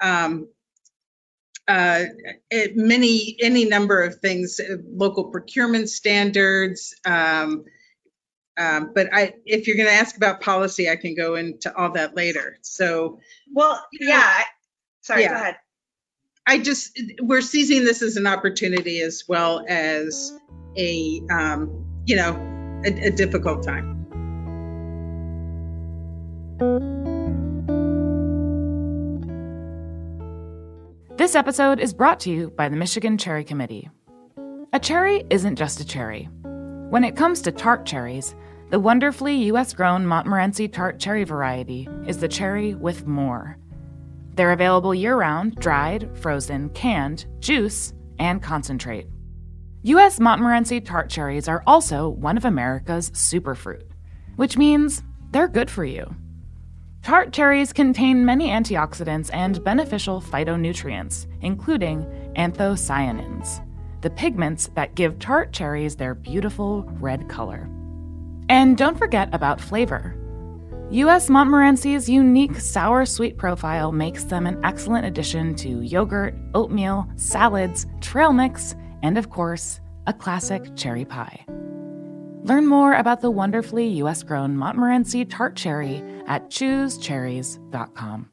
Um, 0.00 0.48
uh, 1.68 2.04
many, 2.74 3.36
any 3.40 3.66
number 3.66 4.02
of 4.02 4.16
things, 4.16 4.58
uh, 4.58 4.76
local 4.90 5.24
procurement 5.24 5.90
standards, 5.90 6.94
um, 7.04 7.66
um, 8.58 8.92
but 8.94 9.08
I, 9.14 9.34
if 9.46 9.66
you're 9.66 9.76
going 9.76 9.88
to 9.88 9.94
ask 9.94 10.16
about 10.16 10.40
policy, 10.40 10.90
I 10.90 10.96
can 10.96 11.14
go 11.14 11.36
into 11.36 11.74
all 11.74 11.92
that 11.92 12.16
later. 12.16 12.58
So, 12.62 13.20
well, 13.52 13.82
yeah. 13.92 14.42
Sorry, 15.00 15.22
yeah. 15.22 15.28
go 15.28 15.34
ahead. 15.36 15.56
I 16.46 16.58
just 16.58 16.98
we're 17.20 17.42
seizing 17.42 17.84
this 17.84 18.00
as 18.02 18.16
an 18.16 18.26
opportunity 18.26 19.00
as 19.00 19.24
well 19.28 19.64
as 19.68 20.32
a 20.76 21.20
um, 21.30 22.02
you 22.06 22.16
know 22.16 22.82
a, 22.86 23.08
a 23.08 23.10
difficult 23.10 23.62
time. 23.62 23.94
This 31.16 31.34
episode 31.34 31.80
is 31.80 31.92
brought 31.92 32.20
to 32.20 32.30
you 32.30 32.50
by 32.50 32.70
the 32.70 32.76
Michigan 32.76 33.18
Cherry 33.18 33.44
Committee. 33.44 33.90
A 34.72 34.80
cherry 34.80 35.24
isn't 35.28 35.56
just 35.56 35.80
a 35.80 35.84
cherry. 35.84 36.30
When 36.90 37.04
it 37.04 37.16
comes 37.16 37.42
to 37.42 37.52
tart 37.52 37.84
cherries, 37.84 38.34
the 38.70 38.78
wonderfully 38.78 39.34
U.S. 39.44 39.72
grown 39.72 40.04
Montmorency 40.04 40.68
tart 40.68 40.98
cherry 40.98 41.24
variety 41.24 41.88
is 42.06 42.18
the 42.18 42.28
cherry 42.28 42.74
with 42.74 43.06
more. 43.06 43.56
They're 44.34 44.52
available 44.52 44.94
year 44.94 45.16
round, 45.16 45.56
dried, 45.56 46.10
frozen, 46.14 46.68
canned, 46.70 47.26
juice, 47.40 47.94
and 48.18 48.42
concentrate. 48.42 49.06
U.S. 49.84 50.20
Montmorency 50.20 50.82
tart 50.82 51.08
cherries 51.08 51.48
are 51.48 51.62
also 51.66 52.10
one 52.10 52.36
of 52.36 52.44
America's 52.44 53.10
superfruit, 53.12 53.84
which 54.36 54.58
means 54.58 55.02
they're 55.30 55.48
good 55.48 55.70
for 55.70 55.84
you. 55.84 56.14
Tart 57.02 57.32
cherries 57.32 57.72
contain 57.72 58.26
many 58.26 58.48
antioxidants 58.48 59.30
and 59.32 59.64
beneficial 59.64 60.20
phytonutrients, 60.20 61.26
including 61.40 62.04
anthocyanins, 62.36 63.64
the 64.02 64.10
pigments 64.10 64.68
that 64.74 64.94
give 64.94 65.18
tart 65.18 65.52
cherries 65.52 65.96
their 65.96 66.14
beautiful 66.14 66.82
red 67.00 67.28
color. 67.28 67.66
And 68.48 68.76
don't 68.76 68.98
forget 68.98 69.28
about 69.32 69.60
flavor. 69.60 70.14
U.S. 70.90 71.28
Montmorency's 71.28 72.08
unique 72.08 72.58
sour 72.58 73.04
sweet 73.04 73.36
profile 73.36 73.92
makes 73.92 74.24
them 74.24 74.46
an 74.46 74.58
excellent 74.64 75.04
addition 75.04 75.54
to 75.56 75.82
yogurt, 75.82 76.34
oatmeal, 76.54 77.06
salads, 77.16 77.86
trail 78.00 78.32
mix, 78.32 78.74
and 79.02 79.18
of 79.18 79.28
course, 79.28 79.80
a 80.06 80.14
classic 80.14 80.74
cherry 80.76 81.04
pie. 81.04 81.44
Learn 82.42 82.66
more 82.66 82.94
about 82.94 83.20
the 83.20 83.30
wonderfully 83.30 83.86
U.S. 83.98 84.22
grown 84.22 84.56
Montmorency 84.56 85.26
tart 85.26 85.54
cherry 85.56 86.02
at 86.26 86.48
choosecherries.com. 86.48 88.30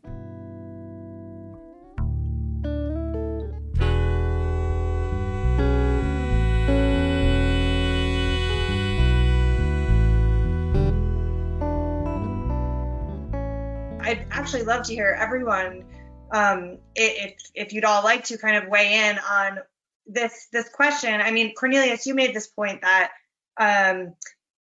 actually 14.46 14.62
love 14.62 14.84
to 14.84 14.94
hear 14.94 15.18
everyone, 15.20 15.84
um, 16.32 16.78
if 16.94 17.34
if 17.56 17.74
you'd 17.74 17.84
all 17.84 18.04
like 18.04 18.24
to 18.24 18.38
kind 18.38 18.56
of 18.56 18.70
weigh 18.70 19.10
in 19.10 19.18
on 19.18 19.58
this 20.06 20.50
this 20.54 20.70
question. 20.70 21.20
I 21.20 21.32
mean, 21.32 21.56
Cornelius, 21.56 22.06
you 22.06 22.14
made 22.14 22.36
this 22.36 22.46
point 22.46 22.82
that 22.84 23.10
um, 23.58 24.14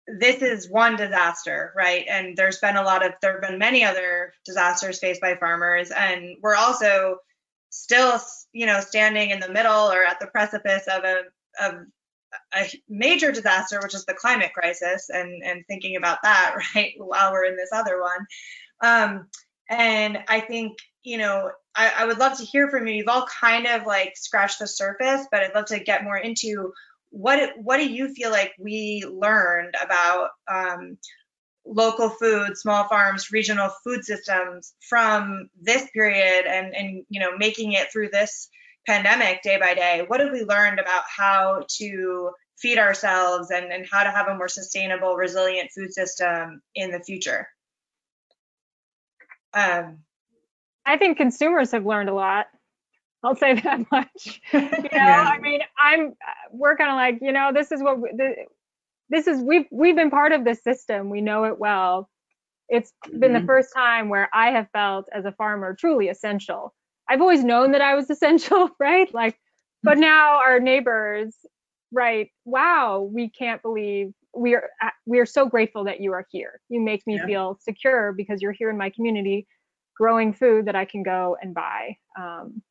this 0.06 0.44
is 0.44 0.70
one 0.70 0.96
disaster, 0.96 1.74
right? 1.76 2.06
And 2.08 2.38
there's 2.38 2.60
been 2.60 2.76
a 2.76 2.84
lot 2.84 3.04
of 3.04 3.14
there 3.20 3.32
have 3.32 3.42
been 3.42 3.58
many 3.58 3.84
other 3.84 4.36
disasters 4.46 5.00
faced 5.00 5.22
by 5.22 5.38
farmers, 5.38 5.90
and 5.90 6.38
we're 6.40 6.54
also 6.54 7.18
still, 7.72 8.22
you 8.52 8.68
know, 8.68 8.80
standing 8.80 9.32
in 9.32 9.40
the 9.40 9.52
middle 9.52 9.92
or 9.92 10.06
at 10.06 10.20
the 10.20 10.28
precipice 10.28 10.86
of 10.86 11.04
a 11.04 11.24
of 11.60 11.74
a 12.56 12.82
major 12.88 13.32
disaster, 13.32 13.80
which 13.82 13.96
is 13.96 14.06
the 14.06 14.14
climate 14.14 14.54
crisis, 14.54 15.10
and 15.10 15.42
and 15.44 15.66
thinking 15.66 15.96
about 15.96 16.20
that, 16.22 16.58
right, 16.76 16.94
while 16.98 17.32
we're 17.32 17.46
in 17.46 17.58
this 17.58 17.72
other 17.74 18.00
one. 18.00 18.28
Um, 18.84 19.30
and 19.74 20.20
I 20.28 20.40
think, 20.40 20.78
you 21.04 21.18
know, 21.18 21.52
I, 21.76 21.92
I, 21.98 22.06
would 22.06 22.20
love 22.20 22.38
to 22.38 22.46
hear 22.46 22.70
from 22.70 22.88
you. 22.88 22.94
You've 22.94 23.08
all 23.08 23.26
kind 23.26 23.66
of 23.66 23.86
like 23.86 24.14
scratched 24.16 24.60
the 24.60 24.68
surface, 24.68 25.26
but 25.32 25.42
I'd 25.42 25.56
love 25.56 25.66
to 25.66 25.80
get 25.80 26.04
more 26.04 26.18
into 26.18 26.72
what 27.10 27.52
what 27.58 27.78
do 27.78 27.88
you 27.88 28.14
feel 28.14 28.32
like 28.32 28.54
we 28.60 29.06
learned 29.10 29.76
about 29.82 30.30
um, 30.52 30.98
local 31.66 32.10
food, 32.10 32.58
small 32.58 32.88
farms, 32.88 33.32
regional 33.32 33.72
food 33.84 34.04
systems 34.04 34.74
from 34.88 35.50
this 35.62 35.90
period, 35.92 36.46
and 36.48 36.76
and 36.76 37.06
you 37.10 37.20
know 37.20 37.38
making 37.38 37.74
it 37.74 37.92
through 37.92 38.10
this 38.10 38.50
pandemic 38.88 39.42
day 39.42 39.58
by 39.60 39.74
day. 39.74 40.04
What 40.06 40.20
have 40.20 40.32
we 40.32 40.44
learned 40.44 40.80
about 40.80 41.04
how 41.08 41.66
to 41.78 42.32
feed 42.58 42.78
ourselves 42.78 43.52
and 43.52 43.72
and 43.72 43.86
how 43.92 44.04
to 44.04 44.12
have 44.12 44.28
a 44.28 44.36
more 44.36 44.48
sustainable, 44.48 45.16
resilient 45.16 45.72
food 45.76 45.94
system 45.94 46.62
in 46.76 46.92
the 46.92 47.00
future? 47.00 47.48
Um, 49.54 50.00
I 50.86 50.98
think 50.98 51.18
consumers 51.18 51.72
have 51.72 51.86
learned 51.86 52.10
a 52.10 52.14
lot. 52.14 52.48
I'll 53.24 53.36
say 53.36 53.54
that 53.62 53.90
much. 53.92 54.42
You 54.52 54.60
know, 54.62 54.78
yeah. 54.92 55.32
I 55.34 55.40
mean, 55.40 55.62
I'm 55.78 56.14
we're 56.52 56.76
kind 56.76 56.90
of 56.90 56.96
like, 56.96 57.20
you 57.22 57.32
know, 57.32 57.52
this 57.54 57.72
is 57.72 57.82
what 57.82 58.00
we, 58.00 58.12
this 59.10 59.28
is 59.28 59.42
we've 59.42 59.66
we've 59.72 59.96
been 59.96 60.12
part 60.12 60.32
of 60.32 60.44
this 60.44 60.64
system. 60.64 61.10
We 61.10 61.22
know 61.22 61.46
it 61.46 61.58
well. 61.60 62.10
It's 62.70 62.92
been 63.04 63.32
mm-hmm. 63.32 63.42
the 63.42 63.46
first 63.46 63.70
time 63.74 64.10
where 64.10 64.30
I 64.34 64.52
have 64.52 64.68
felt 64.72 65.06
as 65.14 65.26
a 65.26 65.32
farmer 65.34 65.76
truly 65.76 66.10
essential. 66.10 66.74
I've 67.10 67.22
always 67.22 67.44
known 67.44 67.74
that 67.74 67.82
I 67.82 67.96
was 67.96 68.10
essential, 68.10 68.70
right? 68.80 69.14
Like, 69.14 69.38
but 69.84 69.98
now 69.98 70.38
our 70.38 70.60
neighbors, 70.60 71.36
right? 71.92 72.30
Wow, 72.46 73.10
we 73.12 73.30
can't 73.30 73.62
believe 73.62 74.14
we 74.36 74.56
are 74.56 74.70
we 75.06 75.20
are 75.20 75.26
so 75.26 75.48
grateful 75.48 75.84
that 75.86 76.00
you 76.00 76.12
are 76.14 76.26
here. 76.32 76.60
You 76.70 76.82
make 76.82 77.06
me 77.06 77.16
yeah. 77.16 77.26
feel 77.26 77.60
secure 77.62 78.14
because 78.14 78.42
you're 78.42 78.52
here 78.52 78.70
in 78.70 78.78
my 78.78 78.90
community. 78.90 79.48
growing 79.96 80.34
food 80.34 80.66
that 80.66 80.76
I 80.76 80.86
can 80.86 81.04
go 81.04 81.38
and 81.42 81.54
buy. 81.54 81.98
Um, 82.20 82.64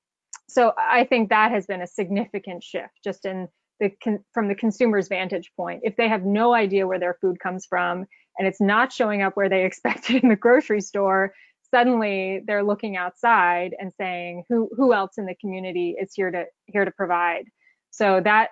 so 0.49 0.73
I 0.77 1.05
think 1.05 1.29
that 1.31 1.53
has 1.53 1.67
been 1.67 1.83
a 1.83 1.87
significant 1.87 2.63
shift 2.65 2.99
just 3.05 3.25
in 3.25 3.49
the 3.81 3.91
from 4.35 4.49
the 4.49 4.55
consumer's 4.55 5.09
vantage 5.09 5.51
point. 5.57 5.81
If 5.83 5.97
they 5.97 6.09
have 6.09 6.25
no 6.25 6.55
idea 6.55 6.87
where 6.87 6.99
their 6.99 7.17
food 7.21 7.39
comes 7.41 7.65
from 7.67 8.05
and 8.39 8.49
it's 8.49 8.61
not 8.61 8.93
showing 8.93 9.23
up 9.23 9.37
where 9.37 9.49
they 9.49 9.65
expect 9.69 10.11
it 10.11 10.23
in 10.23 10.29
the 10.29 10.37
grocery 10.37 10.81
store, 10.81 11.33
suddenly 11.71 12.43
they're 12.47 12.65
looking 12.65 12.97
outside 12.97 13.75
and 13.79 13.93
saying, 13.95 14.45
who 14.49 14.69
who 14.77 14.93
else 14.93 15.13
in 15.19 15.27
the 15.27 15.37
community 15.41 15.97
is 16.01 16.13
here 16.15 16.31
to 16.31 16.45
here 16.67 16.85
to 16.85 16.91
provide? 16.91 17.45
So 17.91 18.21
that 18.25 18.51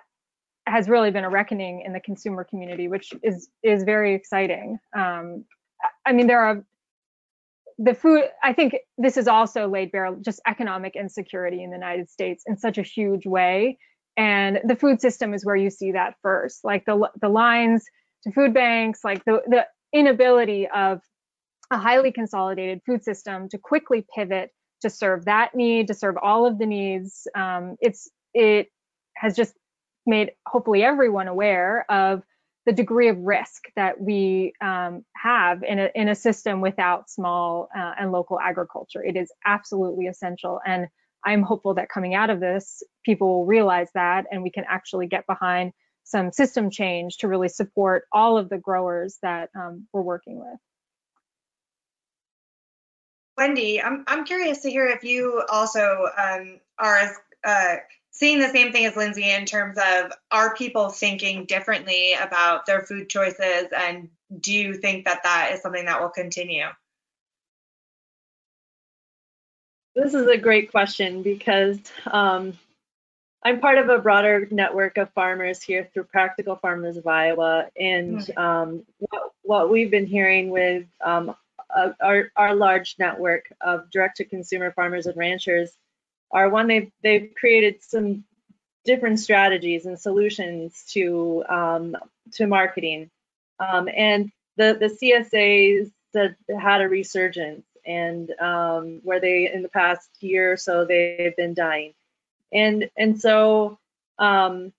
has 0.67 0.87
really 0.87 1.11
been 1.11 1.23
a 1.23 1.29
reckoning 1.29 1.81
in 1.85 1.93
the 1.93 1.99
consumer 1.99 2.43
community, 2.43 2.87
which 2.87 3.13
is 3.23 3.49
is 3.63 3.83
very 3.83 4.13
exciting. 4.13 4.79
Um, 4.95 5.45
I 6.05 6.13
mean, 6.13 6.27
there 6.27 6.39
are 6.39 6.63
the 7.77 7.93
food. 7.93 8.23
I 8.43 8.53
think 8.53 8.75
this 8.97 9.17
is 9.17 9.27
also 9.27 9.67
laid 9.67 9.91
bare 9.91 10.15
just 10.21 10.39
economic 10.47 10.95
insecurity 10.95 11.63
in 11.63 11.71
the 11.71 11.77
United 11.77 12.09
States 12.09 12.43
in 12.47 12.57
such 12.57 12.77
a 12.77 12.83
huge 12.83 13.25
way, 13.25 13.77
and 14.17 14.59
the 14.63 14.75
food 14.75 15.01
system 15.01 15.33
is 15.33 15.45
where 15.45 15.55
you 15.55 15.69
see 15.69 15.91
that 15.93 16.15
first, 16.21 16.63
like 16.63 16.85
the 16.85 17.09
the 17.21 17.29
lines 17.29 17.85
to 18.23 18.31
food 18.31 18.53
banks, 18.53 19.03
like 19.03 19.25
the 19.25 19.41
the 19.47 19.65
inability 19.93 20.67
of 20.67 21.01
a 21.71 21.77
highly 21.77 22.11
consolidated 22.11 22.81
food 22.85 23.03
system 23.03 23.49
to 23.49 23.57
quickly 23.57 24.05
pivot 24.13 24.51
to 24.81 24.89
serve 24.89 25.25
that 25.25 25.55
need, 25.55 25.87
to 25.87 25.93
serve 25.93 26.15
all 26.21 26.45
of 26.45 26.59
the 26.59 26.65
needs. 26.65 27.27
Um, 27.35 27.77
it's 27.81 28.09
it 28.33 28.67
has 29.15 29.35
just 29.35 29.53
made 30.05 30.31
hopefully 30.45 30.83
everyone 30.83 31.27
aware 31.27 31.85
of 31.89 32.23
the 32.65 32.71
degree 32.71 33.09
of 33.09 33.17
risk 33.17 33.65
that 33.75 33.99
we 33.99 34.53
um, 34.61 35.03
have 35.15 35.63
in 35.63 35.79
a, 35.79 35.89
in 35.95 36.09
a 36.09 36.15
system 36.15 36.61
without 36.61 37.09
small 37.09 37.69
uh, 37.75 37.93
and 37.99 38.11
local 38.11 38.39
agriculture. 38.39 39.03
It 39.03 39.15
is 39.15 39.31
absolutely 39.45 40.07
essential. 40.07 40.59
And 40.65 40.87
I'm 41.25 41.41
hopeful 41.41 41.75
that 41.75 41.89
coming 41.89 42.13
out 42.13 42.29
of 42.29 42.39
this, 42.39 42.83
people 43.03 43.27
will 43.29 43.45
realize 43.45 43.89
that 43.95 44.25
and 44.31 44.43
we 44.43 44.51
can 44.51 44.65
actually 44.67 45.07
get 45.07 45.25
behind 45.25 45.73
some 46.03 46.31
system 46.31 46.69
change 46.69 47.17
to 47.17 47.27
really 47.27 47.49
support 47.49 48.05
all 48.11 48.37
of 48.37 48.49
the 48.49 48.57
growers 48.57 49.17
that 49.21 49.49
um, 49.55 49.87
we're 49.93 50.01
working 50.01 50.39
with. 50.39 50.59
Wendy, 53.37 53.81
I'm, 53.81 54.03
I'm 54.07 54.25
curious 54.25 54.59
to 54.61 54.69
hear 54.69 54.87
if 54.87 55.03
you 55.03 55.43
also 55.49 56.07
um, 56.17 56.59
are 56.77 56.97
as 56.97 57.15
uh, 57.43 57.75
seeing 58.11 58.39
the 58.39 58.49
same 58.49 58.71
thing 58.71 58.85
as 58.85 58.95
Lindsey 58.95 59.31
in 59.31 59.45
terms 59.45 59.77
of 59.77 60.11
are 60.31 60.55
people 60.55 60.89
thinking 60.89 61.45
differently 61.45 62.13
about 62.13 62.65
their 62.65 62.81
food 62.81 63.09
choices 63.09 63.67
and 63.75 64.09
do 64.39 64.53
you 64.53 64.75
think 64.75 65.05
that 65.05 65.23
that 65.23 65.51
is 65.53 65.61
something 65.61 65.85
that 65.85 66.01
will 66.01 66.09
continue? 66.09 66.65
This 69.95 70.13
is 70.13 70.27
a 70.27 70.37
great 70.37 70.71
question 70.71 71.21
because 71.21 71.79
um, 72.09 72.57
I'm 73.43 73.59
part 73.59 73.77
of 73.77 73.89
a 73.89 73.99
broader 73.99 74.47
network 74.51 74.97
of 74.97 75.09
farmers 75.11 75.61
here 75.61 75.89
through 75.93 76.05
Practical 76.05 76.55
Farmers 76.55 76.95
of 76.95 77.07
Iowa. 77.07 77.67
And 77.77 78.25
hmm. 78.25 78.37
um, 78.37 78.85
what, 78.99 79.31
what, 79.41 79.69
we've 79.69 79.91
been 79.91 80.05
hearing 80.05 80.49
with 80.49 80.85
um, 81.03 81.35
our, 82.01 82.31
our 82.37 82.55
large 82.55 82.95
network 82.99 83.51
of 83.59 83.89
direct 83.91 84.17
to 84.17 84.25
consumer 84.25 84.71
farmers 84.71 85.07
and 85.07 85.17
ranchers 85.17 85.71
are 86.31 86.49
one 86.49 86.67
they've 86.67 86.91
they've 87.03 87.31
created 87.35 87.83
some 87.83 88.23
different 88.85 89.19
strategies 89.19 89.85
and 89.85 89.99
solutions 89.99 90.83
to 90.89 91.43
um, 91.49 91.95
to 92.33 92.47
marketing, 92.47 93.09
um, 93.59 93.87
and 93.95 94.31
the 94.57 94.77
the 94.79 94.87
CSAs 94.87 95.91
that 96.13 96.35
had 96.59 96.81
a 96.81 96.89
resurgence 96.89 97.65
and 97.85 98.31
um, 98.39 99.01
where 99.03 99.19
they 99.19 99.51
in 99.51 99.61
the 99.63 99.69
past 99.69 100.09
year 100.19 100.53
or 100.53 100.57
so 100.57 100.85
they've 100.85 101.35
been 101.35 101.53
dying, 101.53 101.93
and 102.51 102.89
and 102.97 103.19
so 103.19 103.77
um, 104.17 104.73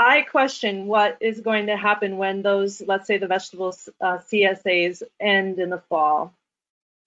I 0.00 0.22
question 0.22 0.86
what 0.86 1.18
is 1.20 1.40
going 1.40 1.66
to 1.66 1.76
happen 1.76 2.16
when 2.16 2.40
those, 2.40 2.80
let's 2.80 3.06
say, 3.06 3.18
the 3.18 3.26
vegetable 3.26 3.76
uh, 4.00 4.18
CSAs 4.32 5.02
end 5.20 5.58
in 5.58 5.68
the 5.68 5.82
fall 5.90 6.32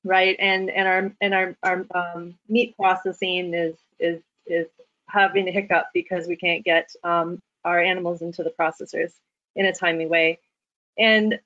right? 0.03 0.35
And 0.39 0.69
and 0.69 0.87
our 0.87 1.11
and 1.21 1.33
our 1.33 1.55
our 1.63 1.85
um, 1.93 2.35
meat 2.47 2.75
processing 2.77 3.53
is 3.53 3.75
is 3.99 4.21
is 4.45 4.67
having 5.07 5.47
a 5.47 5.51
hiccup 5.51 5.87
because 5.93 6.27
we 6.27 6.35
can't 6.35 6.63
get 6.63 6.91
um, 7.03 7.41
our 7.63 7.79
animals 7.79 8.21
into 8.21 8.43
the 8.43 8.53
processors 8.59 9.11
in 9.55 9.65
a 9.65 9.73
timely 9.73 10.05
way. 10.05 10.39
And 10.97 11.39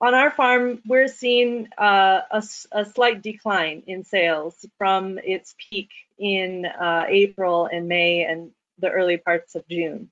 on 0.00 0.14
our 0.14 0.30
farm, 0.30 0.80
we're 0.86 1.08
seeing 1.08 1.68
uh, 1.78 2.22
a, 2.30 2.42
a, 2.72 2.84
slight 2.84 3.22
decline 3.22 3.84
in 3.86 4.02
sales 4.02 4.66
from 4.76 5.18
its 5.22 5.54
peak 5.70 5.90
in 6.18 6.66
uh, 6.66 7.04
April 7.08 7.66
and 7.66 7.86
May 7.86 8.24
and 8.24 8.50
the 8.78 8.90
early 8.90 9.16
parts 9.16 9.54
of 9.54 9.66
June. 9.68 10.10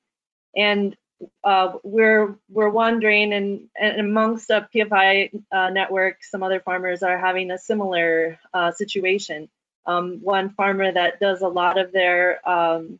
And 0.57 0.97
uh, 1.45 1.73
we're 1.83 2.37
we're 2.49 2.71
wondering, 2.71 3.33
and, 3.33 3.69
and 3.79 4.01
amongst 4.01 4.51
a 4.51 4.69
PFI 4.75 5.31
uh, 5.53 5.71
network, 5.71 6.23
some 6.25 6.43
other 6.43 6.61
farmers 6.61 7.03
are 7.03 7.19
having 7.19 7.51
a 7.51 7.59
similar 7.59 8.39
uh, 8.55 8.73
situation. 8.73 9.49
Um, 9.87 10.21
one 10.23 10.51
farmer 10.51 10.93
that 10.93 11.21
does 11.21 11.43
a 11.43 11.49
lot 11.49 11.79
of 11.79 11.93
their 11.93 12.47
um, 12.49 12.99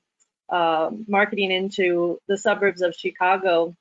uh, 0.49 0.91
marketing 1.07 1.51
into 1.51 2.21
the 2.27 2.37
suburbs 2.37 2.83
of 2.83 2.95
Chicago, 2.95 3.77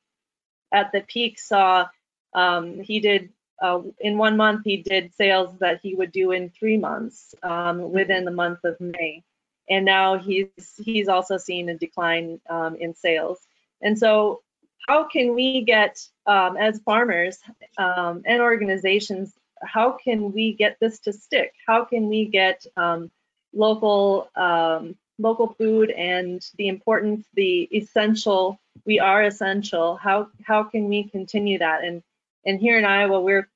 at 0.71 0.91
the 0.91 1.01
peak 1.01 1.39
saw 1.39 1.87
um, 2.33 2.79
he 2.79 2.99
did 2.99 3.29
uh, 3.61 3.81
in 3.99 4.17
one 4.17 4.37
month 4.37 4.61
he 4.63 4.77
did 4.77 5.13
sales 5.15 5.53
that 5.59 5.81
he 5.81 5.95
would 5.95 6.11
do 6.11 6.31
in 6.31 6.49
three 6.49 6.77
months 6.77 7.35
um, 7.43 7.91
within 7.91 8.23
the 8.23 8.31
month 8.31 8.59
of 8.63 8.79
May, 8.79 9.23
and 9.69 9.85
now 9.85 10.17
he's 10.17 10.49
he's 10.83 11.07
also 11.07 11.37
seeing 11.37 11.69
a 11.69 11.77
decline 11.77 12.39
um, 12.49 12.75
in 12.75 12.93
sales. 12.93 13.39
And 13.81 13.97
so, 13.97 14.41
how 14.87 15.03
can 15.03 15.35
we 15.35 15.61
get, 15.61 15.99
um, 16.25 16.57
as 16.57 16.79
farmers 16.79 17.37
um, 17.77 18.23
and 18.25 18.41
organizations, 18.41 19.33
how 19.61 19.91
can 19.91 20.31
we 20.31 20.53
get 20.53 20.77
this 20.79 20.99
to 21.01 21.13
stick? 21.13 21.53
How 21.67 21.85
can 21.85 22.07
we 22.07 22.25
get 22.25 22.65
um, 22.77 23.11
local 23.53 24.29
um, 24.35 24.95
local 25.17 25.53
food 25.57 25.91
and 25.91 26.41
the 26.57 26.69
importance, 26.69 27.27
the 27.33 27.63
essential? 27.73 28.59
We 28.85 28.99
are 28.99 29.23
essential. 29.23 29.97
How 29.97 30.29
how 30.43 30.63
can 30.63 30.87
we 30.87 31.03
continue 31.03 31.59
that? 31.59 31.83
And 31.83 32.01
and 32.45 32.59
here 32.59 32.77
in 32.77 32.85
Iowa, 32.85 33.19
we're 33.21 33.49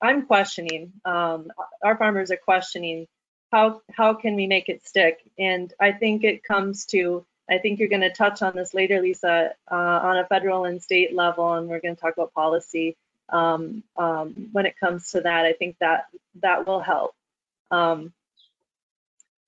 I'm 0.00 0.26
questioning. 0.26 0.92
Um, 1.04 1.50
our 1.82 1.96
farmers 1.96 2.30
are 2.30 2.36
questioning 2.36 3.06
how 3.50 3.82
how 3.90 4.14
can 4.14 4.34
we 4.34 4.46
make 4.46 4.68
it 4.68 4.84
stick? 4.86 5.20
And 5.38 5.72
I 5.80 5.92
think 5.92 6.24
it 6.24 6.42
comes 6.42 6.86
to 6.86 7.24
I 7.50 7.58
think 7.58 7.78
you're 7.78 7.88
going 7.88 8.02
to 8.02 8.12
touch 8.12 8.42
on 8.42 8.54
this 8.54 8.72
later, 8.72 9.00
Lisa, 9.00 9.50
uh, 9.70 9.74
on 9.74 10.18
a 10.18 10.26
federal 10.26 10.64
and 10.64 10.82
state 10.82 11.14
level, 11.14 11.52
and 11.54 11.68
we're 11.68 11.80
going 11.80 11.96
to 11.96 12.00
talk 12.00 12.14
about 12.14 12.32
policy 12.34 12.96
um, 13.28 13.82
um, 13.96 14.48
when 14.52 14.66
it 14.66 14.78
comes 14.78 15.10
to 15.12 15.22
that. 15.22 15.44
I 15.44 15.52
think 15.52 15.76
that 15.80 16.06
that 16.40 16.66
will 16.66 16.80
help. 16.80 17.14
Um, 17.70 18.12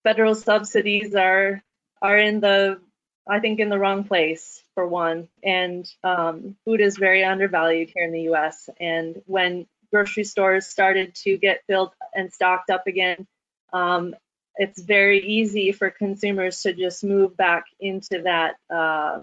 federal 0.02 0.34
subsidies 0.34 1.14
are 1.14 1.62
are 2.02 2.18
in 2.18 2.40
the 2.40 2.80
I 3.26 3.40
think 3.40 3.58
in 3.58 3.70
the 3.70 3.78
wrong 3.78 4.04
place 4.04 4.62
for 4.74 4.86
one, 4.86 5.28
and 5.42 5.88
um, 6.02 6.56
food 6.64 6.80
is 6.80 6.98
very 6.98 7.24
undervalued 7.24 7.90
here 7.94 8.04
in 8.04 8.12
the 8.12 8.22
U.S. 8.22 8.68
And 8.78 9.22
when 9.26 9.66
grocery 9.90 10.24
stores 10.24 10.66
started 10.66 11.14
to 11.14 11.38
get 11.38 11.62
filled 11.66 11.92
and 12.14 12.32
stocked 12.32 12.68
up 12.68 12.86
again, 12.86 13.26
um, 13.72 14.14
it's 14.56 14.80
very 14.80 15.24
easy 15.26 15.72
for 15.72 15.90
consumers 15.90 16.62
to 16.62 16.72
just 16.72 17.04
move 17.04 17.36
back 17.36 17.64
into 17.80 18.22
that 18.22 18.56
uh, 18.74 19.22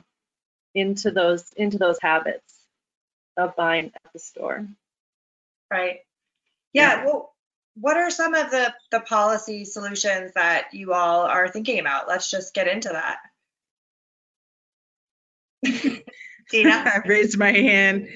into 0.75 1.11
those 1.11 1.51
into 1.55 1.77
those 1.77 1.97
habits 2.01 2.53
of 3.37 3.55
buying 3.55 3.91
at 3.95 4.13
the 4.13 4.19
store 4.19 4.67
right 5.71 5.99
yeah, 6.73 6.97
yeah, 6.97 7.05
well 7.05 7.33
what 7.75 7.97
are 7.97 8.09
some 8.09 8.33
of 8.33 8.51
the 8.51 8.73
the 8.91 8.99
policy 8.99 9.65
solutions 9.65 10.31
that 10.35 10.73
you 10.73 10.93
all 10.93 11.21
are 11.21 11.47
thinking 11.47 11.79
about 11.79 12.07
let's 12.07 12.29
just 12.29 12.53
get 12.53 12.67
into 12.67 12.89
that 12.89 13.19
Dena? 16.51 16.83
I 16.85 17.01
raised 17.05 17.37
my 17.37 17.51
hand. 17.51 18.09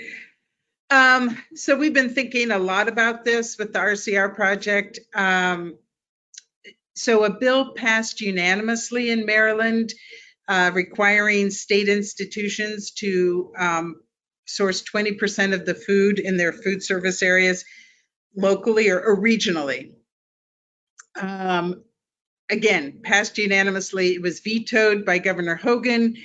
Um, 0.90 1.38
so 1.56 1.78
we've 1.78 1.94
been 1.94 2.14
thinking 2.14 2.52
a 2.52 2.60
lot 2.60 2.88
about 2.88 3.26
this 3.26 3.58
with 3.58 3.74
the 3.74 3.80
RCR 3.80 4.36
project. 4.36 5.00
Um, 5.14 5.76
so 6.96 7.24
a 7.24 7.30
bill 7.30 7.74
passed 7.74 8.22
unanimously 8.22 9.10
in 9.12 9.26
Maryland 9.26 9.94
uh, 10.48 10.72
requiring 10.74 11.52
state 11.52 11.90
institutions 11.90 12.92
to 12.92 13.52
um, 13.58 13.96
source 14.46 14.84
20% 14.84 15.54
of 15.54 15.66
the 15.66 15.76
food 15.76 16.20
in 16.20 16.38
their 16.38 16.54
food 16.54 16.84
service 16.84 17.22
areas 17.22 17.66
locally 18.36 18.90
or, 18.90 19.02
or 19.02 19.22
regionally. 19.22 19.94
Um, 21.20 21.84
again, 22.50 23.00
passed 23.04 23.38
unanimously. 23.38 24.14
It 24.14 24.22
was 24.22 24.42
vetoed 24.42 25.06
by 25.06 25.18
Governor 25.18 25.56
Hogan. 25.56 26.16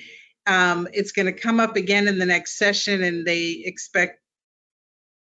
Um, 0.47 0.89
it's 0.93 1.12
going 1.12 1.27
to 1.27 1.33
come 1.33 1.61
up 1.61 1.77
again 1.77 2.09
in 2.09 2.18
the 2.18 2.27
next 2.27 2.59
session, 2.59 3.03
and 3.03 3.27
they 3.27 3.62
expect 3.64 4.21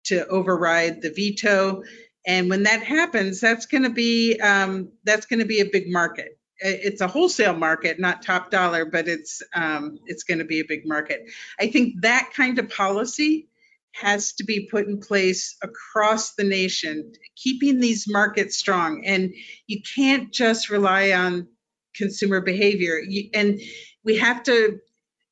to 0.04 0.26
override 0.26 1.02
the 1.02 1.10
veto 1.10 1.82
And 2.28 2.50
when 2.50 2.64
that 2.64 2.82
happens, 2.82 3.40
that's 3.40 3.64
going 3.64 3.84
to 3.84 3.90
be 3.90 4.38
um, 4.38 4.92
that's 5.02 5.26
going 5.26 5.40
to 5.40 5.46
be 5.46 5.60
a 5.60 5.64
big 5.64 5.90
market. 5.90 6.38
It's 6.60 7.00
a 7.00 7.08
wholesale 7.08 7.56
market, 7.56 7.98
not 7.98 8.20
top 8.20 8.50
dollar, 8.50 8.84
but 8.84 9.08
it's 9.08 9.42
um, 9.54 9.98
it's 10.06 10.24
going 10.24 10.38
to 10.38 10.44
be 10.44 10.60
a 10.60 10.64
big 10.68 10.86
market. 10.86 11.22
I 11.58 11.68
think 11.68 12.02
that 12.02 12.30
kind 12.36 12.58
of 12.58 12.68
policy 12.68 13.48
has 13.94 14.34
to 14.34 14.44
be 14.44 14.68
put 14.70 14.86
in 14.86 15.00
place 15.00 15.56
across 15.62 16.34
the 16.34 16.44
nation, 16.44 17.12
keeping 17.34 17.80
these 17.80 18.06
markets 18.06 18.58
strong. 18.58 19.04
And 19.06 19.32
you 19.66 19.80
can't 19.96 20.30
just 20.30 20.68
rely 20.68 21.12
on 21.12 21.48
consumer 21.94 22.42
behavior. 22.42 23.00
And 23.32 23.58
we 24.04 24.18
have 24.18 24.42
to 24.44 24.78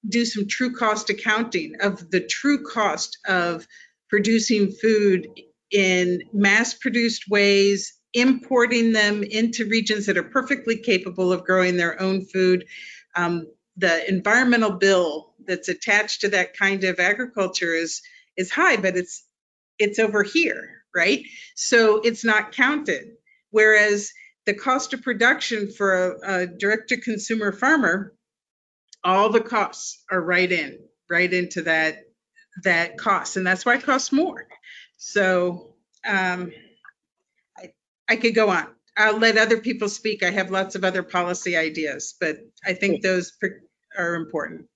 do 0.09 0.24
some 0.24 0.49
true 0.49 0.74
cost 0.74 1.11
accounting 1.11 1.74
of 1.80 2.11
the 2.11 2.20
true 2.20 2.64
cost 2.64 3.18
of 3.28 3.66
producing 4.09 4.72
food 4.72 5.28
in 5.71 6.23
mass 6.33 6.75
produced 6.75 7.25
ways, 7.29 7.95
importing 8.14 8.93
them 8.93 9.23
into 9.23 9.69
regions 9.69 10.07
that 10.07 10.17
are 10.17 10.23
perfectly 10.23 10.79
capable 10.79 11.33
of 11.33 11.45
growing 11.45 11.77
their 11.77 12.01
own 12.01 12.25
food. 12.25 12.67
Um, 13.14 13.47
the 13.77 14.09
environmental 14.09 14.73
bill 14.73 15.35
that's 15.47 15.69
attached 15.69 16.23
to 16.23 16.31
that 16.31 16.57
kind 16.57 16.85
of 16.85 16.99
agriculture 16.99 17.75
is 17.75 18.03
is 18.37 18.51
high, 18.51 18.77
but 18.77 18.97
it's 18.97 19.25
it's 19.79 19.99
over 19.99 20.23
here, 20.23 20.83
right? 20.95 21.25
So 21.55 22.01
it's 22.01 22.25
not 22.25 22.53
counted. 22.53 23.09
Whereas 23.51 24.12
the 24.47 24.55
cost 24.55 24.95
of 24.95 25.03
production 25.03 25.71
for 25.71 26.12
a, 26.23 26.43
a 26.43 26.47
direct 26.47 26.89
to 26.89 27.01
consumer 27.01 27.53
farmer, 27.53 28.14
all 29.05 29.31
the 29.31 29.41
costs 29.41 30.03
are 30.11 30.21
right 30.21 30.51
in, 30.51 30.79
right 31.11 31.33
into 31.33 31.62
that 31.62 32.05
that 32.64 32.97
cost, 32.97 33.37
and 33.37 33.47
that's 33.47 33.67
why 33.67 33.75
it 33.75 33.83
costs 33.83 34.12
more. 34.12 34.47
So 34.97 35.74
um, 36.07 36.53
I, 37.59 37.72
I 38.09 38.16
could 38.16 38.34
go 38.34 38.49
on. 38.51 38.66
I'll 38.97 39.18
let 39.18 39.36
other 39.36 39.59
people 39.59 39.88
speak. 39.88 40.22
I 40.22 40.30
have 40.30 40.51
lots 40.51 40.74
of 40.74 40.84
other 40.84 41.03
policy 41.03 41.57
ideas, 41.57 42.14
but 42.18 42.38
I 42.64 42.72
think 42.72 43.03
those 43.03 43.32
are 43.99 44.14
important. 44.14 44.66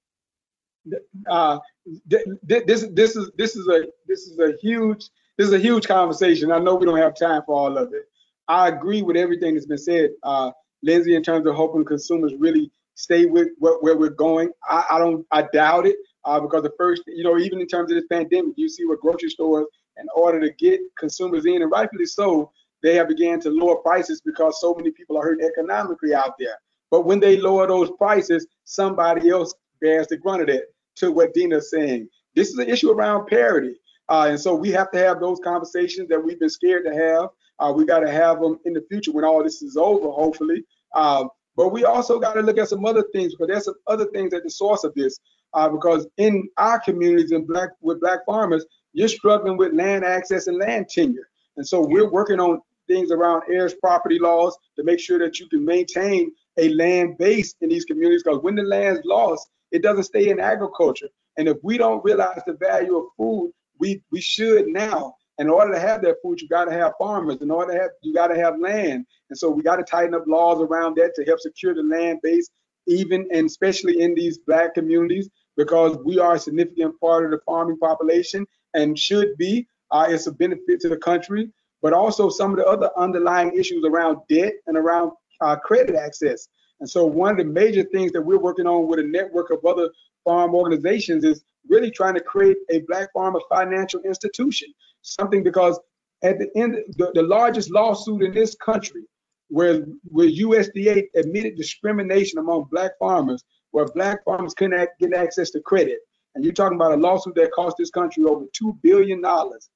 Uh, 1.29 1.59
this 2.07 2.87
this 2.93 3.17
is 3.17 3.31
this 3.39 3.57
is 3.57 3.67
a 3.69 3.85
this 4.07 4.21
is 4.21 4.39
a 4.39 4.55
huge 4.61 5.09
this 5.39 5.47
is 5.47 5.55
a 5.55 5.59
huge 5.59 5.87
conversation. 5.87 6.53
I 6.53 6.59
know 6.59 6.75
we 6.75 6.87
don't 6.87 6.99
have 6.99 7.17
time 7.17 7.43
for 7.47 7.55
all 7.55 7.79
of 7.79 7.93
it. 7.95 8.03
I 8.49 8.69
agree 8.69 9.03
with 9.03 9.17
everything 9.17 9.55
that's 9.55 9.67
been 9.67 9.79
said, 9.79 10.11
uh, 10.23 10.51
Lindsey, 10.83 11.15
in 11.15 11.23
terms 11.23 11.47
of 11.47 11.55
hoping 11.55 11.85
consumers 11.85 12.35
really 12.39 12.71
stay 12.95 13.27
with 13.27 13.49
what, 13.59 13.83
where 13.83 13.97
we're 13.97 14.11
going. 14.11 14.51
I, 14.69 14.85
I 14.91 14.99
don't 14.99 15.25
I 15.31 15.43
doubt 15.53 15.87
it 15.87 15.97
uh, 16.25 16.41
because 16.41 16.63
the 16.63 16.73
first 16.77 17.03
you 17.07 17.25
know 17.25 17.39
even 17.39 17.61
in 17.61 17.67
terms 17.67 17.91
of 17.91 17.97
this 17.97 18.07
pandemic, 18.11 18.55
you 18.57 18.69
see 18.69 18.85
what 18.85 19.01
grocery 19.01 19.31
stores 19.31 19.67
in 20.01 20.07
order 20.15 20.41
to 20.41 20.51
get 20.55 20.81
consumers 20.99 21.47
in, 21.47 21.63
and 21.63 21.71
rightfully 21.71 22.07
so, 22.07 22.51
they 22.83 22.95
have 22.95 23.09
began 23.09 23.41
to 23.41 23.51
lower 23.51 23.77
prices 23.77 24.23
because 24.25 24.61
so 24.61 24.75
many 24.75 24.91
people 24.91 25.19
are 25.19 25.23
hurting 25.23 25.47
economically 25.47 26.15
out 26.15 26.35
there. 26.39 26.57
But 26.91 27.05
when 27.05 27.21
they 27.21 27.37
lower 27.37 27.67
those 27.67 27.91
prices, 27.99 28.47
somebody 28.65 29.31
else 29.31 29.55
bears 29.81 30.07
the 30.09 30.19
brunt 30.19 30.43
of 30.43 30.49
it 30.49 30.75
to 30.97 31.13
what 31.13 31.35
Dena's 31.35 31.71
saying. 31.71 32.09
This 32.35 32.49
is 32.49 32.59
an 32.59 32.69
issue 32.69 32.91
around 32.91 33.27
parity. 33.27 33.77
Uh, 34.09 34.27
and 34.31 34.41
so 34.41 34.55
we 34.55 34.71
have 34.71 34.91
to 34.91 34.99
have 34.99 35.21
those 35.21 35.39
conversations 35.45 36.09
that 36.09 36.23
we've 36.23 36.41
been 36.41 36.51
scared 36.51 36.85
to 36.85 36.95
have. 36.95 37.29
Uh, 37.59 37.73
we 37.73 37.85
got 37.85 38.01
to 38.01 38.11
have 38.11 38.41
them 38.41 38.59
in 38.65 38.73
the 38.73 38.85
future 38.89 39.13
when 39.13 39.25
all 39.25 39.43
this 39.43 39.63
is 39.63 39.77
over, 39.77 40.11
hopefully. 40.11 40.65
Um, 40.95 41.29
but 41.57 41.69
we 41.69 41.85
also 41.85 42.19
got 42.19 42.35
to 42.35 42.41
look 42.41 42.59
at 42.59 42.69
some 42.69 42.85
other 42.85 43.05
things 43.13 43.35
because 43.35 43.49
there's 43.49 43.65
some 43.67 43.75
other 43.87 44.07
things 44.07 44.33
at 44.33 44.43
the 44.43 44.51
source 44.51 44.83
of 44.83 44.95
this. 44.95 45.21
Uh, 45.53 45.69
because 45.69 46.07
in 46.17 46.49
our 46.57 46.79
communities 46.81 47.33
and 47.33 47.47
black 47.47 47.71
with 47.81 48.01
black 48.01 48.21
farmers, 48.25 48.65
you're 48.93 49.09
struggling 49.09 49.57
with 49.57 49.73
land 49.73 50.05
access 50.05 50.47
and 50.47 50.59
land 50.59 50.89
tenure. 50.89 51.29
And 51.57 51.67
so 51.67 51.81
we're 51.81 52.11
working 52.11 52.41
on 52.41 52.61
things 52.89 53.11
around 53.11 53.43
heirs 53.49 53.75
property 53.75 54.19
laws 54.19 54.57
to 54.77 54.85
make 54.85 54.99
sure 54.99 55.19
that 55.19 55.39
you 55.39 55.49
can 55.49 55.65
maintain 55.65 56.33
a 56.59 56.69
land 56.71 57.17
base 57.19 57.55
in 57.61 57.69
these 57.69 57.85
communities 57.85 58.23
because 58.23 58.43
when 58.43 58.57
the 58.57 58.63
land's 58.63 59.01
lost, 59.05 59.49
it 59.71 59.83
doesn't 59.83 60.05
stay 60.05 60.31
in 60.31 60.41
agriculture. 60.41 61.09
And 61.37 61.49
if 61.49 61.57
we 61.63 61.79
don't 61.79 62.05
realize 62.05 62.43
the 62.47 62.55
value 62.55 62.97
of 62.97 63.07
food, 63.17 63.53
we 63.79 64.03
we 64.11 64.21
should 64.21 64.67
now. 64.67 65.15
In 65.39 65.49
order 65.49 65.73
to 65.73 65.81
have 65.81 66.03
that 66.03 66.17
food, 66.23 66.41
you 66.41 66.49
got 66.49 66.67
to 66.67 66.73
have 66.73 66.93
farmers. 66.99 67.41
In 67.41 67.51
order 67.51 67.73
to 67.73 67.79
have, 67.81 67.91
you 68.03 68.13
got 68.13 68.27
to 68.27 68.37
have 68.37 68.61
land. 68.61 69.07
And 69.31 69.39
so 69.39 69.49
we 69.49 69.63
got 69.63 69.77
to 69.77 69.85
tighten 69.85 70.15
up 70.15 70.27
laws 70.27 70.61
around 70.61 70.97
that 70.97 71.15
to 71.15 71.25
help 71.25 71.41
secure 71.41 71.75
the 71.75 71.83
land 71.83 72.19
base, 72.23 72.51
even 72.87 73.27
and 73.33 73.47
especially 73.47 74.03
in 74.03 74.15
these 74.15 74.37
black 74.39 74.75
communities, 74.75 75.31
because 75.57 75.97
we 76.05 76.19
are 76.19 76.35
a 76.35 76.39
significant 76.39 77.01
part 77.01 77.25
of 77.25 77.31
the 77.31 77.39
farming 77.47 77.79
population 77.79 78.47
and 78.75 78.99
should 78.99 79.37
be. 79.37 79.67
Uh, 79.91 80.07
it's 80.09 80.27
a 80.27 80.33
benefit 80.33 80.81
to 80.81 80.89
the 80.89 80.97
country, 80.97 81.51
but 81.83 81.93
also 81.93 82.29
some 82.29 82.53
of 82.53 82.57
the 82.57 82.67
other 82.67 82.91
underlying 82.97 83.53
issues 83.59 83.85
around 83.85 84.19
debt 84.29 84.53
and 84.67 84.77
around 84.77 85.13
uh, 85.41 85.57
credit 85.57 85.97
access. 85.97 86.49
And 86.81 86.89
so 86.89 87.05
one 87.05 87.33
of 87.33 87.37
the 87.39 87.45
major 87.45 87.83
things 87.85 88.13
that 88.13 88.23
we're 88.23 88.39
working 88.39 88.67
on 88.67 88.87
with 88.87 89.01
a 89.01 89.05
network 89.05 89.51
of 89.51 89.65
other 89.65 89.91
farm 90.25 90.55
organizations 90.55 91.25
is 91.25 91.43
really 91.69 91.91
trying 91.91 92.15
to 92.15 92.21
create 92.21 92.57
a 92.71 92.81
black 92.81 93.13
farmer 93.13 93.41
financial 93.49 94.01
institution. 94.01 94.73
Something 95.03 95.43
because 95.43 95.79
at 96.23 96.39
the 96.39 96.49
end, 96.57 96.77
the, 96.97 97.11
the 97.15 97.23
largest 97.23 97.71
lawsuit 97.71 98.23
in 98.23 98.33
this 98.35 98.55
country, 98.55 99.03
where 99.49 99.85
where 100.05 100.29
USDA 100.29 101.05
admitted 101.17 101.57
discrimination 101.57 102.39
among 102.39 102.69
black 102.71 102.93
farmers, 102.99 103.43
where 103.73 103.87
black 103.87 104.25
farmers 104.25 104.55
couldn't 104.55 104.91
get 105.01 105.15
access 105.15 105.51
to 105.51 105.61
credit, 105.61 105.99
and 106.35 106.45
you're 106.45 106.55
talking 106.55 106.77
about 106.77 106.93
a 106.93 106.97
lawsuit 106.97 107.35
that 107.37 107.53
cost 107.53 107.77
this 107.79 107.91
country 107.91 108.25
over 108.25 108.45
two 108.53 108.79
billion 108.83 109.21
dollars. 109.21 109.69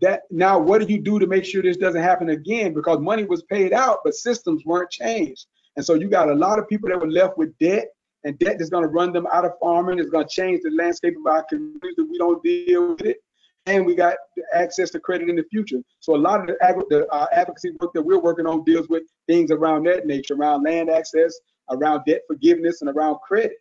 That 0.00 0.22
now, 0.30 0.58
what 0.58 0.80
do 0.80 0.92
you 0.92 1.00
do 1.00 1.18
to 1.18 1.26
make 1.26 1.44
sure 1.44 1.62
this 1.62 1.76
doesn't 1.76 2.02
happen 2.02 2.30
again? 2.30 2.74
Because 2.74 2.98
money 2.98 3.24
was 3.24 3.42
paid 3.44 3.72
out, 3.72 3.98
but 4.04 4.14
systems 4.14 4.64
weren't 4.64 4.90
changed. 4.90 5.46
And 5.76 5.84
so 5.84 5.94
you 5.94 6.08
got 6.08 6.28
a 6.28 6.34
lot 6.34 6.58
of 6.58 6.68
people 6.68 6.88
that 6.88 7.00
were 7.00 7.10
left 7.10 7.38
with 7.38 7.56
debt, 7.58 7.88
and 8.24 8.38
debt 8.38 8.60
is 8.60 8.70
going 8.70 8.82
to 8.82 8.88
run 8.88 9.12
them 9.12 9.26
out 9.32 9.44
of 9.44 9.52
farming. 9.60 9.98
It's 9.98 10.10
going 10.10 10.26
to 10.26 10.34
change 10.34 10.62
the 10.62 10.70
landscape 10.70 11.14
of 11.16 11.26
our 11.30 11.44
communities 11.44 11.94
if 11.96 12.08
we 12.08 12.18
don't 12.18 12.42
deal 12.42 12.90
with 12.90 13.02
it. 13.02 13.18
And 13.66 13.86
we 13.86 13.94
got 13.94 14.16
access 14.52 14.90
to 14.90 15.00
credit 15.00 15.28
in 15.30 15.36
the 15.36 15.44
future. 15.44 15.78
So 16.00 16.14
a 16.14 16.18
lot 16.18 16.40
of 16.40 16.46
the, 16.48 16.84
the 16.90 17.06
uh, 17.08 17.26
advocacy 17.32 17.70
work 17.80 17.92
that 17.94 18.02
we're 18.02 18.20
working 18.20 18.46
on 18.46 18.64
deals 18.64 18.88
with 18.88 19.04
things 19.26 19.50
around 19.50 19.84
that 19.84 20.06
nature, 20.06 20.34
around 20.34 20.64
land 20.64 20.90
access, 20.90 21.38
around 21.70 22.02
debt 22.06 22.22
forgiveness, 22.26 22.82
and 22.82 22.90
around 22.90 23.18
credit. 23.26 23.52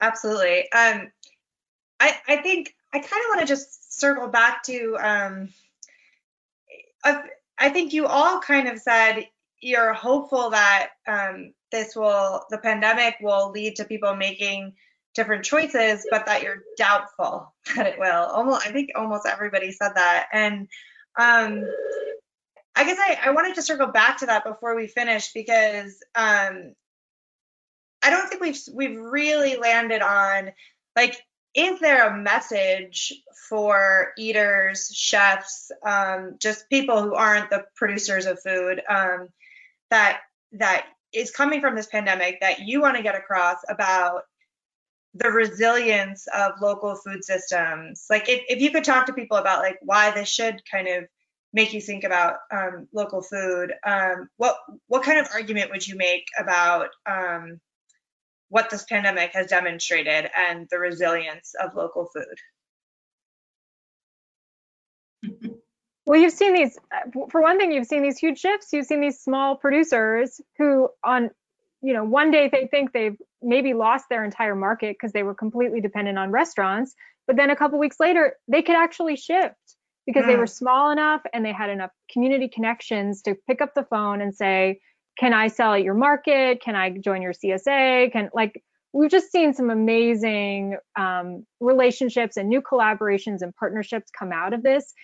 Absolutely. 0.00 0.70
Um, 0.72 1.10
I 1.98 2.16
I 2.26 2.36
think 2.36 2.74
I 2.92 2.98
kind 2.98 3.22
of 3.24 3.28
want 3.28 3.40
to 3.40 3.46
just 3.46 3.98
circle 3.98 4.28
back 4.28 4.62
to 4.64 4.96
um, 4.98 5.48
I 7.60 7.68
think 7.68 7.92
you 7.92 8.06
all 8.06 8.40
kind 8.40 8.68
of 8.68 8.78
said 8.78 9.28
you're 9.60 9.92
hopeful 9.92 10.50
that 10.50 10.88
um, 11.06 11.52
this 11.70 11.94
will, 11.94 12.44
the 12.48 12.56
pandemic 12.56 13.16
will 13.20 13.50
lead 13.50 13.76
to 13.76 13.84
people 13.84 14.16
making 14.16 14.72
different 15.14 15.44
choices, 15.44 16.06
but 16.10 16.24
that 16.24 16.42
you're 16.42 16.62
doubtful 16.78 17.54
that 17.76 17.86
it 17.86 17.98
will. 17.98 18.10
Almost, 18.10 18.66
I 18.66 18.72
think 18.72 18.90
almost 18.96 19.26
everybody 19.26 19.72
said 19.72 19.92
that. 19.94 20.28
And 20.32 20.68
um, 21.18 21.68
I 22.74 22.84
guess 22.84 22.98
I, 22.98 23.18
I 23.26 23.30
wanted 23.32 23.56
to 23.56 23.62
circle 23.62 23.88
back 23.88 24.18
to 24.18 24.26
that 24.26 24.44
before 24.44 24.74
we 24.74 24.86
finish 24.86 25.32
because 25.34 26.02
um, 26.14 26.72
I 28.02 28.10
don't 28.10 28.28
think 28.28 28.40
we've 28.40 28.58
we've 28.72 28.98
really 28.98 29.56
landed 29.56 30.02
on 30.02 30.50
like 30.96 31.20
is 31.54 31.80
there 31.80 32.06
a 32.06 32.16
message 32.16 33.12
for 33.48 34.12
eaters, 34.16 34.90
chefs, 34.94 35.72
um, 35.84 36.36
just 36.38 36.68
people 36.70 37.02
who 37.02 37.14
aren't 37.14 37.50
the 37.50 37.64
producers 37.74 38.26
of 38.26 38.40
food 38.40 38.80
um, 38.88 39.28
that 39.90 40.20
that 40.52 40.86
is 41.12 41.30
coming 41.30 41.60
from 41.60 41.74
this 41.74 41.86
pandemic 41.86 42.40
that 42.40 42.60
you 42.60 42.80
want 42.80 42.96
to 42.96 43.02
get 43.02 43.16
across 43.16 43.58
about 43.68 44.22
the 45.14 45.28
resilience 45.28 46.28
of 46.32 46.52
local 46.62 46.94
food 46.94 47.24
systems? 47.24 48.06
Like, 48.08 48.28
if, 48.28 48.42
if 48.48 48.60
you 48.60 48.70
could 48.70 48.84
talk 48.84 49.06
to 49.06 49.12
people 49.12 49.36
about 49.36 49.60
like 49.60 49.78
why 49.82 50.12
this 50.12 50.28
should 50.28 50.62
kind 50.70 50.86
of 50.86 51.04
make 51.52 51.72
you 51.72 51.80
think 51.80 52.04
about 52.04 52.36
um, 52.52 52.86
local 52.92 53.22
food, 53.22 53.72
um, 53.84 54.28
what 54.36 54.56
what 54.86 55.02
kind 55.02 55.18
of 55.18 55.26
argument 55.34 55.72
would 55.72 55.86
you 55.86 55.96
make 55.96 56.26
about 56.38 56.90
um, 57.06 57.60
what 58.50 58.68
this 58.68 58.84
pandemic 58.84 59.32
has 59.32 59.46
demonstrated 59.46 60.28
and 60.36 60.68
the 60.70 60.78
resilience 60.78 61.54
of 61.60 61.74
local 61.74 62.10
food. 62.12 62.36
Well, 66.06 66.18
you've 66.18 66.32
seen 66.32 66.54
these, 66.54 66.76
for 67.30 67.40
one 67.40 67.56
thing, 67.56 67.70
you've 67.70 67.86
seen 67.86 68.02
these 68.02 68.18
huge 68.18 68.40
shifts. 68.40 68.72
You've 68.72 68.86
seen 68.86 69.00
these 69.00 69.20
small 69.20 69.54
producers 69.54 70.40
who, 70.58 70.88
on, 71.04 71.30
you 71.82 71.92
know, 71.92 72.02
one 72.02 72.32
day 72.32 72.48
they 72.50 72.66
think 72.66 72.92
they've 72.92 73.16
maybe 73.40 73.74
lost 73.74 74.06
their 74.10 74.24
entire 74.24 74.56
market 74.56 74.96
because 74.98 75.12
they 75.12 75.22
were 75.22 75.36
completely 75.36 75.80
dependent 75.80 76.18
on 76.18 76.32
restaurants. 76.32 76.96
But 77.28 77.36
then 77.36 77.50
a 77.50 77.54
couple 77.54 77.78
weeks 77.78 78.00
later, 78.00 78.34
they 78.48 78.60
could 78.60 78.74
actually 78.74 79.14
shift 79.14 79.54
because 80.04 80.24
mm. 80.24 80.28
they 80.28 80.36
were 80.36 80.48
small 80.48 80.90
enough 80.90 81.20
and 81.32 81.44
they 81.44 81.52
had 81.52 81.70
enough 81.70 81.92
community 82.12 82.48
connections 82.48 83.22
to 83.22 83.36
pick 83.46 83.60
up 83.60 83.74
the 83.74 83.84
phone 83.84 84.20
and 84.20 84.34
say, 84.34 84.80
can 85.20 85.34
I 85.34 85.48
sell 85.48 85.74
at 85.74 85.82
your 85.82 85.94
market? 85.94 86.62
Can 86.62 86.74
I 86.74 86.96
join 86.96 87.20
your 87.20 87.34
CSA? 87.34 88.10
Can 88.10 88.30
like 88.32 88.64
we've 88.94 89.10
just 89.10 89.30
seen 89.30 89.52
some 89.52 89.68
amazing 89.68 90.78
um, 90.96 91.46
relationships 91.60 92.38
and 92.38 92.48
new 92.48 92.62
collaborations 92.62 93.42
and 93.42 93.54
partnerships 93.54 94.10
come 94.18 94.32
out 94.32 94.54
of 94.54 94.62
this 94.62 94.94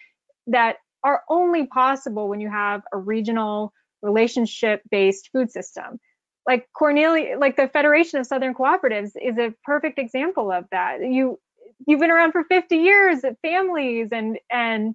that 0.47 0.77
are 1.05 1.23
only 1.29 1.67
possible 1.67 2.29
when 2.31 2.41
you 2.41 2.51
have 2.51 2.81
a 2.93 2.97
regional 2.97 3.75
relationship 4.01 4.81
based 4.91 5.29
food 5.33 5.51
system 5.51 5.99
like 6.47 6.69
Cornelius 6.73 7.39
like 7.39 7.57
the 7.57 7.69
federation 7.69 8.19
of 8.19 8.27
southern 8.27 8.55
cooperatives 8.55 9.11
is 9.21 9.37
a 9.39 9.53
perfect 9.65 9.99
example 9.99 10.53
of 10.53 10.65
that 10.71 11.01
you 11.01 11.39
you've 11.87 12.01
been 12.01 12.11
around 12.11 12.33
for 12.33 12.45
50 12.45 12.77
years 12.77 13.23
families 13.43 14.09
and 14.13 14.39
and 14.51 14.95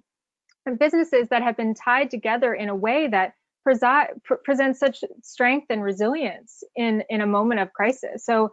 businesses 0.78 1.28
that 1.28 1.42
have 1.42 1.56
been 1.56 1.74
tied 1.74 2.10
together 2.10 2.54
in 2.54 2.68
a 2.68 2.76
way 2.76 3.08
that 3.08 3.34
presi- 3.66 4.08
pre- 4.24 4.38
presents 4.44 4.78
such 4.80 5.04
strength 5.22 5.66
and 5.70 5.82
resilience 5.82 6.62
in 6.76 7.02
in 7.08 7.20
a 7.20 7.26
moment 7.26 7.60
of 7.60 7.72
crisis. 7.72 8.24
So 8.24 8.52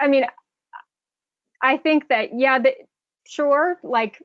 i, 0.00 0.08
mean 0.08 0.24
i 1.62 1.76
think 1.76 2.08
that 2.08 2.30
yeah 2.38 2.58
the, 2.58 2.72
sure 3.26 3.78
like 3.82 4.22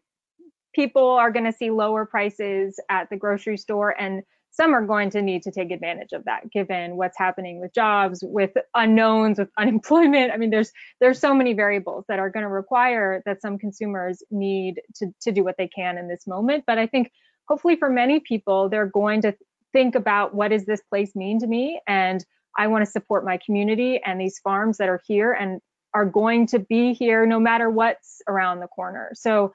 people 0.73 1.09
are 1.09 1.31
going 1.31 1.45
to 1.45 1.53
see 1.53 1.71
lower 1.71 2.05
prices 2.05 2.79
at 2.89 3.09
the 3.09 3.15
grocery 3.15 3.57
store 3.57 3.99
and 3.99 4.23
some 4.51 4.73
are 4.73 4.86
going 4.86 5.09
to 5.09 5.21
need 5.21 5.43
to 5.43 5.51
take 5.51 5.71
advantage 5.71 6.13
of 6.13 6.23
that 6.25 6.49
given 6.49 6.95
what's 6.95 7.17
happening 7.17 7.59
with 7.59 7.73
jobs 7.73 8.23
with 8.23 8.51
unknowns 8.73 9.38
with 9.38 9.49
unemployment. 9.57 10.31
I 10.31 10.38
mean 10.38 10.49
there's 10.49 10.71
there's 11.01 11.19
so 11.19 11.33
many 11.33 11.53
variables 11.53 12.05
that 12.07 12.19
are 12.19 12.29
going 12.29 12.43
to 12.43 12.49
require 12.49 13.21
that 13.25 13.41
some 13.41 13.57
consumers 13.57 14.23
need 14.31 14.81
to 14.95 15.07
to 15.21 15.31
do 15.31 15.43
what 15.43 15.55
they 15.57 15.67
can 15.67 15.97
in 15.97 16.07
this 16.07 16.25
moment. 16.25 16.63
But 16.65 16.77
i 16.77 16.88
think 16.88 17.11
hopefully 17.47 17.75
for 17.75 17.89
many 17.89 18.19
people 18.19 18.69
they're 18.69 18.88
going 18.88 19.21
to 19.21 19.36
think 19.76 19.93
about 19.93 20.34
what 20.34 20.47
does 20.47 20.65
this 20.65 20.82
place 20.89 21.15
mean 21.15 21.39
to 21.39 21.47
me 21.47 21.82
and 21.88 22.26
i 22.57 22.67
want 22.67 22.84
to 22.86 22.89
support 22.89 23.26
my 23.26 23.38
community 23.45 23.99
and 24.05 24.19
these 24.19 24.39
farms 24.39 24.78
that 24.78 24.88
are 24.88 25.01
here 25.05 25.34
and 25.34 25.59
are 25.95 26.05
going 26.05 26.45
to 26.45 26.59
be 26.59 26.93
here 26.93 27.26
no 27.26 27.39
matter 27.39 27.69
what's 27.69 28.21
around 28.28 28.59
the 28.59 28.67
corner. 28.67 29.11
So 29.15 29.53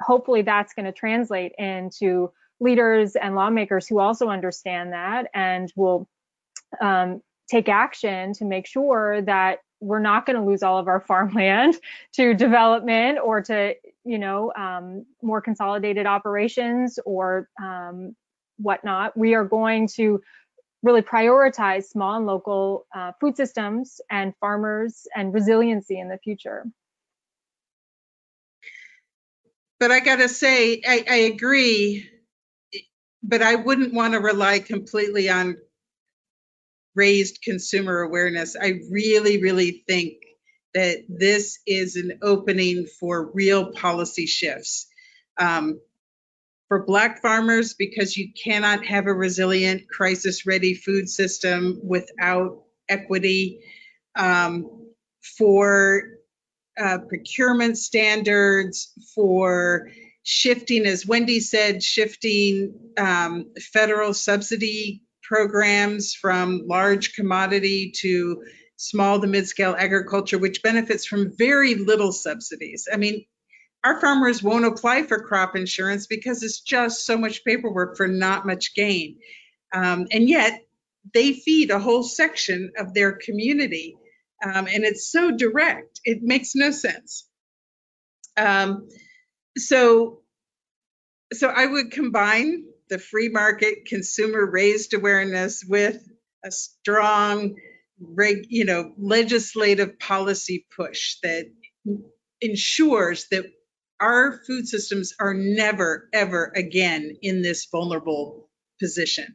hopefully 0.00 0.40
that's 0.40 0.72
going 0.72 0.86
to 0.86 0.92
translate 0.92 1.52
into 1.58 2.32
leaders 2.58 3.16
and 3.16 3.34
lawmakers 3.34 3.86
who 3.86 4.00
also 4.00 4.30
understand 4.30 4.94
that 4.94 5.28
and 5.34 5.70
will 5.76 6.08
um, 6.80 7.20
take 7.50 7.68
action 7.68 8.32
to 8.32 8.46
make 8.46 8.66
sure 8.66 9.20
that 9.22 9.58
we're 9.80 10.00
not 10.00 10.24
going 10.24 10.36
to 10.36 10.44
lose 10.44 10.62
all 10.62 10.78
of 10.78 10.88
our 10.88 11.00
farmland 11.06 11.76
to 12.14 12.32
development 12.34 13.18
or 13.22 13.42
to 13.42 13.74
you 14.06 14.18
know 14.18 14.52
um, 14.56 15.04
more 15.22 15.42
consolidated 15.42 16.06
operations 16.06 16.98
or 17.04 17.48
um, 17.62 18.16
whatnot 18.56 19.16
we 19.16 19.34
are 19.34 19.44
going 19.44 19.88
to 19.88 20.20
really 20.82 21.02
prioritize 21.02 21.84
small 21.84 22.16
and 22.16 22.26
local 22.26 22.86
uh, 22.94 23.12
food 23.20 23.36
systems 23.36 24.00
and 24.10 24.34
farmers 24.40 25.06
and 25.16 25.32
resiliency 25.32 25.98
in 25.98 26.08
the 26.08 26.18
future 26.18 26.64
but 29.84 29.90
I 29.90 30.00
got 30.00 30.16
to 30.16 30.28
say, 30.28 30.80
I, 30.86 31.04
I 31.08 31.16
agree, 31.16 32.08
but 33.22 33.42
I 33.42 33.56
wouldn't 33.56 33.92
want 33.92 34.14
to 34.14 34.18
rely 34.20 34.60
completely 34.60 35.28
on 35.28 35.56
raised 36.94 37.42
consumer 37.42 38.00
awareness. 38.00 38.56
I 38.58 38.80
really, 38.90 39.42
really 39.42 39.84
think 39.86 40.14
that 40.74 41.04
this 41.08 41.58
is 41.66 41.96
an 41.96 42.18
opening 42.22 42.86
for 42.98 43.30
real 43.32 43.72
policy 43.72 44.26
shifts. 44.26 44.86
Um, 45.38 45.80
for 46.74 46.84
Black 46.84 47.22
farmers, 47.22 47.74
because 47.74 48.16
you 48.16 48.32
cannot 48.32 48.84
have 48.84 49.06
a 49.06 49.14
resilient, 49.14 49.88
crisis 49.88 50.44
ready 50.44 50.74
food 50.74 51.08
system 51.08 51.78
without 51.84 52.64
equity. 52.88 53.60
Um, 54.16 54.88
for 55.38 56.02
uh, 56.76 56.98
procurement 57.08 57.78
standards, 57.78 58.92
for 59.14 59.88
shifting, 60.24 60.84
as 60.84 61.06
Wendy 61.06 61.38
said, 61.38 61.80
shifting 61.80 62.74
um, 62.98 63.52
federal 63.72 64.12
subsidy 64.12 65.02
programs 65.22 66.12
from 66.12 66.62
large 66.66 67.14
commodity 67.14 67.92
to 67.98 68.42
small 68.76 69.20
to 69.20 69.28
mid-scale 69.28 69.76
agriculture, 69.78 70.38
which 70.38 70.60
benefits 70.60 71.06
from 71.06 71.36
very 71.38 71.76
little 71.76 72.10
subsidies. 72.10 72.88
I 72.92 72.96
mean, 72.96 73.24
our 73.84 74.00
farmers 74.00 74.42
won't 74.42 74.64
apply 74.64 75.02
for 75.02 75.20
crop 75.20 75.56
insurance 75.56 76.06
because 76.06 76.42
it's 76.42 76.60
just 76.60 77.04
so 77.04 77.18
much 77.18 77.44
paperwork 77.44 77.96
for 77.96 78.08
not 78.08 78.46
much 78.46 78.74
gain. 78.74 79.18
Um, 79.72 80.06
and 80.10 80.28
yet, 80.28 80.64
they 81.12 81.34
feed 81.34 81.70
a 81.70 81.78
whole 81.78 82.02
section 82.02 82.72
of 82.78 82.94
their 82.94 83.12
community 83.12 83.96
um, 84.42 84.66
and 84.66 84.84
it's 84.84 85.10
so 85.10 85.30
direct 85.30 86.00
it 86.04 86.22
makes 86.22 86.54
no 86.54 86.70
sense 86.70 87.28
um, 88.36 88.88
so 89.56 90.20
so 91.32 91.48
i 91.48 91.66
would 91.66 91.90
combine 91.90 92.64
the 92.88 92.98
free 92.98 93.28
market 93.28 93.86
consumer 93.86 94.44
raised 94.44 94.94
awareness 94.94 95.64
with 95.64 96.06
a 96.44 96.50
strong 96.50 97.56
reg, 98.00 98.46
you 98.48 98.64
know 98.64 98.92
legislative 98.98 99.98
policy 99.98 100.66
push 100.74 101.16
that 101.22 101.46
ensures 102.40 103.26
that 103.30 103.46
our 104.04 104.40
food 104.46 104.68
systems 104.68 105.14
are 105.20 105.34
never 105.34 106.08
ever 106.12 106.52
again 106.56 107.16
in 107.22 107.42
this 107.42 107.68
vulnerable 107.72 108.50
position 108.80 109.26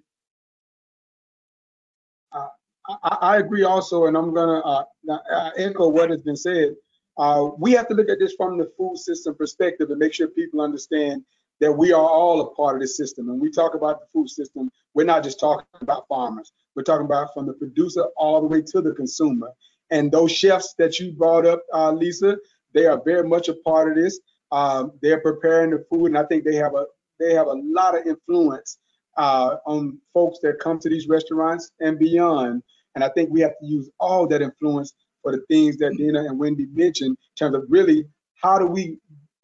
I, 3.04 3.18
I 3.22 3.38
agree 3.38 3.64
also, 3.64 4.06
and 4.08 4.18
I'm 4.18 4.34
gonna 4.34 4.60
uh, 4.60 4.84
uh, 5.10 5.52
echo 5.58 5.90
what 5.90 6.10
has 6.10 6.22
been 6.22 6.36
said. 6.36 6.76
Uh, 7.18 7.50
we 7.58 7.74
have 7.74 7.88
to 7.90 7.94
look 7.96 8.10
at 8.10 8.20
this 8.20 8.34
from 8.38 8.58
the 8.58 8.72
food 8.78 8.98
system 8.98 9.36
perspective 9.36 9.90
and 9.90 10.00
make 10.00 10.14
sure 10.14 10.28
people 10.28 10.62
understand 10.62 11.24
that 11.60 11.72
we 11.72 11.94
are 11.94 12.02
all 12.10 12.42
a 12.42 12.56
part 12.56 12.76
of 12.76 12.82
this 12.82 12.98
system. 12.98 13.30
And 13.30 13.42
we 13.42 13.52
talk 13.52 13.76
about 13.76 14.00
the 14.00 14.08
food 14.14 14.30
system, 14.30 14.72
we're 14.94 15.06
not 15.06 15.24
just 15.24 15.40
talking 15.40 15.66
about 15.82 16.08
farmers. 16.10 16.54
We're 16.76 16.84
talking 16.84 17.06
about 17.06 17.34
from 17.34 17.48
the 17.48 17.54
producer 17.54 18.06
all 18.18 18.42
the 18.42 18.48
way 18.48 18.62
to 18.62 18.82
the 18.82 18.94
consumer. 18.94 19.52
And 19.92 20.12
those 20.12 20.32
chefs 20.32 20.76
that 20.80 21.00
you 21.00 21.14
brought 21.14 21.46
up, 21.46 21.64
uh, 21.74 21.92
Lisa, 21.92 22.38
they 22.74 22.86
are 22.86 23.02
very 23.04 23.28
much 23.28 23.50
a 23.50 23.56
part 23.56 23.92
of 23.92 24.04
this. 24.04 24.20
Um, 24.52 24.94
they're 25.02 25.22
preparing 25.22 25.72
the 25.72 25.86
food, 25.90 26.08
and 26.08 26.18
I 26.18 26.24
think 26.26 26.44
they 26.44 26.56
have 26.56 26.76
a 26.76 26.86
they 27.20 27.34
have 27.34 27.48
a 27.48 27.56
lot 27.64 27.98
of 27.98 28.06
influence 28.06 28.80
uh, 29.18 29.58
on 29.66 30.00
folks 30.14 30.40
that 30.42 30.60
come 30.60 30.80
to 30.80 30.90
these 30.90 31.08
restaurants 31.08 31.72
and 31.80 32.00
beyond 32.00 32.64
and 32.96 33.04
I 33.04 33.10
think 33.10 33.30
we 33.30 33.42
have 33.42 33.58
to 33.60 33.66
use 33.66 33.90
all 34.00 34.28
that 34.28 34.42
influence 34.42 34.94
for 35.22 35.32
the 35.32 35.42
things 35.48 35.78
that 35.78 35.96
Dena 35.98 36.26
and 36.26 36.40
Wendy 36.40 36.66
mentioned 36.74 37.12
in 37.12 37.36
terms 37.38 37.56
of 37.56 37.64
really 37.70 38.06
how 38.42 38.58
do 38.58 38.66
we 38.66 38.98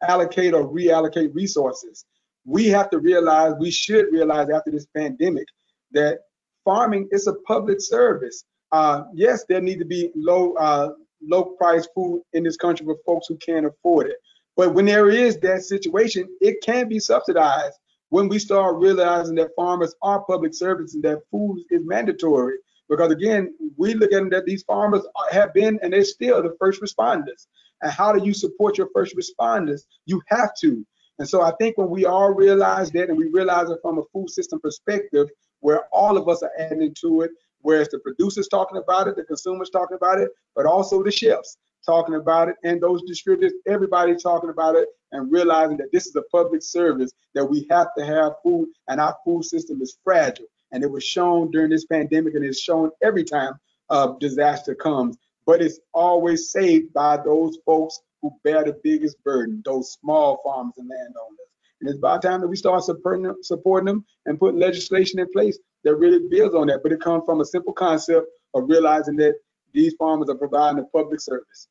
allocate 0.06 0.54
or 0.54 0.68
reallocate 0.68 1.34
resources. 1.34 2.04
We 2.44 2.68
have 2.68 2.90
to 2.90 2.98
realize, 2.98 3.54
we 3.58 3.70
should 3.70 4.06
realize 4.12 4.48
after 4.50 4.70
this 4.70 4.86
pandemic 4.96 5.46
that 5.92 6.18
farming 6.64 7.08
is 7.12 7.26
a 7.26 7.34
public 7.46 7.80
service. 7.80 8.44
Uh, 8.72 9.04
yes, 9.14 9.44
there 9.48 9.60
need 9.60 9.78
to 9.78 9.84
be 9.84 10.10
low 10.14 10.52
uh, 10.54 10.90
low 11.22 11.44
price 11.44 11.88
food 11.94 12.22
in 12.32 12.42
this 12.42 12.56
country 12.56 12.84
for 12.84 12.96
folks 13.06 13.26
who 13.28 13.36
can't 13.36 13.66
afford 13.66 14.08
it. 14.08 14.16
But 14.56 14.72
when 14.72 14.86
there 14.86 15.10
is 15.10 15.38
that 15.40 15.62
situation, 15.62 16.28
it 16.40 16.62
can 16.62 16.88
be 16.88 16.98
subsidized 16.98 17.78
when 18.08 18.28
we 18.28 18.38
start 18.38 18.76
realizing 18.76 19.34
that 19.36 19.54
farmers 19.54 19.94
are 20.02 20.24
public 20.24 20.54
servants 20.54 20.94
and 20.94 21.02
that 21.04 21.20
food 21.30 21.62
is 21.70 21.82
mandatory. 21.84 22.56
Because 22.88 23.12
again, 23.12 23.54
we 23.76 23.94
look 23.94 24.12
at 24.12 24.30
that 24.30 24.46
these 24.46 24.62
farmers 24.62 25.04
have 25.30 25.52
been 25.52 25.78
and 25.82 25.92
they're 25.92 26.04
still 26.04 26.42
the 26.42 26.56
first 26.58 26.80
responders. 26.80 27.46
And 27.82 27.92
how 27.92 28.12
do 28.12 28.24
you 28.24 28.32
support 28.32 28.78
your 28.78 28.88
first 28.94 29.14
responders? 29.16 29.82
You 30.06 30.22
have 30.28 30.50
to. 30.62 30.86
And 31.18 31.28
so 31.28 31.42
I 31.42 31.52
think 31.58 31.76
when 31.76 31.90
we 31.90 32.06
all 32.06 32.32
realize 32.32 32.90
that 32.92 33.08
and 33.08 33.18
we 33.18 33.28
realize 33.28 33.68
it 33.70 33.78
from 33.82 33.98
a 33.98 34.02
food 34.12 34.30
system 34.30 34.60
perspective, 34.60 35.28
where 35.60 35.86
all 35.92 36.16
of 36.16 36.28
us 36.28 36.42
are 36.42 36.52
adding 36.58 36.94
to 37.00 37.22
it, 37.22 37.30
whereas 37.60 37.88
the 37.88 37.98
producers 37.98 38.48
talking 38.48 38.78
about 38.78 39.08
it, 39.08 39.16
the 39.16 39.24
consumers 39.24 39.70
talking 39.70 39.96
about 39.96 40.20
it, 40.20 40.30
but 40.54 40.66
also 40.66 41.02
the 41.02 41.10
chefs 41.10 41.58
talking 41.86 42.16
about 42.16 42.48
it, 42.48 42.56
and 42.64 42.80
those 42.80 43.02
distributors, 43.04 43.54
everybody 43.66 44.14
talking 44.16 44.50
about 44.50 44.74
it, 44.74 44.88
and 45.12 45.32
realizing 45.32 45.76
that 45.78 45.92
this 45.92 46.06
is 46.06 46.16
a 46.16 46.22
public 46.32 46.62
service, 46.62 47.12
that 47.34 47.44
we 47.44 47.66
have 47.70 47.88
to 47.96 48.04
have 48.04 48.32
food, 48.42 48.68
and 48.88 49.00
our 49.00 49.16
food 49.24 49.44
system 49.44 49.80
is 49.80 49.96
fragile. 50.04 50.46
And 50.72 50.82
it 50.82 50.90
was 50.90 51.04
shown 51.04 51.50
during 51.52 51.70
this 51.70 51.86
pandemic, 51.86 52.34
and 52.34 52.44
it's 52.44 52.60
shown 52.60 52.90
every 53.02 53.24
time 53.24 53.54
a 53.88 54.14
disaster 54.18 54.74
comes. 54.74 55.16
But 55.46 55.62
it's 55.62 55.78
always 55.94 56.50
saved 56.50 56.92
by 56.92 57.18
those 57.18 57.58
folks 57.64 58.00
who 58.20 58.32
bear 58.42 58.64
the 58.64 58.78
biggest 58.82 59.22
burden, 59.22 59.62
those 59.64 59.92
small 59.92 60.40
farmers 60.44 60.74
and 60.76 60.88
landowners. 60.88 61.38
And 61.80 61.88
it's 61.88 61.98
about 61.98 62.22
time 62.22 62.40
that 62.40 62.48
we 62.48 62.56
start 62.56 62.82
supporting 62.82 63.22
them, 63.22 63.36
supporting 63.42 63.86
them 63.86 64.04
and 64.24 64.38
putting 64.38 64.58
legislation 64.58 65.20
in 65.20 65.30
place 65.30 65.58
that 65.84 65.94
really 65.94 66.26
builds 66.28 66.54
on 66.54 66.66
that. 66.66 66.82
But 66.82 66.92
it 66.92 67.00
comes 67.00 67.22
from 67.26 67.40
a 67.40 67.44
simple 67.44 67.72
concept 67.72 68.26
of 68.54 68.68
realizing 68.68 69.16
that 69.16 69.34
these 69.72 69.94
farmers 69.94 70.28
are 70.28 70.36
providing 70.36 70.80
a 70.80 70.84
public 70.84 71.20
service. 71.20 71.68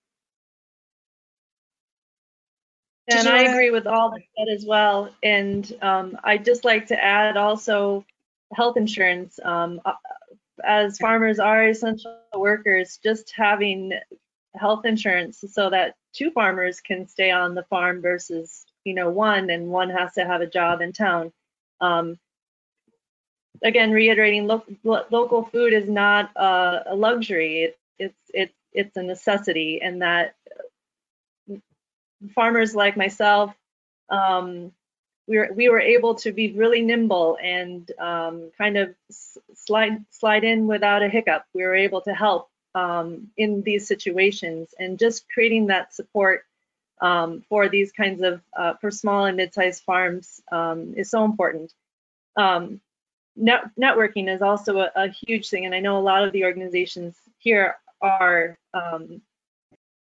And 3.07 3.27
I 3.27 3.43
agree 3.43 3.71
with 3.71 3.87
all 3.87 4.11
that 4.11 4.23
said 4.37 4.47
as 4.51 4.65
well. 4.65 5.09
And 5.21 5.71
um, 5.81 6.17
I'd 6.23 6.45
just 6.45 6.65
like 6.65 6.87
to 6.87 7.03
add 7.03 7.37
also 7.37 8.05
health 8.53 8.77
insurance. 8.77 9.39
Um, 9.43 9.81
uh, 9.85 9.93
as 10.63 10.97
farmers 10.97 11.39
are 11.39 11.67
essential 11.67 12.17
workers, 12.33 12.99
just 13.03 13.31
having 13.35 13.93
health 14.55 14.85
insurance 14.85 15.43
so 15.51 15.69
that 15.69 15.95
two 16.13 16.31
farmers 16.31 16.79
can 16.79 17.07
stay 17.07 17.31
on 17.31 17.55
the 17.55 17.63
farm 17.63 18.01
versus 18.01 18.65
you 18.83 18.93
know 18.93 19.09
one 19.09 19.49
and 19.49 19.67
one 19.67 19.89
has 19.89 20.13
to 20.13 20.25
have 20.25 20.41
a 20.41 20.47
job 20.47 20.81
in 20.81 20.93
town 20.93 21.31
um, 21.81 22.17
again 23.63 23.91
reiterating 23.91 24.47
lo- 24.47 24.63
lo- 24.83 25.05
local 25.09 25.43
food 25.43 25.73
is 25.73 25.89
not 25.89 26.31
uh, 26.37 26.79
a 26.85 26.95
luxury 26.95 27.63
it, 27.63 27.77
it's 27.99 28.31
it's 28.33 28.53
it's 28.73 28.97
a 28.97 29.03
necessity 29.03 29.81
and 29.81 30.01
that 30.01 30.35
farmers 32.33 32.75
like 32.75 32.97
myself 32.97 33.53
um, 34.09 34.71
we 35.27 35.37
were 35.37 35.49
we 35.55 35.69
were 35.69 35.79
able 35.79 36.15
to 36.15 36.31
be 36.31 36.51
really 36.51 36.81
nimble 36.81 37.37
and 37.41 37.89
um, 37.99 38.51
kind 38.57 38.77
of 38.77 38.93
slide 39.55 40.05
slide 40.11 40.43
in 40.43 40.67
without 40.67 41.03
a 41.03 41.09
hiccup. 41.09 41.45
We 41.53 41.63
were 41.63 41.75
able 41.75 42.01
to 42.01 42.13
help 42.13 42.49
um, 42.75 43.29
in 43.37 43.63
these 43.63 43.87
situations 43.87 44.73
and 44.77 44.99
just 44.99 45.25
creating 45.33 45.67
that 45.67 45.93
support 45.93 46.45
um, 47.01 47.43
for 47.49 47.69
these 47.69 47.91
kinds 47.91 48.21
of 48.21 48.41
uh, 48.55 48.75
for 48.75 48.91
small 48.91 49.25
and 49.25 49.37
mid-sized 49.37 49.83
farms 49.83 50.41
um, 50.51 50.93
is 50.95 51.09
so 51.09 51.25
important. 51.25 51.73
Um, 52.35 52.81
net 53.35 53.71
networking 53.79 54.33
is 54.33 54.41
also 54.41 54.79
a, 54.79 54.91
a, 54.95 55.07
huge 55.07 55.49
thing, 55.49 55.65
and 55.65 55.73
I 55.73 55.79
know 55.79 55.97
a 55.97 55.99
lot 55.99 56.23
of 56.23 56.33
the 56.33 56.43
organizations 56.43 57.15
here 57.39 57.75
are 58.01 58.57
um, 58.73 59.21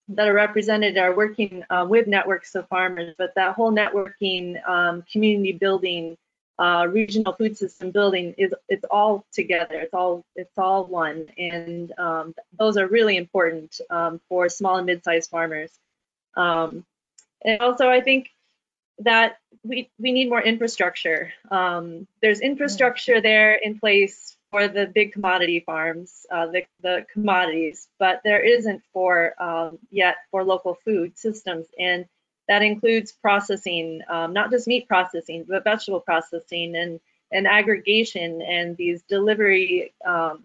that 0.10 0.28
are 0.28 0.34
represented 0.34 0.98
are 0.98 1.16
working 1.16 1.64
uh, 1.70 1.86
with 1.88 2.08
networks 2.08 2.56
of 2.56 2.68
farmers, 2.68 3.16
but 3.18 3.34
that 3.36 3.56
whole 3.56 3.72
networking, 3.72 4.68
um, 4.68 5.04
community 5.12 5.54
building, 5.54 6.18
uh, 6.60 6.88
regional 6.90 7.34
food 7.34 7.58
system 7.58 7.92
building 7.92 8.36
is 8.38 8.54
it's 8.70 8.86
all 8.92 9.26
together. 9.32 9.76
It's 9.76 9.94
all 9.94 10.24
it's 10.36 10.58
all 10.58 10.86
one, 10.86 11.28
and 11.38 11.92
um, 11.98 12.36
those 12.60 12.78
are 12.78 12.88
really 12.88 13.18
important 13.18 13.80
um, 13.90 14.22
for 14.30 14.50
small 14.50 14.78
and 14.78 14.86
mid-sized 14.86 15.30
farmers. 15.30 15.72
Um, 16.36 16.86
and 17.44 17.60
also, 17.62 17.90
I 17.90 18.02
think 18.02 18.30
that 19.00 19.38
we 19.64 19.90
we 19.98 20.12
need 20.12 20.30
more 20.30 20.42
infrastructure. 20.42 21.34
Um, 21.50 22.08
there's 22.22 22.40
infrastructure 22.40 23.20
there 23.20 23.56
in 23.56 23.80
place 23.80 24.38
for 24.54 24.68
the 24.68 24.86
big 24.86 25.12
commodity 25.12 25.62
farms, 25.66 26.28
uh, 26.32 26.46
the, 26.46 26.64
the 26.84 27.04
commodities, 27.12 27.88
but 27.98 28.22
there 28.24 28.40
isn't 28.40 28.84
for 28.94 29.34
um, 29.42 29.80
yet 29.90 30.18
for 30.30 30.44
local 30.44 30.78
food 30.86 31.18
systems. 31.18 31.66
And 31.80 32.06
that 32.48 32.62
includes 32.62 33.12
processing, 33.12 34.02
um, 34.10 34.32
not 34.32 34.52
just 34.52 34.68
meat 34.68 34.88
processing, 34.88 35.44
but 35.50 35.64
vegetable 35.64 36.02
processing 36.02 36.76
and, 36.76 37.00
and 37.32 37.48
aggregation 37.48 38.44
and 38.44 38.78
these 38.78 39.02
delivery 39.10 39.92
um, 40.06 40.44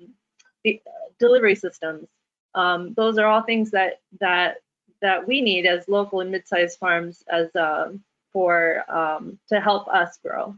the, 0.64 0.80
delivery 1.18 1.54
systems. 1.54 2.08
Um, 2.54 2.94
those 2.94 3.18
are 3.18 3.26
all 3.26 3.42
things 3.42 3.70
that 3.72 4.00
that 4.20 4.56
that 5.02 5.28
we 5.28 5.42
need 5.42 5.66
as 5.66 5.86
local 5.86 6.20
and 6.20 6.30
mid-sized 6.30 6.78
farms 6.78 7.22
as 7.30 7.54
uh, 7.54 7.92
for 8.32 8.90
um, 8.90 9.38
to 9.50 9.60
help 9.60 9.86
us 9.88 10.18
grow. 10.24 10.56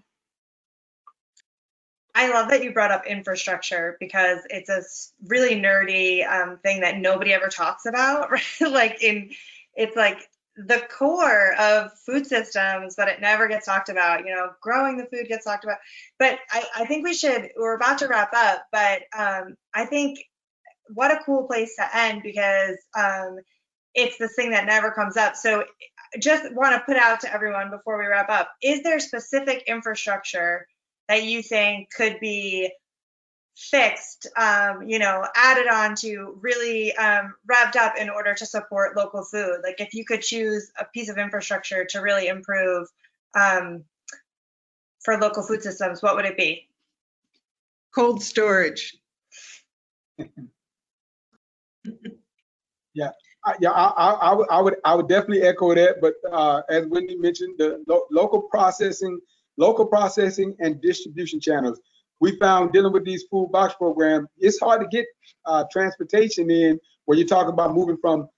I 2.14 2.30
love 2.30 2.50
that 2.50 2.64
you 2.64 2.72
brought 2.72 2.90
up 2.90 3.06
infrastructure 3.06 3.96
because 4.00 4.40
it's 4.50 4.68
a 4.68 4.82
really 5.28 5.54
nerdy 5.54 6.26
um, 6.28 6.58
thing 6.58 6.80
that 6.80 6.98
nobody 6.98 7.32
ever 7.32 7.48
talks 7.48 7.86
about. 7.86 8.30
Right? 8.60 8.70
like 8.70 9.02
in, 9.02 9.30
it's 9.74 9.96
like 9.96 10.28
the 10.56 10.82
core 10.90 11.54
of 11.58 11.92
food 12.04 12.26
systems, 12.26 12.94
but 12.96 13.08
it 13.08 13.20
never 13.20 13.48
gets 13.48 13.66
talked 13.66 13.88
about. 13.88 14.26
You 14.26 14.34
know, 14.34 14.50
growing 14.60 14.98
the 14.98 15.06
food 15.06 15.28
gets 15.28 15.44
talked 15.44 15.64
about. 15.64 15.78
But 16.18 16.38
I, 16.50 16.64
I 16.76 16.84
think 16.86 17.04
we 17.04 17.14
should. 17.14 17.50
We're 17.56 17.76
about 17.76 17.98
to 17.98 18.08
wrap 18.08 18.32
up, 18.34 18.66
but 18.72 19.02
um, 19.16 19.56
I 19.74 19.86
think 19.86 20.18
what 20.94 21.12
a 21.12 21.20
cool 21.24 21.46
place 21.46 21.76
to 21.76 21.96
end 21.96 22.22
because 22.22 22.76
um, 22.98 23.38
it's 23.94 24.18
this 24.18 24.34
thing 24.34 24.50
that 24.50 24.66
never 24.66 24.90
comes 24.90 25.16
up. 25.16 25.36
So 25.36 25.64
just 26.20 26.52
want 26.54 26.74
to 26.74 26.80
put 26.80 26.96
out 26.96 27.20
to 27.20 27.32
everyone 27.32 27.70
before 27.70 27.98
we 27.98 28.06
wrap 28.06 28.28
up: 28.30 28.50
Is 28.62 28.82
there 28.82 29.00
specific 29.00 29.64
infrastructure? 29.66 30.66
That 31.10 31.24
you 31.24 31.42
think 31.42 31.90
could 31.90 32.20
be 32.20 32.72
fixed, 33.56 34.28
um, 34.36 34.82
you 34.88 35.00
know, 35.00 35.26
added 35.34 35.66
on 35.66 35.96
to 35.96 36.38
really 36.40 36.94
um, 36.94 37.34
revved 37.50 37.74
up 37.74 37.96
in 37.98 38.08
order 38.08 38.32
to 38.32 38.46
support 38.46 38.96
local 38.96 39.24
food? 39.24 39.56
Like 39.64 39.80
if 39.80 39.92
you 39.92 40.04
could 40.04 40.22
choose 40.22 40.70
a 40.78 40.84
piece 40.84 41.08
of 41.08 41.18
infrastructure 41.18 41.84
to 41.86 41.98
really 41.98 42.28
improve 42.28 42.86
um, 43.34 43.82
for 45.04 45.18
local 45.18 45.42
food 45.42 45.64
systems, 45.64 46.00
what 46.00 46.14
would 46.14 46.26
it 46.26 46.36
be? 46.36 46.68
Cold 47.92 48.22
storage. 48.22 48.96
yeah. 52.94 53.10
yeah, 53.58 53.72
I, 53.72 53.86
I, 53.96 54.10
I, 54.12 54.32
would, 54.32 54.46
I 54.48 54.60
would, 54.60 54.76
I 54.84 54.94
would 54.94 55.08
definitely 55.08 55.42
echo 55.42 55.74
that. 55.74 56.00
But 56.00 56.14
uh, 56.30 56.62
as 56.68 56.86
Wendy 56.86 57.16
mentioned, 57.16 57.56
the 57.58 57.82
lo 57.88 58.02
local 58.12 58.42
processing 58.42 59.18
local 59.60 59.86
processing 59.86 60.56
and 60.58 60.80
distribution 60.80 61.38
channels. 61.38 61.78
We 62.18 62.36
found 62.38 62.72
dealing 62.72 62.92
with 62.92 63.04
these 63.04 63.24
food 63.30 63.50
box 63.52 63.74
programs, 63.74 64.28
it's 64.38 64.58
hard 64.58 64.80
to 64.80 64.88
get 64.88 65.06
uh, 65.44 65.64
transportation 65.70 66.50
in 66.50 66.80
when 67.04 67.18
you 67.18 67.26
talk 67.26 67.48
about 67.48 67.74
moving 67.74 67.98
from 68.00 68.28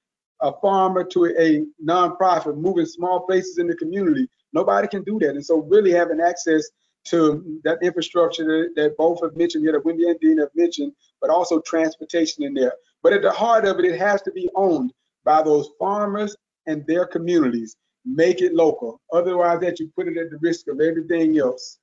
a 0.41 0.53
farmer 0.61 1.05
to 1.05 1.27
a 1.27 1.65
nonprofit, 1.83 2.57
moving 2.57 2.87
small 2.87 3.21
places 3.21 3.59
in 3.59 3.69
the 3.69 3.77
community. 3.77 4.27
Nobody 4.53 4.89
can 4.89 5.05
do 5.05 5.19
that. 5.21 5.31
And 5.31 5.47
so 5.47 5.59
really 5.63 5.93
having 5.93 6.21
access 6.21 6.69
to 7.05 7.61
that 7.65 7.79
infrastructure 7.83 8.69
that 8.75 8.97
both 8.97 9.23
have 9.23 9.37
mentioned 9.37 9.65
here, 9.65 9.73
that 9.73 9.85
Wendy 9.85 10.09
and 10.09 10.19
Dean 10.21 10.39
have 10.39 10.51
mentioned, 10.55 10.93
but 11.21 11.31
also 11.31 11.61
transportation 11.61 12.43
in 12.43 12.55
there. 12.55 12.75
But 13.03 13.13
at 13.13 13.23
the 13.23 13.31
heart 13.31 13.65
of 13.65 13.79
it, 13.79 13.85
it 13.85 13.99
has 13.99 14.23
to 14.23 14.33
be 14.33 14.49
owned 14.57 14.93
by 15.25 15.43
those 15.43 15.71
farmers 15.79 16.37
and 16.67 16.85
their 16.87 17.07
communities 17.07 17.77
make 18.05 18.41
it 18.41 18.55
local. 18.55 19.01
Otherwise, 19.13 19.61
that 19.61 19.79
you 19.79 19.91
put 19.97 20.09
it 20.09 20.17
at 20.17 20.31
the 20.31 20.39
risk 20.41 20.69
of 20.69 20.81
everything 20.81 21.39
else. 21.39 21.79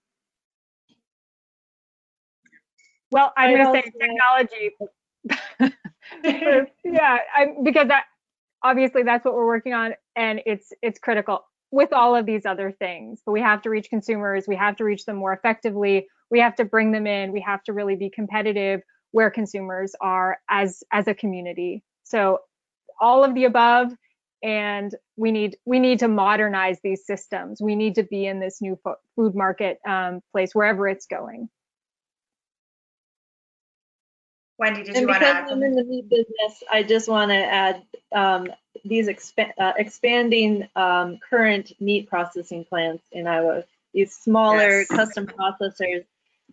Well, 3.12 3.34
I'm 3.38 3.56
going 3.56 3.74
to 3.74 3.82
say 3.82 3.92
technology. 4.00 5.76
yeah, 6.84 7.18
I, 7.36 7.48
because 7.64 7.88
that 7.88 8.06
obviously 8.64 9.04
that's 9.04 9.26
what 9.26 9.34
we're 9.34 9.48
working 9.48 9.74
on, 9.74 9.94
and 10.16 10.42
it's 10.46 10.72
it's 10.82 11.00
critical 11.00 11.46
with 11.72 11.94
all 11.94 12.16
of 12.16 12.26
these 12.26 12.46
other 12.46 12.72
things. 12.72 13.22
But 13.26 13.32
we 13.32 13.42
have 13.42 13.62
to 13.64 13.70
reach 13.70 13.90
consumers. 13.90 14.46
We 14.48 14.56
have 14.56 14.76
to 14.78 14.84
reach 14.84 15.06
them 15.06 15.18
more 15.18 15.34
effectively. 15.34 16.08
We 16.30 16.40
have 16.40 16.56
to 16.58 16.66
bring 16.66 16.92
them 16.92 17.08
in. 17.08 17.32
We 17.32 17.42
have 17.42 17.64
to 17.64 17.74
really 17.74 17.96
be 17.96 18.10
competitive 18.10 18.82
where 19.12 19.32
consumers 19.32 19.96
are 20.02 20.38
as 20.50 20.84
as 20.92 21.08
a 21.08 21.14
community. 21.14 21.84
So 22.04 22.40
all 23.02 23.24
of 23.24 23.34
the 23.34 23.46
above 23.46 23.92
and 24.42 24.94
we 25.18 25.32
need 25.32 25.58
we 25.66 25.80
need 25.80 26.00
to 26.00 26.08
modernize 26.08 26.80
these 26.84 27.06
systems. 27.06 27.62
We 27.62 27.76
need 27.76 27.96
to 27.96 28.04
be 28.04 28.26
in 28.26 28.40
this 28.40 28.62
new 28.62 28.78
fo- 28.84 28.96
food 29.16 29.36
market 29.36 29.80
um, 29.88 30.22
place 30.32 30.54
wherever 30.54 30.88
it's 30.88 31.06
going. 31.06 31.50
Wendy, 34.58 34.84
did 34.84 34.96
and 34.96 35.02
you 35.04 35.08
want 35.08 35.22
to 35.22 35.28
add 35.28 35.44
Because 35.46 35.52
I'm 35.54 35.64
in 35.64 35.76
the 35.76 35.84
meat 35.86 36.10
business, 36.10 36.64
I 36.72 36.84
just 36.84 37.08
want 37.08 37.32
to 37.32 37.38
add 37.38 37.82
um, 38.12 38.48
these 38.84 39.08
expa- 39.08 39.54
uh, 39.58 39.74
expanding 39.78 40.68
um, 40.76 41.18
current 41.30 41.72
meat 41.80 42.10
processing 42.10 42.66
plants 42.66 43.04
in 43.14 43.26
Iowa. 43.26 43.64
These 43.94 44.14
smaller 44.16 44.80
Yes. 44.80 44.88
custom 44.88 45.28
processors, 45.28 46.06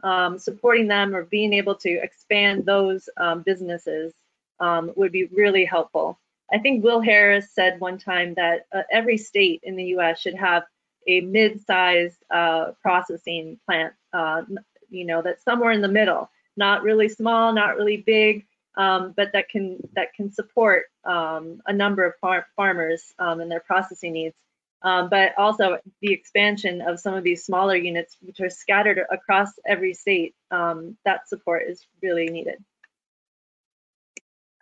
um, 0.05 0.39
supporting 0.39 0.87
them 0.87 1.14
or 1.16 1.24
being 1.24 1.53
able 1.53 1.74
to 1.76 1.91
expand 1.91 2.64
those 2.64 3.09
um, 3.16 3.43
businesses 3.43 4.14
um, 4.61 4.93
would 4.95 5.12
be 5.12 5.24
really 5.26 5.64
helpful. 5.64 6.18
I 6.53 6.59
think 6.59 6.84
Will 6.84 7.01
Harris 7.01 7.51
said 7.53 7.80
one 7.80 7.99
time 7.99 8.34
that 8.34 8.66
uh, 8.72 8.82
every 8.90 9.18
state 9.18 9.61
in 9.64 9.76
the 9.76 9.84
U.S. 9.84 10.20
should 10.20 10.34
have 10.34 10.62
a 11.09 11.20
mid-sized 11.20 12.18
uh, 12.30 12.72
processing 12.82 13.59
plant. 13.66 13.94
Uh, 14.12 14.42
you 14.88 15.05
know, 15.05 15.22
that's 15.22 15.44
somewhere 15.44 15.72
in 15.72 15.80
the 15.80 15.88
middle, 15.88 16.30
not 16.57 16.82
really 16.82 17.09
small, 17.09 17.53
not 17.53 17.76
really 17.76 17.97
big, 17.99 18.47
um, 18.76 19.14
but 19.16 19.32
that 19.32 19.49
can 19.49 19.78
that 19.94 20.14
can 20.14 20.30
support 20.30 20.84
um, 21.05 21.61
a 21.66 21.72
number 21.72 22.05
of 22.05 22.14
far- 22.20 22.47
farmers 22.55 23.14
um, 23.18 23.40
and 23.40 23.51
their 23.51 23.61
processing 23.61 24.12
needs. 24.12 24.34
Um, 24.82 25.09
but 25.09 25.32
also 25.38 25.78
the 26.01 26.12
expansion 26.12 26.82
of 26.82 27.01
some 27.01 27.14
of 27.14 27.24
these 27.24 27.44
smaller 27.44 27.74
units, 27.74 28.16
which 28.20 28.40
are 28.40 28.51
scattered 28.51 29.01
across 29.11 29.49
every 29.66 29.94
state. 29.94 30.34
um, 30.51 30.97
that 31.05 31.28
support 31.28 31.62
is 31.66 31.84
really 32.03 32.26
needed. 32.26 32.62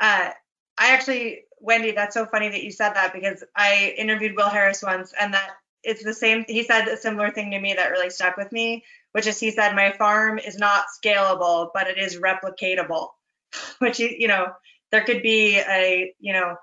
Uh, 0.00 0.30
I 0.78 0.92
actually, 0.92 1.44
Wendy, 1.64 1.92
that's 1.92 2.14
so 2.14 2.26
funny 2.26 2.50
that 2.50 2.62
you 2.62 2.70
said 2.70 2.94
that 2.94 3.12
because 3.12 3.42
I 3.56 3.94
interviewed 3.96 4.36
Will 4.36 4.50
Harris 4.50 4.82
once 4.82 5.14
and 5.18 5.32
that 5.32 5.50
it's 5.82 6.04
the 6.04 6.14
same. 6.14 6.44
He 6.46 6.62
said 6.62 6.86
a 6.88 6.96
similar 6.96 7.30
thing 7.30 7.50
to 7.50 7.58
me 7.58 7.74
that 7.74 7.90
really 7.90 8.10
stuck 8.10 8.36
with 8.36 8.52
me, 8.52 8.84
which 9.12 9.26
is 9.26 9.40
he 9.40 9.50
said, 9.50 9.74
My 9.74 9.92
farm 9.92 10.38
is 10.38 10.58
not 10.58 10.86
scalable, 11.02 11.70
but 11.72 11.88
it 11.88 11.98
is 11.98 12.18
replicatable, 12.18 13.08
which, 13.78 13.98
you 13.98 14.28
know, 14.28 14.48
there 14.92 15.04
could 15.04 15.22
be 15.22 15.58
a, 15.58 16.14
you 16.20 16.34
know, 16.34 16.56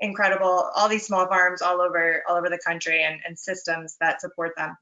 incredible, 0.00 0.70
all 0.74 0.88
these 0.88 1.06
small 1.06 1.26
farms 1.28 1.62
all 1.62 1.80
over, 1.80 2.22
all 2.28 2.36
over 2.36 2.48
the 2.48 2.60
country 2.66 3.04
and, 3.04 3.20
and 3.26 3.38
systems 3.38 3.96
that 4.00 4.20
support 4.20 4.52
them. 4.56 4.76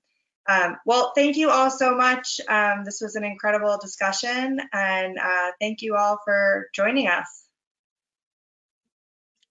Um, 0.49 0.77
well, 0.87 1.12
thank 1.14 1.37
you 1.37 1.51
all 1.51 1.71
so 1.71 1.95
much. 1.95 2.41
Um, 2.49 2.85
this 2.85 3.01
was 3.03 3.16
an 3.16 3.25
incredible 3.25 3.77
discussion 3.79 4.61
and 4.73 5.19
uh, 5.19 5.51
thank 5.61 5.83
you 5.83 5.95
all 5.97 6.21
for 6.25 6.69
joining 6.75 7.07
us. 7.09 7.48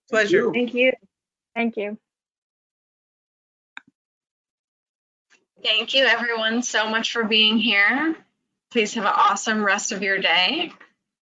Pleasure. 0.10 0.52
Thank 0.52 0.74
you. 0.74 0.94
Thank 1.56 1.78
you. 1.78 1.98
Thank 5.64 5.94
you, 5.94 6.06
everyone, 6.06 6.62
so 6.62 6.90
much 6.90 7.12
for 7.12 7.24
being 7.24 7.58
here. 7.58 8.16
Please 8.72 8.94
have 8.94 9.06
an 9.06 9.14
awesome 9.14 9.64
rest 9.64 9.92
of 9.92 10.04
your 10.04 10.20
day. 10.20 10.72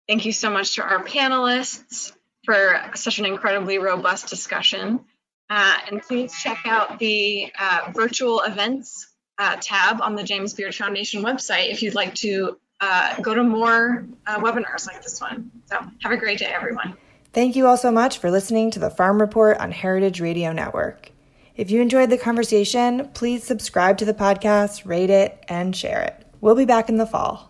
Thank 0.08 0.24
you 0.24 0.32
so 0.32 0.50
much 0.50 0.76
to 0.76 0.82
our 0.82 1.02
panelists 1.04 2.12
for 2.44 2.80
such 2.94 3.18
an 3.18 3.26
incredibly 3.26 3.78
robust 3.78 4.28
discussion. 4.28 5.00
Uh, 5.48 5.76
and 5.90 6.00
please 6.00 6.32
check 6.40 6.60
out 6.64 6.98
the 6.98 7.52
uh, 7.58 7.90
virtual 7.92 8.40
events 8.40 9.08
uh, 9.38 9.56
tab 9.60 10.00
on 10.00 10.14
the 10.14 10.22
James 10.22 10.54
Beard 10.54 10.74
Foundation 10.74 11.24
website 11.24 11.70
if 11.70 11.82
you'd 11.82 11.94
like 11.94 12.14
to 12.16 12.56
uh, 12.80 13.20
go 13.20 13.34
to 13.34 13.42
more 13.42 14.06
uh, 14.26 14.38
webinars 14.38 14.86
like 14.86 15.02
this 15.02 15.20
one. 15.20 15.50
So 15.66 15.78
have 16.02 16.12
a 16.12 16.16
great 16.16 16.38
day, 16.38 16.46
everyone. 16.46 16.96
Thank 17.32 17.54
you 17.54 17.68
all 17.68 17.76
so 17.76 17.92
much 17.92 18.18
for 18.18 18.28
listening 18.28 18.72
to 18.72 18.80
the 18.80 18.90
Farm 18.90 19.20
Report 19.20 19.56
on 19.58 19.70
Heritage 19.70 20.20
Radio 20.20 20.52
Network. 20.52 21.12
If 21.54 21.70
you 21.70 21.80
enjoyed 21.80 22.10
the 22.10 22.18
conversation, 22.18 23.08
please 23.14 23.44
subscribe 23.44 23.98
to 23.98 24.04
the 24.04 24.12
podcast, 24.12 24.84
rate 24.84 25.10
it, 25.10 25.44
and 25.46 25.76
share 25.76 26.02
it. 26.02 26.26
We'll 26.40 26.56
be 26.56 26.64
back 26.64 26.88
in 26.88 26.96
the 26.96 27.06
fall. 27.06 27.49